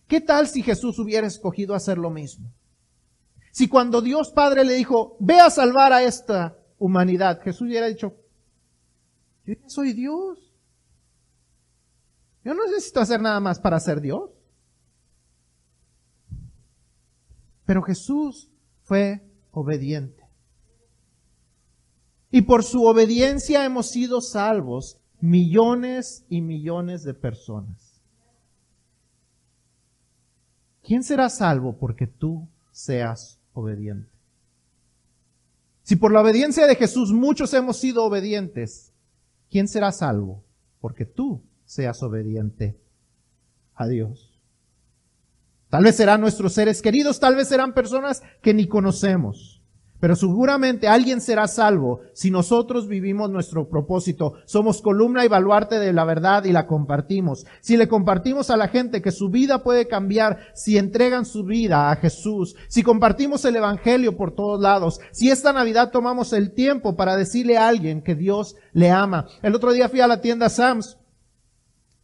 ¿Qué 0.09 0.21
tal 0.21 0.47
si 0.47 0.63
Jesús 0.63 0.99
hubiera 0.99 1.27
escogido 1.27 1.75
hacer 1.75 1.97
lo 1.97 2.11
mismo? 2.11 2.53
Si 3.57 3.69
cuando 3.69 4.03
Dios 4.03 4.33
Padre 4.33 4.67
le 4.67 4.75
dijo, 4.75 5.17
ve 5.19 5.41
a 5.41 5.49
salvar 5.49 5.91
a 5.91 6.03
esta 6.03 6.59
humanidad, 6.77 7.41
Jesús 7.41 7.63
hubiera 7.63 7.87
dicho, 7.87 8.15
yo 9.47 9.55
ya 9.55 9.67
soy 9.71 9.95
Dios. 9.95 10.53
Yo 12.45 12.53
no 12.53 12.67
necesito 12.67 13.01
hacer 13.01 13.23
nada 13.23 13.41
más 13.41 13.59
para 13.59 13.81
ser 13.81 14.03
Dios. 14.03 14.29
Pero 17.65 17.81
Jesús 17.81 18.51
fue 18.83 19.27
obediente. 19.53 20.23
Y 22.31 22.43
por 22.43 22.63
su 22.63 22.85
obediencia 22.85 23.65
hemos 23.65 23.89
sido 23.89 24.21
salvos 24.21 25.01
millones 25.19 26.27
y 26.29 26.43
millones 26.43 27.05
de 27.05 27.15
personas. 27.15 28.03
¿Quién 30.83 31.03
será 31.03 31.31
salvo 31.31 31.79
porque 31.79 32.07
tú 32.07 32.47
seas 32.71 33.36
obediente. 33.57 34.09
Si 35.83 35.97
por 35.97 36.13
la 36.13 36.21
obediencia 36.21 36.67
de 36.67 36.75
Jesús 36.75 37.13
muchos 37.13 37.55
hemos 37.55 37.79
sido 37.79 38.05
obedientes, 38.05 38.93
¿quién 39.51 39.69
será 39.69 39.93
salvo? 39.93 40.43
Porque 40.81 41.05
tú 41.05 41.43
seas 41.65 42.03
obediente 42.03 42.77
a 43.75 43.87
Dios. 43.87 44.41
Tal 45.69 45.85
vez 45.85 45.97
serán 45.97 46.21
nuestros 46.21 46.53
seres 46.55 46.83
queridos, 46.83 47.21
tal 47.21 47.35
vez 47.37 47.49
serán 47.49 47.73
personas 47.73 48.23
que 48.43 48.55
ni 48.55 48.67
conocemos. 48.67 49.56
Pero 49.99 50.15
seguramente 50.15 50.89
alguien 50.89 51.21
será 51.21 51.49
salvo 51.49 52.01
si 52.13 52.31
nosotros 52.31 52.87
vivimos 52.87 53.31
nuestro 53.31 53.69
propósito. 53.69 54.35
Somos 54.45 54.83
columna 54.83 55.25
y 55.25 55.29
baluarte 55.29 55.79
de 55.79 55.93
la 55.93 56.05
verdad 56.05 56.45
y 56.45 56.53
la 56.53 56.67
compartimos. 56.67 57.47
Si 57.61 57.77
le 57.77 57.89
compartimos 57.89 58.51
a 58.51 58.59
la 58.59 58.69
gente 58.69 59.01
que 59.01 59.11
su 59.11 59.31
vida 59.31 59.63
puede 59.63 59.89
cambiar 59.89 60.39
si 60.55 60.77
entregan 60.77 61.25
su 61.25 61.45
vida 61.45 61.91
a 61.91 61.97
Jesús. 61.97 62.57
Si 62.69 62.83
compartimos 62.83 63.45
el 63.47 63.57
Evangelio 63.57 64.17
por 64.17 64.35
todos 64.35 64.61
lados. 64.61 65.01
Si 65.13 65.31
esta 65.31 65.53
Navidad 65.53 65.91
tomamos 65.91 66.33
el 66.35 66.53
tiempo 66.53 66.95
para 66.95 67.17
decirle 67.17 67.57
a 67.57 67.69
alguien 67.69 68.03
que 68.03 68.15
Dios 68.15 68.57
le 68.73 68.91
ama. 68.91 69.27
El 69.43 69.55
otro 69.55 69.73
día 69.73 69.89
fui 69.89 70.01
a 70.01 70.07
la 70.07 70.21
tienda 70.21 70.51
Sam's. 70.51 70.99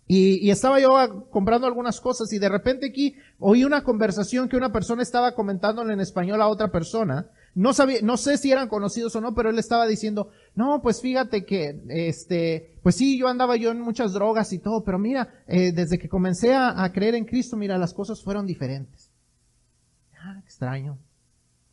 Y, 0.08 0.46
y, 0.46 0.50
estaba 0.50 0.80
yo 0.80 1.28
comprando 1.30 1.66
algunas 1.66 2.00
cosas 2.00 2.30
y 2.32 2.38
de 2.38 2.48
repente 2.48 2.86
aquí 2.86 3.14
oí 3.38 3.64
una 3.64 3.82
conversación 3.82 4.48
que 4.48 4.56
una 4.56 4.72
persona 4.72 5.00
estaba 5.02 5.32
comentándole 5.32 5.92
en 5.94 6.00
español 6.00 6.42
a 6.42 6.48
otra 6.48 6.70
persona 6.70 7.30
no 7.54 7.72
sabía, 7.74 7.98
no 8.02 8.16
sé 8.16 8.38
si 8.38 8.50
eran 8.50 8.68
conocidos 8.68 9.14
o 9.14 9.20
no, 9.20 9.34
pero 9.34 9.50
él 9.50 9.58
estaba 9.58 9.86
diciendo, 9.86 10.30
no, 10.54 10.80
pues 10.82 11.02
fíjate 11.02 11.44
que, 11.44 11.82
este, 11.88 12.78
pues 12.82 12.96
sí, 12.96 13.18
yo 13.18 13.28
andaba 13.28 13.56
yo 13.56 13.70
en 13.70 13.80
muchas 13.80 14.12
drogas 14.12 14.52
y 14.52 14.58
todo, 14.58 14.84
pero 14.84 14.98
mira, 14.98 15.44
eh, 15.46 15.72
desde 15.72 15.98
que 15.98 16.08
comencé 16.08 16.54
a, 16.54 16.90
creer 16.92 17.14
en 17.14 17.26
Cristo, 17.26 17.56
mira, 17.56 17.76
las 17.76 17.92
cosas 17.92 18.22
fueron 18.22 18.46
diferentes. 18.46 19.10
Ah, 20.18 20.38
extraño 20.42 20.98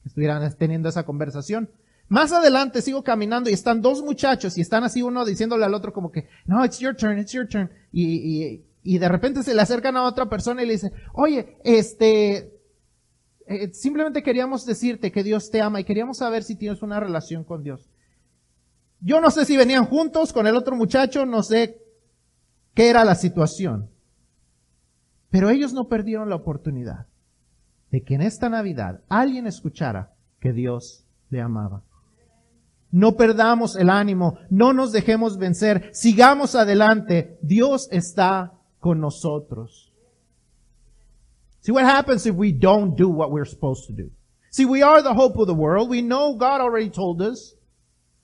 que 0.02 0.10
estuvieran 0.10 0.54
teniendo 0.58 0.90
esa 0.90 1.06
conversación. 1.06 1.70
Más 2.10 2.32
adelante 2.34 2.82
sigo 2.82 3.04
caminando 3.04 3.50
y 3.50 3.54
están 3.54 3.82
dos 3.82 4.02
muchachos 4.02 4.58
y 4.58 4.62
están 4.62 4.84
así 4.84 5.02
uno 5.02 5.26
diciéndole 5.26 5.64
al 5.64 5.76
otro 5.76 5.94
como 5.94 6.12
que, 6.12 6.28
no, 6.46 6.66
it's 6.66 6.80
your 6.80 6.96
turn, 6.96 7.20
it's 7.20 7.32
your 7.32 7.48
turn. 7.48 7.70
Y, 7.92 8.04
y, 8.04 8.66
y 8.84 8.98
de 8.98 9.08
repente 9.08 9.44
se 9.44 9.54
le 9.54 9.62
acercan 9.62 9.96
a 9.96 10.04
otra 10.04 10.28
persona 10.28 10.64
y 10.64 10.66
le 10.66 10.74
dicen, 10.74 10.92
oye, 11.14 11.58
este, 11.64 12.59
eh, 13.50 13.74
simplemente 13.74 14.22
queríamos 14.22 14.64
decirte 14.64 15.12
que 15.12 15.24
Dios 15.24 15.50
te 15.50 15.60
ama 15.60 15.80
y 15.80 15.84
queríamos 15.84 16.18
saber 16.18 16.44
si 16.44 16.56
tienes 16.56 16.84
una 16.84 17.00
relación 17.00 17.44
con 17.44 17.64
Dios. 17.64 17.90
Yo 19.02 19.20
no 19.20 19.32
sé 19.32 19.44
si 19.46 19.58
venían 19.58 19.86
juntos 19.86 20.32
con 20.32 20.46
el 20.46 20.56
otro 20.56 20.76
muchacho, 20.76 21.26
no 21.26 21.42
sé 21.42 21.82
qué 22.76 22.90
era 22.90 23.04
la 23.04 23.16
situación. 23.16 23.90
Pero 25.32 25.50
ellos 25.50 25.74
no 25.74 25.88
perdieron 25.88 26.30
la 26.30 26.36
oportunidad 26.36 27.08
de 27.90 28.04
que 28.04 28.14
en 28.14 28.22
esta 28.22 28.50
Navidad 28.50 29.02
alguien 29.10 29.48
escuchara 29.48 30.14
que 30.40 30.54
Dios 30.54 31.06
le 31.32 31.42
amaba. 31.42 31.82
No 32.92 33.16
perdamos 33.16 33.76
el 33.76 33.90
ánimo, 33.90 34.38
no 34.52 34.74
nos 34.74 34.92
dejemos 34.92 35.38
vencer, 35.38 35.90
sigamos 35.94 36.54
adelante, 36.54 37.40
Dios 37.42 37.88
está 37.92 38.54
con 38.80 39.00
nosotros. 39.00 39.89
See 41.62 41.72
what 41.72 41.86
happens 41.86 42.26
if 42.26 42.36
we 42.36 42.52
don't 42.52 42.96
do 42.96 43.10
what 43.10 43.32
we're 43.32 43.46
supposed 43.46 43.88
to 43.88 43.94
do. 43.94 44.12
See, 44.52 44.66
we 44.66 44.82
are 44.82 45.02
the 45.02 45.14
hope 45.14 45.38
of 45.38 45.48
the 45.48 45.54
world. 45.54 45.90
We 45.90 46.02
know 46.02 46.36
God 46.36 46.62
already 46.62 46.90
told 46.90 47.22
us. 47.22 47.54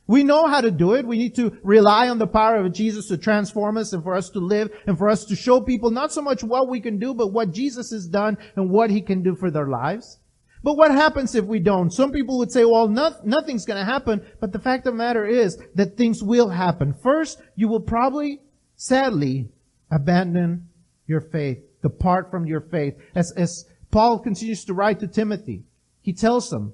We 0.07 0.23
know 0.23 0.47
how 0.47 0.61
to 0.61 0.71
do 0.71 0.93
it. 0.93 1.05
We 1.05 1.17
need 1.17 1.36
to 1.36 1.57
rely 1.63 2.09
on 2.09 2.19
the 2.19 2.27
power 2.27 2.57
of 2.57 2.73
Jesus 2.73 3.07
to 3.07 3.17
transform 3.17 3.77
us 3.77 3.91
and 3.91 4.03
for 4.03 4.15
us 4.15 4.29
to 4.31 4.39
live 4.39 4.71
and 4.86 4.97
for 4.97 5.09
us 5.09 5.25
to 5.25 5.36
show 5.36 5.61
people 5.61 5.89
not 5.89 6.11
so 6.11 6.21
much 6.21 6.43
what 6.43 6.69
we 6.69 6.79
can 6.79 6.99
do, 6.99 7.13
but 7.13 7.33
what 7.33 7.51
Jesus 7.51 7.89
has 7.91 8.07
done 8.07 8.38
and 8.55 8.69
what 8.69 8.91
he 8.91 9.01
can 9.01 9.23
do 9.23 9.36
for 9.36 9.49
their 9.49 9.67
lives. 9.67 10.19
But 10.63 10.77
what 10.77 10.91
happens 10.91 11.36
if 11.36 11.45
we 11.45 11.59
don't? 11.59 11.91
Some 11.91 12.11
people 12.11 12.38
would 12.39 12.51
say, 12.51 12.65
well, 12.65 12.88
nothing's 12.88 13.65
going 13.65 13.79
to 13.79 13.91
happen. 13.91 14.25
But 14.39 14.51
the 14.51 14.59
fact 14.59 14.88
of 14.88 14.93
the 14.93 14.97
matter 14.97 15.25
is 15.25 15.57
that 15.75 15.97
things 15.97 16.23
will 16.23 16.49
happen. 16.49 16.93
First, 16.93 17.39
you 17.55 17.67
will 17.67 17.81
probably, 17.81 18.41
sadly, 18.75 19.49
abandon 19.91 20.69
your 21.05 21.21
faith 21.21 21.59
depart 21.86 22.31
from 22.31 22.47
your 22.47 22.61
faith. 22.61 22.95
As, 23.13 23.31
as 23.38 23.65
Paul 23.91 24.17
continues 24.17 24.65
to 24.65 24.73
write 24.73 24.99
to 25.01 25.07
Timothy, 25.07 25.65
he 26.01 26.13
tells 26.13 26.49
them, 26.49 26.73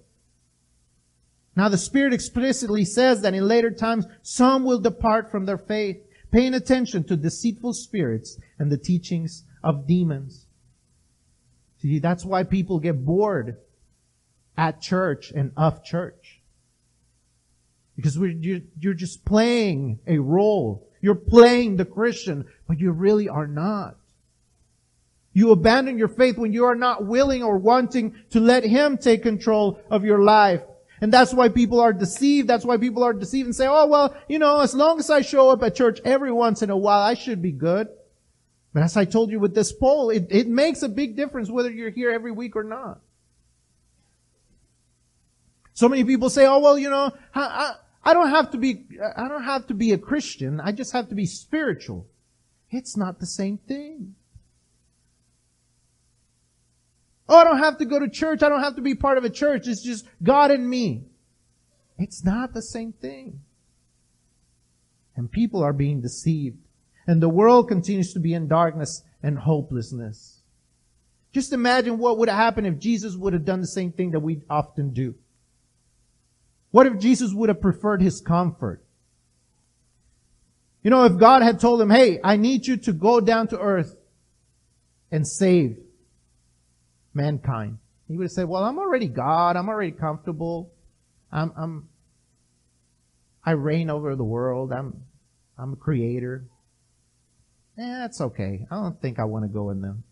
now 1.53 1.67
the 1.67 1.77
Spirit 1.77 2.13
explicitly 2.13 2.85
says 2.85 3.21
that 3.21 3.33
in 3.33 3.45
later 3.45 3.71
times 3.71 4.05
some 4.21 4.63
will 4.63 4.79
depart 4.79 5.29
from 5.29 5.45
their 5.45 5.57
faith, 5.57 5.97
paying 6.31 6.53
attention 6.53 7.03
to 7.03 7.17
deceitful 7.17 7.73
spirits 7.73 8.39
and 8.57 8.71
the 8.71 8.77
teachings 8.77 9.43
of 9.61 9.85
demons. 9.85 10.45
See, 11.81 11.99
that's 11.99 12.23
why 12.23 12.43
people 12.45 12.79
get 12.79 13.03
bored 13.05 13.57
at 14.57 14.79
church 14.79 15.33
and 15.35 15.51
of 15.57 15.83
church. 15.83 16.39
Because 17.97 18.15
you're, 18.15 18.61
you're 18.79 18.93
just 18.93 19.25
playing 19.25 19.99
a 20.07 20.19
role. 20.19 20.87
You're 21.01 21.15
playing 21.15 21.75
the 21.75 21.85
Christian, 21.85 22.45
but 22.65 22.79
you 22.79 22.91
really 22.93 23.27
are 23.27 23.47
not. 23.47 23.97
You 25.33 25.51
abandon 25.51 25.97
your 25.97 26.09
faith 26.09 26.37
when 26.37 26.51
you 26.51 26.65
are 26.65 26.75
not 26.75 27.05
willing 27.05 27.41
or 27.41 27.57
wanting 27.57 28.15
to 28.31 28.39
let 28.39 28.63
Him 28.63 28.97
take 28.97 29.23
control 29.23 29.79
of 29.89 30.03
your 30.03 30.19
life. 30.19 30.61
And 30.99 31.11
that's 31.11 31.33
why 31.33 31.49
people 31.49 31.79
are 31.79 31.93
deceived. 31.93 32.47
That's 32.47 32.65
why 32.65 32.77
people 32.77 33.03
are 33.03 33.13
deceived 33.13 33.47
and 33.47 33.55
say, 33.55 33.65
oh, 33.67 33.87
well, 33.87 34.15
you 34.27 34.37
know, 34.37 34.59
as 34.59 34.75
long 34.75 34.99
as 34.99 35.09
I 35.09 35.21
show 35.21 35.49
up 35.49 35.63
at 35.63 35.75
church 35.75 35.99
every 36.05 36.31
once 36.31 36.61
in 36.61 36.69
a 36.69 36.77
while, 36.77 37.01
I 37.01 37.15
should 37.15 37.41
be 37.41 37.51
good. 37.51 37.87
But 38.73 38.83
as 38.83 38.95
I 38.95 39.05
told 39.05 39.31
you 39.31 39.39
with 39.39 39.55
this 39.55 39.71
poll, 39.71 40.11
it, 40.11 40.27
it 40.29 40.47
makes 40.47 40.83
a 40.83 40.89
big 40.89 41.15
difference 41.15 41.49
whether 41.49 41.71
you're 41.71 41.89
here 41.89 42.11
every 42.11 42.31
week 42.31 42.55
or 42.55 42.63
not. 42.63 43.01
So 45.73 45.89
many 45.89 46.03
people 46.03 46.29
say, 46.29 46.45
oh, 46.45 46.59
well, 46.59 46.77
you 46.77 46.89
know, 46.89 47.11
I, 47.33 47.41
I, 47.41 47.73
I 48.03 48.13
don't 48.13 48.29
have 48.29 48.51
to 48.51 48.57
be, 48.57 48.85
I 49.17 49.27
don't 49.27 49.43
have 49.43 49.67
to 49.67 49.73
be 49.73 49.93
a 49.93 49.97
Christian. 49.97 50.59
I 50.59 50.71
just 50.71 50.91
have 50.91 51.09
to 51.09 51.15
be 51.15 51.25
spiritual. 51.25 52.07
It's 52.69 52.95
not 52.95 53.19
the 53.19 53.25
same 53.25 53.57
thing. 53.57 54.15
Oh, 57.31 57.37
I 57.37 57.45
don't 57.45 57.59
have 57.59 57.77
to 57.77 57.85
go 57.85 57.97
to 57.97 58.09
church. 58.09 58.43
I 58.43 58.49
don't 58.49 58.61
have 58.61 58.75
to 58.75 58.81
be 58.81 58.93
part 58.93 59.17
of 59.17 59.23
a 59.23 59.29
church. 59.29 59.65
It's 59.65 59.81
just 59.81 60.05
God 60.21 60.51
and 60.51 60.69
me. 60.69 61.05
It's 61.97 62.25
not 62.25 62.53
the 62.53 62.61
same 62.61 62.91
thing. 62.91 63.39
And 65.15 65.31
people 65.31 65.63
are 65.63 65.71
being 65.71 66.01
deceived. 66.01 66.57
And 67.07 67.21
the 67.21 67.29
world 67.29 67.69
continues 67.69 68.11
to 68.13 68.19
be 68.19 68.33
in 68.33 68.49
darkness 68.49 69.03
and 69.23 69.39
hopelessness. 69.39 70.41
Just 71.31 71.53
imagine 71.53 71.99
what 71.99 72.17
would 72.17 72.27
have 72.27 72.37
happened 72.37 72.67
if 72.67 72.79
Jesus 72.79 73.15
would 73.15 73.31
have 73.31 73.45
done 73.45 73.61
the 73.61 73.67
same 73.67 73.93
thing 73.93 74.11
that 74.11 74.19
we 74.19 74.41
often 74.49 74.91
do. 74.91 75.15
What 76.71 76.85
if 76.85 76.99
Jesus 76.99 77.33
would 77.33 77.47
have 77.47 77.61
preferred 77.61 78.01
his 78.01 78.19
comfort? 78.19 78.83
You 80.83 80.89
know, 80.89 81.05
if 81.05 81.17
God 81.17 81.43
had 81.43 81.61
told 81.61 81.81
him, 81.81 81.91
hey, 81.91 82.19
I 82.25 82.35
need 82.35 82.67
you 82.67 82.75
to 82.75 82.91
go 82.91 83.21
down 83.21 83.47
to 83.47 83.57
earth 83.57 83.95
and 85.09 85.25
save 85.25 85.77
mankind. 87.13 87.77
He 88.07 88.17
would 88.17 88.31
said, 88.31 88.47
well, 88.47 88.63
I'm 88.63 88.77
already 88.77 89.07
God. 89.07 89.55
I'm 89.55 89.69
already 89.69 89.91
comfortable. 89.91 90.71
I'm, 91.31 91.53
I'm, 91.57 91.89
I 93.43 93.51
reign 93.51 93.89
over 93.89 94.15
the 94.15 94.23
world. 94.23 94.73
I'm, 94.73 95.03
I'm 95.57 95.73
a 95.73 95.75
creator. 95.77 96.45
Eh, 97.77 97.97
that's 97.99 98.19
okay. 98.19 98.67
I 98.69 98.75
don't 98.75 99.01
think 99.01 99.17
I 99.17 99.23
want 99.23 99.45
to 99.45 99.49
go 99.49 99.69
in 99.69 99.81
them, 99.81 100.03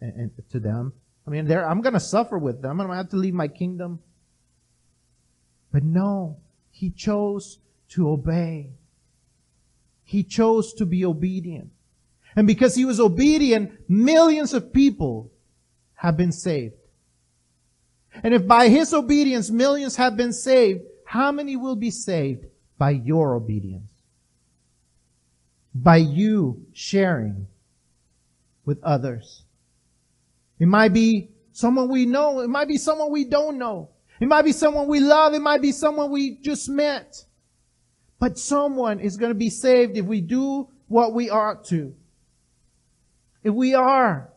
and, 0.00 0.14
and 0.14 0.50
to 0.50 0.58
them. 0.58 0.94
I 1.26 1.30
mean, 1.30 1.46
they 1.46 1.56
I'm 1.56 1.80
going 1.80 1.94
to 1.94 2.00
suffer 2.00 2.38
with 2.38 2.62
them. 2.62 2.80
I'm 2.80 2.86
going 2.86 2.90
to 2.90 2.96
have 2.96 3.10
to 3.10 3.16
leave 3.16 3.34
my 3.34 3.48
kingdom. 3.48 4.00
But 5.72 5.82
no, 5.82 6.38
he 6.70 6.90
chose 6.90 7.58
to 7.90 8.10
obey. 8.10 8.70
He 10.04 10.22
chose 10.22 10.72
to 10.74 10.86
be 10.86 11.04
obedient. 11.04 11.70
And 12.36 12.46
because 12.46 12.74
he 12.74 12.84
was 12.84 13.00
obedient, 13.00 13.88
millions 13.88 14.54
of 14.54 14.72
people 14.72 15.30
have 15.94 16.16
been 16.16 16.32
saved. 16.32 16.74
And 18.22 18.32
if 18.32 18.46
by 18.46 18.68
his 18.68 18.94
obedience 18.94 19.50
millions 19.50 19.96
have 19.96 20.16
been 20.16 20.32
saved, 20.32 20.82
how 21.04 21.32
many 21.32 21.56
will 21.56 21.76
be 21.76 21.90
saved 21.90 22.46
by 22.78 22.90
your 22.90 23.34
obedience? 23.34 23.90
By 25.74 25.96
you 25.96 26.66
sharing 26.72 27.48
with 28.64 28.82
others. 28.82 29.42
It 30.58 30.66
might 30.66 30.92
be 30.92 31.30
someone 31.52 31.88
we 31.88 32.06
know. 32.06 32.40
It 32.40 32.48
might 32.48 32.68
be 32.68 32.78
someone 32.78 33.10
we 33.10 33.24
don't 33.24 33.58
know. 33.58 33.90
It 34.20 34.28
might 34.28 34.42
be 34.42 34.52
someone 34.52 34.86
we 34.86 35.00
love. 35.00 35.34
It 35.34 35.40
might 35.42 35.60
be 35.60 35.72
someone 35.72 36.10
we 36.10 36.38
just 36.40 36.68
met. 36.68 37.24
But 38.20 38.38
someone 38.38 39.00
is 39.00 39.16
going 39.16 39.30
to 39.30 39.38
be 39.38 39.50
saved 39.50 39.96
if 39.96 40.06
we 40.06 40.20
do 40.20 40.68
what 40.86 41.12
we 41.12 41.30
ought 41.30 41.64
to. 41.66 41.94
If 43.42 43.52
we 43.52 43.74
are 43.74 44.32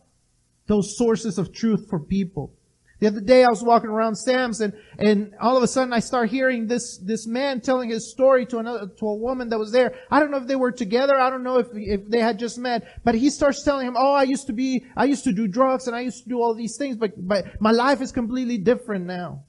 those 0.68 0.96
sources 0.96 1.38
of 1.38 1.52
truth 1.52 1.88
for 1.90 1.98
people. 1.98 2.52
The 3.00 3.06
other 3.06 3.20
day 3.20 3.44
I 3.44 3.48
was 3.48 3.62
walking 3.62 3.90
around 3.90 4.16
Sam's 4.16 4.60
and, 4.60 4.72
and 4.98 5.32
all 5.40 5.56
of 5.56 5.62
a 5.62 5.68
sudden 5.68 5.92
I 5.92 6.00
start 6.00 6.30
hearing 6.30 6.66
this, 6.66 6.98
this 6.98 7.28
man 7.28 7.60
telling 7.60 7.90
his 7.90 8.10
story 8.10 8.44
to 8.46 8.58
another, 8.58 8.88
to 8.88 9.06
a 9.06 9.14
woman 9.14 9.48
that 9.50 9.58
was 9.58 9.70
there. 9.70 9.94
I 10.10 10.18
don't 10.18 10.32
know 10.32 10.38
if 10.38 10.48
they 10.48 10.56
were 10.56 10.72
together. 10.72 11.14
I 11.14 11.30
don't 11.30 11.44
know 11.44 11.58
if, 11.58 11.68
if 11.74 12.08
they 12.08 12.18
had 12.18 12.40
just 12.40 12.58
met, 12.58 13.02
but 13.04 13.14
he 13.14 13.30
starts 13.30 13.62
telling 13.62 13.86
him, 13.86 13.94
oh, 13.96 14.14
I 14.14 14.24
used 14.24 14.48
to 14.48 14.52
be, 14.52 14.84
I 14.96 15.04
used 15.04 15.24
to 15.24 15.32
do 15.32 15.46
drugs 15.46 15.86
and 15.86 15.94
I 15.94 16.00
used 16.00 16.24
to 16.24 16.28
do 16.28 16.42
all 16.42 16.54
these 16.54 16.76
things, 16.76 16.96
but, 16.96 17.12
but 17.16 17.60
my 17.60 17.70
life 17.70 18.00
is 18.00 18.10
completely 18.10 18.58
different 18.58 19.06
now. 19.06 19.44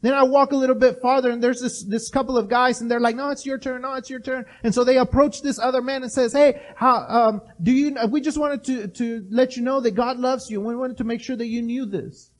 Then 0.00 0.14
I 0.14 0.22
walk 0.22 0.52
a 0.52 0.56
little 0.56 0.76
bit 0.76 1.00
farther 1.02 1.30
and 1.30 1.42
there's 1.42 1.60
this, 1.60 1.82
this 1.82 2.08
couple 2.08 2.38
of 2.38 2.48
guys 2.48 2.80
and 2.80 2.90
they're 2.90 3.00
like, 3.00 3.16
no, 3.16 3.30
it's 3.30 3.44
your 3.44 3.58
turn. 3.58 3.82
No, 3.82 3.94
it's 3.94 4.08
your 4.08 4.20
turn. 4.20 4.44
And 4.62 4.72
so 4.72 4.84
they 4.84 4.96
approach 4.96 5.42
this 5.42 5.58
other 5.58 5.82
man 5.82 6.04
and 6.04 6.12
says, 6.12 6.32
hey, 6.32 6.62
how, 6.76 7.04
um, 7.08 7.42
do 7.60 7.72
you, 7.72 7.96
we 8.08 8.20
just 8.20 8.38
wanted 8.38 8.62
to, 8.64 8.86
to 8.88 9.26
let 9.30 9.56
you 9.56 9.62
know 9.62 9.80
that 9.80 9.92
God 9.92 10.18
loves 10.18 10.50
you 10.50 10.60
we 10.60 10.76
wanted 10.76 10.98
to 10.98 11.04
make 11.04 11.20
sure 11.20 11.34
that 11.36 11.46
you 11.46 11.62
knew 11.62 11.84
this. 11.84 12.30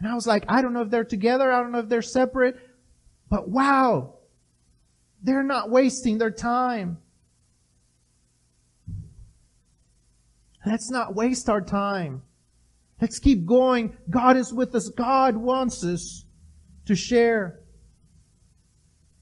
And 0.00 0.10
I 0.10 0.14
was 0.14 0.26
like, 0.26 0.44
I 0.48 0.62
don't 0.62 0.72
know 0.72 0.82
if 0.82 0.90
they're 0.90 1.04
together. 1.04 1.52
I 1.52 1.60
don't 1.60 1.70
know 1.70 1.78
if 1.78 1.88
they're 1.88 2.02
separate, 2.02 2.56
but 3.30 3.48
wow, 3.48 4.14
they're 5.22 5.44
not 5.44 5.70
wasting 5.70 6.18
their 6.18 6.32
time. 6.32 6.98
Let's 10.66 10.90
not 10.90 11.14
waste 11.14 11.48
our 11.48 11.60
time. 11.60 12.22
Let's 13.00 13.20
keep 13.20 13.46
going. 13.46 13.96
God 14.10 14.36
is 14.36 14.52
with 14.52 14.74
us. 14.74 14.88
God 14.88 15.36
wants 15.36 15.84
us 15.84 16.21
to 16.84 16.94
share. 16.94 17.62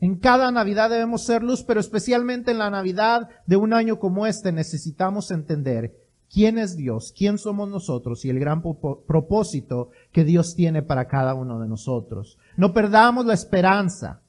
En 0.00 0.16
cada 0.16 0.50
Navidad 0.50 0.88
debemos 0.88 1.24
ser 1.24 1.42
luz, 1.42 1.62
pero 1.62 1.78
especialmente 1.78 2.50
en 2.50 2.58
la 2.58 2.70
Navidad 2.70 3.28
de 3.46 3.56
un 3.56 3.74
año 3.74 3.98
como 3.98 4.26
este 4.26 4.50
necesitamos 4.50 5.30
entender 5.30 5.94
quién 6.32 6.58
es 6.58 6.76
Dios, 6.76 7.12
quién 7.16 7.36
somos 7.36 7.68
nosotros 7.68 8.24
y 8.24 8.30
el 8.30 8.38
gran 8.38 8.62
propósito 8.62 9.90
que 10.12 10.24
Dios 10.24 10.54
tiene 10.54 10.82
para 10.82 11.06
cada 11.06 11.34
uno 11.34 11.60
de 11.60 11.68
nosotros. 11.68 12.38
No 12.56 12.72
perdamos 12.72 13.26
la 13.26 13.34
esperanza, 13.34 14.22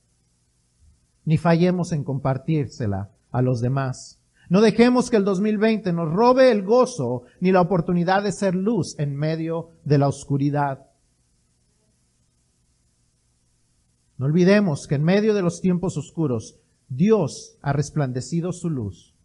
ni 1.24 1.38
fallemos 1.38 1.94
en 1.94 2.04
compartírsela 2.04 3.12
a 3.32 3.42
los 3.42 3.62
demás. 3.62 4.20
No 4.50 4.60
dejemos 4.60 5.10
que 5.10 5.16
el 5.16 5.24
2020 5.24 5.94
nos 5.94 6.12
robe 6.12 6.52
el 6.52 6.64
gozo 6.64 7.24
ni 7.40 7.54
la 7.54 7.62
oportunidad 7.62 8.24
de 8.24 8.34
ser 8.34 8.56
luz 8.56 9.00
en 9.00 9.16
medio 9.16 9.70
de 9.86 9.98
la 9.98 10.10
oscuridad. 10.10 10.88
No 14.22 14.28
olvidemos 14.28 14.86
que 14.86 14.94
en 14.94 15.04
medio 15.04 15.34
de 15.34 15.42
los 15.42 15.62
tiempos 15.62 15.98
oscuros, 15.98 16.60
Dios 16.90 17.58
ha 17.64 17.74
resplandecido 17.74 18.54
su 18.54 18.70
luz 18.70 19.16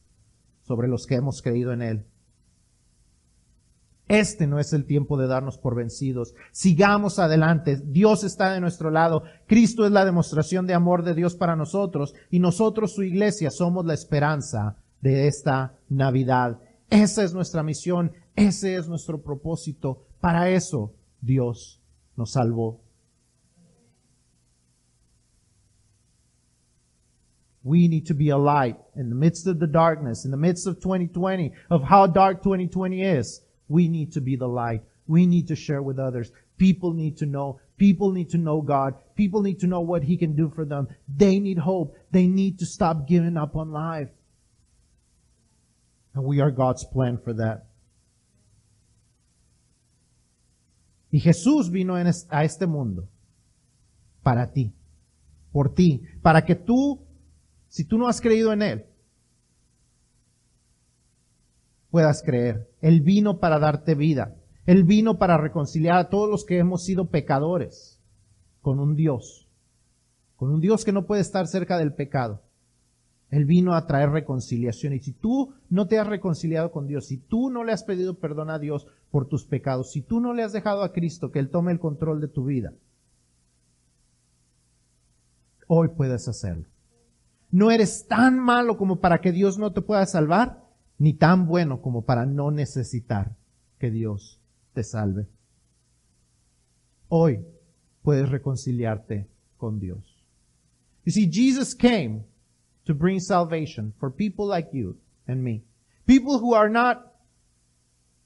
sobre 0.62 0.88
los 0.88 1.06
que 1.06 1.16
hemos 1.16 1.42
creído 1.42 1.74
en 1.74 1.82
Él. 1.82 2.06
Este 4.08 4.46
no 4.46 4.58
es 4.58 4.72
el 4.72 4.86
tiempo 4.86 5.18
de 5.18 5.26
darnos 5.26 5.58
por 5.58 5.74
vencidos. 5.74 6.34
Sigamos 6.50 7.18
adelante. 7.18 7.76
Dios 7.76 8.24
está 8.24 8.54
de 8.54 8.60
nuestro 8.62 8.90
lado. 8.90 9.24
Cristo 9.46 9.84
es 9.84 9.92
la 9.92 10.06
demostración 10.06 10.66
de 10.66 10.72
amor 10.72 11.02
de 11.04 11.12
Dios 11.12 11.34
para 11.34 11.56
nosotros 11.56 12.14
y 12.30 12.38
nosotros, 12.38 12.94
su 12.94 13.02
iglesia, 13.02 13.50
somos 13.50 13.84
la 13.84 13.92
esperanza 13.92 14.78
de 15.02 15.28
esta 15.28 15.74
Navidad. 15.90 16.58
Esa 16.88 17.22
es 17.22 17.34
nuestra 17.34 17.62
misión. 17.62 18.12
Ese 18.34 18.76
es 18.76 18.88
nuestro 18.88 19.20
propósito. 19.20 20.06
Para 20.22 20.48
eso 20.48 20.94
Dios 21.20 21.82
nos 22.16 22.30
salvó. 22.30 22.85
We 27.66 27.88
need 27.88 28.06
to 28.06 28.14
be 28.14 28.28
a 28.28 28.36
light 28.38 28.76
in 28.94 29.08
the 29.08 29.16
midst 29.16 29.48
of 29.48 29.58
the 29.58 29.66
darkness, 29.66 30.24
in 30.24 30.30
the 30.30 30.36
midst 30.36 30.68
of 30.68 30.76
2020, 30.76 31.52
of 31.68 31.82
how 31.82 32.06
dark 32.06 32.44
2020 32.44 33.02
is. 33.02 33.40
We 33.66 33.88
need 33.88 34.12
to 34.12 34.20
be 34.20 34.36
the 34.36 34.46
light. 34.46 34.82
We 35.08 35.26
need 35.26 35.48
to 35.48 35.56
share 35.56 35.82
with 35.82 35.98
others. 35.98 36.30
People 36.58 36.92
need 36.92 37.16
to 37.16 37.26
know. 37.26 37.58
People 37.76 38.12
need 38.12 38.30
to 38.30 38.38
know 38.38 38.62
God. 38.62 38.94
People 39.16 39.42
need 39.42 39.58
to 39.58 39.66
know 39.66 39.80
what 39.80 40.04
He 40.04 40.16
can 40.16 40.36
do 40.36 40.48
for 40.48 40.64
them. 40.64 40.86
They 41.08 41.40
need 41.40 41.58
hope. 41.58 41.96
They 42.12 42.28
need 42.28 42.60
to 42.60 42.66
stop 42.66 43.08
giving 43.08 43.36
up 43.36 43.56
on 43.56 43.72
life. 43.72 44.10
And 46.14 46.22
we 46.22 46.40
are 46.40 46.52
God's 46.52 46.84
plan 46.84 47.18
for 47.18 47.32
that. 47.32 47.66
Y 51.12 51.18
Jesús 51.18 51.68
vino 51.68 51.96
a 51.96 52.44
este 52.44 52.68
mundo 52.68 53.08
para 54.22 54.52
ti, 54.52 54.72
por 55.52 55.70
ti, 55.74 56.02
para 56.22 56.42
que 56.42 56.54
tú 56.54 57.05
si 57.76 57.84
tú 57.84 57.98
no 57.98 58.08
has 58.08 58.22
creído 58.22 58.54
en 58.54 58.62
Él, 58.62 58.86
puedas 61.90 62.22
creer. 62.22 62.70
Él 62.80 63.02
vino 63.02 63.38
para 63.38 63.58
darte 63.58 63.94
vida. 63.94 64.34
Él 64.64 64.84
vino 64.84 65.18
para 65.18 65.36
reconciliar 65.36 65.98
a 65.98 66.08
todos 66.08 66.30
los 66.30 66.46
que 66.46 66.56
hemos 66.56 66.84
sido 66.84 67.10
pecadores 67.10 68.00
con 68.62 68.80
un 68.80 68.96
Dios, 68.96 69.46
con 70.36 70.50
un 70.54 70.62
Dios 70.62 70.86
que 70.86 70.92
no 70.92 71.04
puede 71.04 71.20
estar 71.20 71.48
cerca 71.48 71.76
del 71.76 71.92
pecado. 71.92 72.40
Él 73.28 73.44
vino 73.44 73.74
a 73.74 73.86
traer 73.86 74.08
reconciliación. 74.08 74.94
Y 74.94 75.00
si 75.00 75.12
tú 75.12 75.52
no 75.68 75.86
te 75.86 75.98
has 75.98 76.06
reconciliado 76.06 76.72
con 76.72 76.86
Dios, 76.86 77.04
si 77.04 77.18
tú 77.18 77.50
no 77.50 77.62
le 77.62 77.72
has 77.72 77.84
pedido 77.84 78.18
perdón 78.18 78.48
a 78.48 78.58
Dios 78.58 78.86
por 79.10 79.28
tus 79.28 79.44
pecados, 79.44 79.92
si 79.92 80.00
tú 80.00 80.18
no 80.18 80.32
le 80.32 80.44
has 80.44 80.54
dejado 80.54 80.82
a 80.82 80.94
Cristo 80.94 81.30
que 81.30 81.40
Él 81.40 81.50
tome 81.50 81.72
el 81.72 81.78
control 81.78 82.22
de 82.22 82.28
tu 82.28 82.46
vida, 82.46 82.72
Hoy 85.68 85.88
puedes 85.88 86.28
hacerlo. 86.28 86.68
No 87.56 87.70
eres 87.70 88.06
tan 88.06 88.38
malo 88.38 88.76
como 88.76 89.00
para 89.00 89.22
que 89.22 89.32
Dios 89.32 89.56
no 89.56 89.72
te 89.72 89.80
pueda 89.80 90.04
salvar, 90.04 90.62
ni 90.98 91.14
tan 91.14 91.46
bueno 91.46 91.80
como 91.80 92.04
para 92.04 92.26
no 92.26 92.50
necesitar 92.50 93.34
que 93.78 93.90
Dios 93.90 94.38
te 94.74 94.84
salve. 94.84 95.26
Hoy 97.08 97.46
puedes 98.02 98.28
reconciliarte 98.28 99.26
con 99.56 99.80
Dios. 99.80 100.22
You 101.06 101.12
see, 101.12 101.30
Jesus 101.30 101.74
came 101.74 102.26
to 102.84 102.92
bring 102.92 103.20
salvation 103.20 103.94
for 103.98 104.10
people 104.10 104.46
like 104.46 104.68
you 104.74 104.98
and 105.26 105.42
me. 105.42 105.64
People 106.06 106.38
who 106.38 106.52
are 106.52 106.68
not 106.68 107.14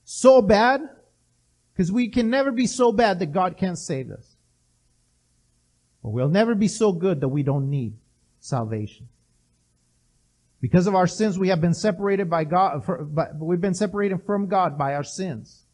so 0.03 0.43
bad, 0.43 0.81
because 1.73 1.93
we 1.93 2.11
can 2.11 2.31
never 2.31 2.51
be 2.51 2.67
so 2.67 2.91
bad 2.91 3.21
that 3.21 3.33
God 3.33 3.57
can't 3.57 3.79
save 3.79 4.11
us. 4.11 4.35
But 6.03 6.11
we'll 6.11 6.29
never 6.29 6.57
be 6.57 6.67
so 6.67 6.91
good 6.91 7.21
that 7.21 7.29
we 7.29 7.45
don't 7.45 7.71
need 7.71 7.93
salvation. 8.41 9.07
Because 10.61 10.87
of 10.87 10.95
our 10.95 11.07
sins, 11.07 11.39
we 11.39 11.49
have 11.49 11.61
been 11.61 11.75
separated 11.75 12.29
by 12.29 12.45
God, 12.45 12.85
by, 13.15 13.29
we've 13.39 13.61
been 13.61 13.75
separated 13.75 14.23
from 14.27 14.47
God 14.47 14.77
by 14.77 14.95
our 14.95 15.05
sins. 15.05 15.65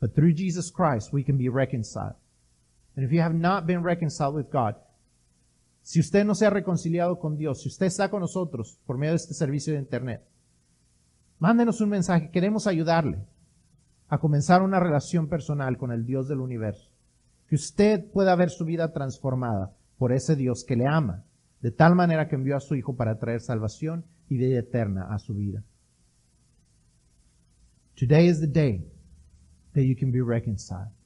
But 0.00 0.14
through 0.14 0.32
Jesus 0.32 0.70
Christ, 0.70 1.12
we 1.12 1.24
can 1.24 1.36
be 1.36 1.48
reconciled. 1.48 2.14
And 2.96 3.04
if 3.04 3.12
you 3.12 3.20
have 3.20 3.34
not 3.34 3.66
been 3.66 3.82
reconciled 3.82 4.34
with 4.34 4.50
God, 4.50 4.76
si 5.82 6.00
usted 6.00 6.24
no 6.24 6.34
se 6.34 6.46
ha 6.46 6.50
reconciliado 6.50 7.18
con 7.18 7.36
Dios, 7.36 7.62
si 7.62 7.68
usted 7.68 7.86
está 7.86 8.10
con 8.10 8.20
nosotros 8.20 8.78
por 8.86 8.98
medio 8.98 9.12
de 9.12 9.16
este 9.16 9.34
servicio 9.34 9.72
de 9.72 9.78
Internet, 9.78 10.22
mándenos 11.38 11.80
un 11.80 11.90
mensaje. 11.90 12.30
Queremos 12.30 12.66
ayudarle 12.66 13.18
a 14.08 14.18
comenzar 14.18 14.62
una 14.62 14.80
relación 14.80 15.28
personal 15.28 15.76
con 15.76 15.92
el 15.92 16.04
Dios 16.04 16.28
del 16.28 16.40
universo. 16.40 16.90
Que 17.48 17.54
usted 17.54 18.10
pueda 18.10 18.34
ver 18.36 18.50
su 18.50 18.64
vida 18.64 18.92
transformada 18.92 19.72
por 19.98 20.12
ese 20.12 20.36
Dios 20.36 20.64
que 20.64 20.76
le 20.76 20.86
ama, 20.86 21.24
de 21.60 21.70
tal 21.70 21.94
manera 21.94 22.28
que 22.28 22.36
envió 22.36 22.56
a 22.56 22.60
su 22.60 22.74
Hijo 22.74 22.96
para 22.96 23.18
traer 23.18 23.40
salvación 23.40 24.04
y 24.28 24.36
vida 24.36 24.58
eterna 24.58 25.12
a 25.12 25.18
su 25.18 25.34
vida. 25.34 25.64
Today 27.96 28.28
is 28.28 28.40
the 28.40 28.46
day 28.46 28.86
that 29.74 29.82
you 29.82 29.96
can 29.96 30.12
be 30.12 30.20
reconciled. 30.20 30.97